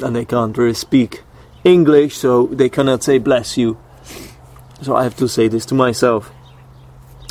and 0.01 0.15
they 0.15 0.25
can't 0.25 0.57
really 0.57 0.73
speak 0.73 1.23
English, 1.63 2.17
so 2.17 2.47
they 2.47 2.69
cannot 2.69 3.03
say 3.03 3.17
bless 3.17 3.57
you. 3.57 3.77
So 4.81 4.95
I 4.95 5.03
have 5.03 5.15
to 5.17 5.27
say 5.27 5.47
this 5.47 5.65
to 5.67 5.75
myself. 5.75 6.31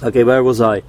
Okay, 0.03 0.25
where 0.25 0.43
was 0.43 0.61
I? 0.61 0.83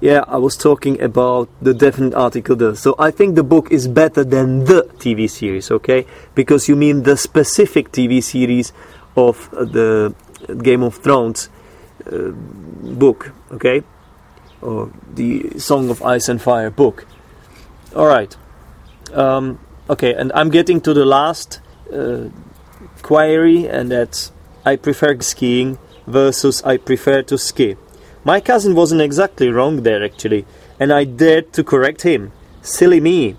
Yeah, 0.00 0.24
I 0.28 0.36
was 0.36 0.56
talking 0.56 1.00
about 1.00 1.48
the 1.60 1.72
definite 1.72 2.14
article 2.14 2.56
the. 2.56 2.76
So 2.76 2.94
I 2.98 3.10
think 3.10 3.34
the 3.34 3.42
book 3.42 3.70
is 3.70 3.88
better 3.88 4.24
than 4.24 4.64
the 4.64 4.82
TV 4.98 5.28
series, 5.28 5.70
okay? 5.70 6.06
Because 6.34 6.68
you 6.68 6.76
mean 6.76 7.04
the 7.04 7.16
specific 7.16 7.92
TV 7.92 8.22
series 8.22 8.72
of 9.16 9.50
the 9.50 10.14
Game 10.62 10.82
of 10.82 10.96
Thrones 10.96 11.48
uh, 12.06 12.30
book, 12.30 13.32
okay? 13.52 13.82
Or 14.60 14.90
the 15.14 15.58
Song 15.58 15.88
of 15.90 16.02
Ice 16.02 16.28
and 16.28 16.40
Fire 16.40 16.70
book. 16.70 17.06
All 17.94 18.06
right. 18.06 18.36
Um, 19.12 19.58
okay, 19.88 20.14
and 20.14 20.30
I'm 20.34 20.50
getting 20.50 20.80
to 20.82 20.92
the 20.92 21.06
last 21.06 21.60
uh, 21.92 22.28
query, 23.06 23.68
and 23.68 23.92
that's 23.92 24.32
I 24.64 24.74
prefer 24.74 25.20
skiing 25.20 25.78
versus 26.08 26.60
I 26.64 26.76
prefer 26.76 27.22
to 27.22 27.38
ski. 27.38 27.76
My 28.24 28.40
cousin 28.40 28.74
wasn't 28.74 29.00
exactly 29.00 29.48
wrong 29.48 29.84
there, 29.84 30.02
actually, 30.04 30.44
and 30.80 30.92
I 30.92 31.04
dared 31.04 31.52
to 31.52 31.62
correct 31.62 32.02
him. 32.02 32.32
Silly 32.62 33.00
me. 33.00 33.36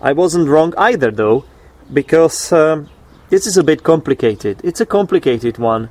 I 0.00 0.14
wasn't 0.14 0.48
wrong 0.48 0.72
either, 0.78 1.10
though, 1.10 1.44
because 1.92 2.50
um, 2.50 2.88
this 3.28 3.46
is 3.46 3.58
a 3.58 3.62
bit 3.62 3.82
complicated. 3.82 4.62
It's 4.64 4.80
a 4.80 4.86
complicated 4.86 5.58
one. 5.58 5.90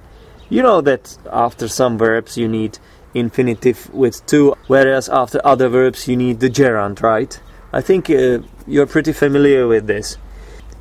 You 0.49 0.63
know 0.63 0.81
that 0.81 1.19
after 1.31 1.67
some 1.67 1.99
verbs 1.99 2.35
you 2.35 2.47
need 2.47 2.79
infinitive 3.13 3.93
with 3.93 4.25
to, 4.25 4.55
whereas 4.65 5.07
after 5.07 5.39
other 5.45 5.69
verbs 5.69 6.07
you 6.07 6.17
need 6.17 6.39
the 6.39 6.49
gerund, 6.49 7.03
right? 7.03 7.39
I 7.71 7.81
think 7.81 8.09
uh, 8.09 8.39
you're 8.65 8.87
pretty 8.87 9.13
familiar 9.13 9.67
with 9.67 9.85
this. 9.85 10.17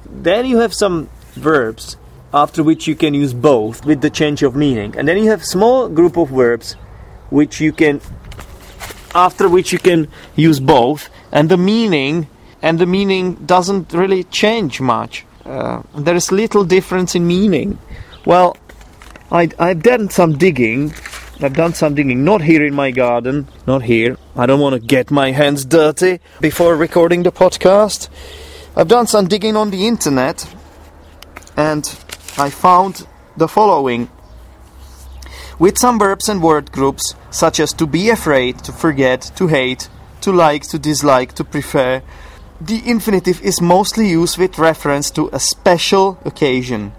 Then 0.08 0.46
you 0.46 0.58
have 0.58 0.72
some 0.72 1.10
verbs 1.34 1.98
after 2.42 2.62
which 2.62 2.86
you 2.86 2.94
can 2.94 3.14
use 3.14 3.32
both 3.32 3.84
with 3.86 4.00
the 4.02 4.10
change 4.10 4.42
of 4.42 4.54
meaning. 4.54 4.94
And 4.96 5.08
then 5.08 5.16
you 5.16 5.30
have 5.30 5.44
small 5.44 5.88
group 5.88 6.16
of 6.16 6.28
verbs 6.28 6.74
which 7.30 7.60
you 7.60 7.72
can 7.72 8.00
after 9.14 9.48
which 9.48 9.72
you 9.72 9.78
can 9.78 10.08
use 10.48 10.60
both 10.60 11.08
and 11.32 11.48
the 11.48 11.56
meaning 11.56 12.28
and 12.60 12.78
the 12.78 12.86
meaning 12.86 13.34
doesn't 13.54 13.92
really 13.92 14.24
change 14.24 14.80
much. 14.80 15.24
Uh, 15.44 15.82
there 15.96 16.16
is 16.16 16.30
little 16.30 16.64
difference 16.64 17.14
in 17.14 17.26
meaning. 17.26 17.78
Well, 18.26 18.56
I, 19.30 19.48
I've 19.58 19.82
done 19.82 20.10
some 20.10 20.36
digging 20.36 20.92
I've 21.38 21.52
done 21.52 21.74
some 21.74 21.94
digging, 21.94 22.24
not 22.24 22.40
here 22.40 22.64
in 22.64 22.74
my 22.74 22.90
garden, 22.90 23.46
not 23.66 23.82
here. 23.82 24.16
I 24.34 24.46
don't 24.46 24.58
want 24.58 24.72
to 24.72 24.80
get 24.80 25.10
my 25.10 25.32
hands 25.32 25.66
dirty 25.66 26.20
before 26.40 26.74
recording 26.76 27.24
the 27.24 27.32
podcast. 27.32 28.08
I've 28.74 28.88
done 28.88 29.06
some 29.06 29.28
digging 29.28 29.54
on 29.54 29.70
the 29.70 29.86
internet 29.86 30.48
and 31.54 31.84
I 32.38 32.50
found 32.50 33.06
the 33.36 33.48
following. 33.48 34.10
With 35.58 35.78
some 35.78 35.98
verbs 35.98 36.28
and 36.28 36.42
word 36.42 36.70
groups, 36.70 37.14
such 37.30 37.60
as 37.60 37.72
to 37.74 37.86
be 37.86 38.10
afraid, 38.10 38.58
to 38.64 38.72
forget, 38.72 39.32
to 39.36 39.46
hate, 39.46 39.88
to 40.20 40.32
like, 40.32 40.64
to 40.68 40.78
dislike, 40.78 41.32
to 41.34 41.44
prefer, 41.44 42.02
the 42.60 42.82
infinitive 42.88 43.40
is 43.42 43.60
mostly 43.60 44.08
used 44.08 44.38
with 44.38 44.58
reference 44.58 45.10
to 45.12 45.30
a 45.32 45.40
special 45.40 46.18
occasion, 46.24 46.92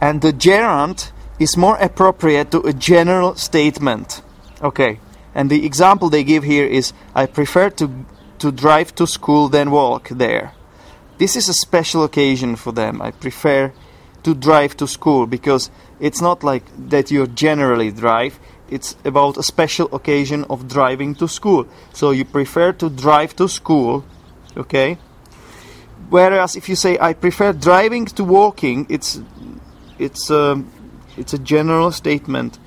and 0.00 0.20
the 0.20 0.32
gerund 0.32 1.10
is 1.38 1.56
more 1.56 1.76
appropriate 1.76 2.50
to 2.50 2.60
a 2.60 2.72
general 2.72 3.34
statement. 3.34 4.22
Okay, 4.62 5.00
And 5.36 5.50
the 5.50 5.66
example 5.66 6.08
they 6.08 6.24
give 6.24 6.44
here 6.44 6.64
is 6.64 6.94
I 7.14 7.26
prefer 7.26 7.68
to, 7.70 8.06
to 8.38 8.50
drive 8.50 8.94
to 8.94 9.06
school 9.06 9.50
than 9.50 9.70
walk 9.70 10.08
there. 10.08 10.52
This 11.18 11.36
is 11.36 11.48
a 11.50 11.54
special 11.54 12.04
occasion 12.04 12.56
for 12.56 12.72
them. 12.72 13.02
I 13.02 13.10
prefer 13.10 13.72
to 14.26 14.34
drive 14.34 14.76
to 14.76 14.88
school 14.88 15.24
because 15.24 15.70
it's 16.00 16.20
not 16.20 16.42
like 16.42 16.64
that 16.90 17.12
you 17.12 17.28
generally 17.28 17.92
drive, 17.92 18.40
it's 18.68 18.96
about 19.04 19.36
a 19.36 19.42
special 19.44 19.86
occasion 19.94 20.44
of 20.50 20.66
driving 20.66 21.14
to 21.14 21.28
school. 21.28 21.64
So 21.92 22.10
you 22.10 22.24
prefer 22.24 22.72
to 22.72 22.90
drive 22.90 23.36
to 23.36 23.48
school, 23.48 24.04
okay? 24.56 24.98
Whereas 26.10 26.56
if 26.56 26.68
you 26.68 26.74
say 26.74 26.98
I 26.98 27.12
prefer 27.12 27.52
driving 27.52 28.06
to 28.18 28.24
walking, 28.24 28.86
it's 28.88 29.20
it's 29.96 30.28
a 30.28 30.58
um, 30.58 30.72
it's 31.16 31.32
a 31.32 31.38
general 31.38 31.92
statement. 31.92 32.58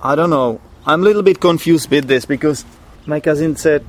I 0.00 0.14
don't 0.14 0.30
know. 0.30 0.60
I'm 0.86 1.00
a 1.02 1.04
little 1.04 1.22
bit 1.22 1.40
confused 1.40 1.90
with 1.90 2.06
this 2.06 2.24
because 2.24 2.64
my 3.04 3.18
cousin 3.18 3.56
said 3.56 3.84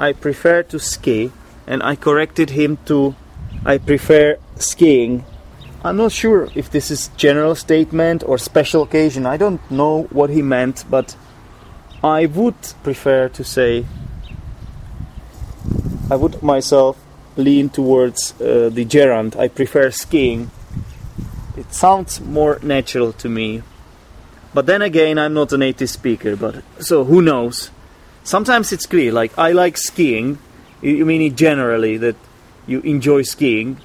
I 0.00 0.12
prefer 0.12 0.64
to 0.64 0.78
ski, 0.80 1.30
and 1.68 1.82
I 1.84 1.94
corrected 1.94 2.50
him 2.50 2.78
to 2.86 3.14
I 3.64 3.78
prefer 3.78 4.38
skiing. 4.58 5.24
I'm 5.84 5.98
not 5.98 6.12
sure 6.12 6.48
if 6.54 6.70
this 6.70 6.90
is 6.90 7.10
general 7.18 7.54
statement 7.54 8.24
or 8.26 8.38
special 8.38 8.84
occasion. 8.84 9.26
I 9.26 9.36
don't 9.36 9.60
know 9.70 10.04
what 10.04 10.30
he 10.30 10.40
meant, 10.40 10.86
but 10.88 11.14
I 12.02 12.24
would 12.24 12.56
prefer 12.82 13.28
to 13.28 13.44
say 13.44 13.84
I 16.10 16.16
would 16.16 16.42
myself 16.42 16.96
lean 17.36 17.68
towards 17.68 18.32
uh, 18.40 18.70
the 18.72 18.86
gerund. 18.86 19.36
I 19.36 19.48
prefer 19.48 19.90
skiing. 19.90 20.50
It 21.54 21.74
sounds 21.74 22.18
more 22.18 22.58
natural 22.62 23.12
to 23.14 23.28
me. 23.28 23.62
But 24.54 24.64
then 24.64 24.80
again, 24.80 25.18
I'm 25.18 25.34
not 25.34 25.52
a 25.52 25.58
native 25.58 25.90
speaker, 25.90 26.34
but 26.34 26.62
so 26.78 27.04
who 27.04 27.20
knows? 27.20 27.70
Sometimes 28.22 28.72
it's 28.72 28.86
clear, 28.86 29.12
like 29.12 29.36
I 29.36 29.52
like 29.52 29.76
skiing. 29.76 30.38
You 30.80 31.04
mean 31.04 31.20
it 31.20 31.36
generally 31.36 31.98
that 31.98 32.16
you 32.66 32.80
enjoy 32.80 33.20
skiing. 33.22 33.82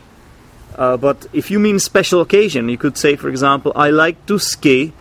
Uh, 0.76 0.98
but 0.98 1.28
if 1.34 1.52
you 1.52 1.60
mean 1.60 1.80
special 1.80 2.22
occasion, 2.22 2.70
you 2.70 2.78
could 2.78 2.98
say, 2.98 3.16
for 3.16 3.30
example, 3.30 3.72
I 3.76 3.90
like 3.90 4.26
to 4.28 4.40
ski 4.40 4.94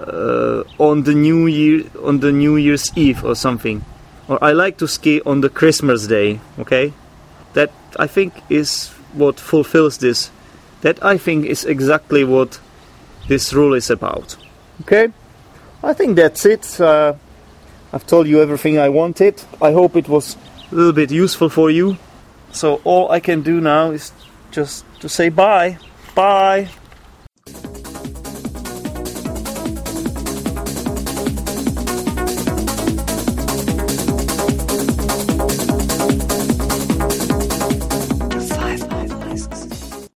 uh, 0.00 0.64
on 0.78 1.04
the 1.04 1.14
New 1.14 1.46
Year 1.46 1.84
on 2.02 2.20
the 2.20 2.32
New 2.32 2.56
Year's 2.56 2.90
Eve 2.96 3.24
or 3.24 3.34
something, 3.34 3.84
or 4.28 4.42
I 4.42 4.52
like 4.52 4.78
to 4.78 4.88
ski 4.88 5.20
on 5.26 5.40
the 5.40 5.48
Christmas 5.48 6.06
day. 6.06 6.40
Okay, 6.58 6.92
that 7.52 7.70
I 7.98 8.06
think 8.06 8.32
is 8.48 8.88
what 9.12 9.38
fulfills 9.38 9.98
this. 9.98 10.30
That 10.80 11.04
I 11.04 11.18
think 11.18 11.46
is 11.46 11.64
exactly 11.64 12.24
what 12.24 12.58
this 13.28 13.52
rule 13.52 13.74
is 13.74 13.90
about. 13.90 14.36
Okay, 14.82 15.08
I 15.82 15.92
think 15.92 16.16
that's 16.16 16.46
it. 16.46 16.80
Uh, 16.80 17.14
I've 17.92 18.06
told 18.06 18.26
you 18.26 18.40
everything 18.40 18.78
I 18.78 18.88
wanted. 18.88 19.42
I 19.60 19.72
hope 19.72 19.96
it 19.96 20.08
was 20.08 20.36
a 20.70 20.74
little 20.74 20.92
bit 20.92 21.10
useful 21.10 21.48
for 21.48 21.70
you. 21.70 21.98
So 22.52 22.80
all 22.84 23.10
I 23.10 23.20
can 23.20 23.42
do 23.42 23.60
now 23.60 23.90
is 23.90 24.12
just 24.50 24.84
to 25.00 25.08
say 25.08 25.28
bye. 25.28 25.78
Bye. 26.14 26.68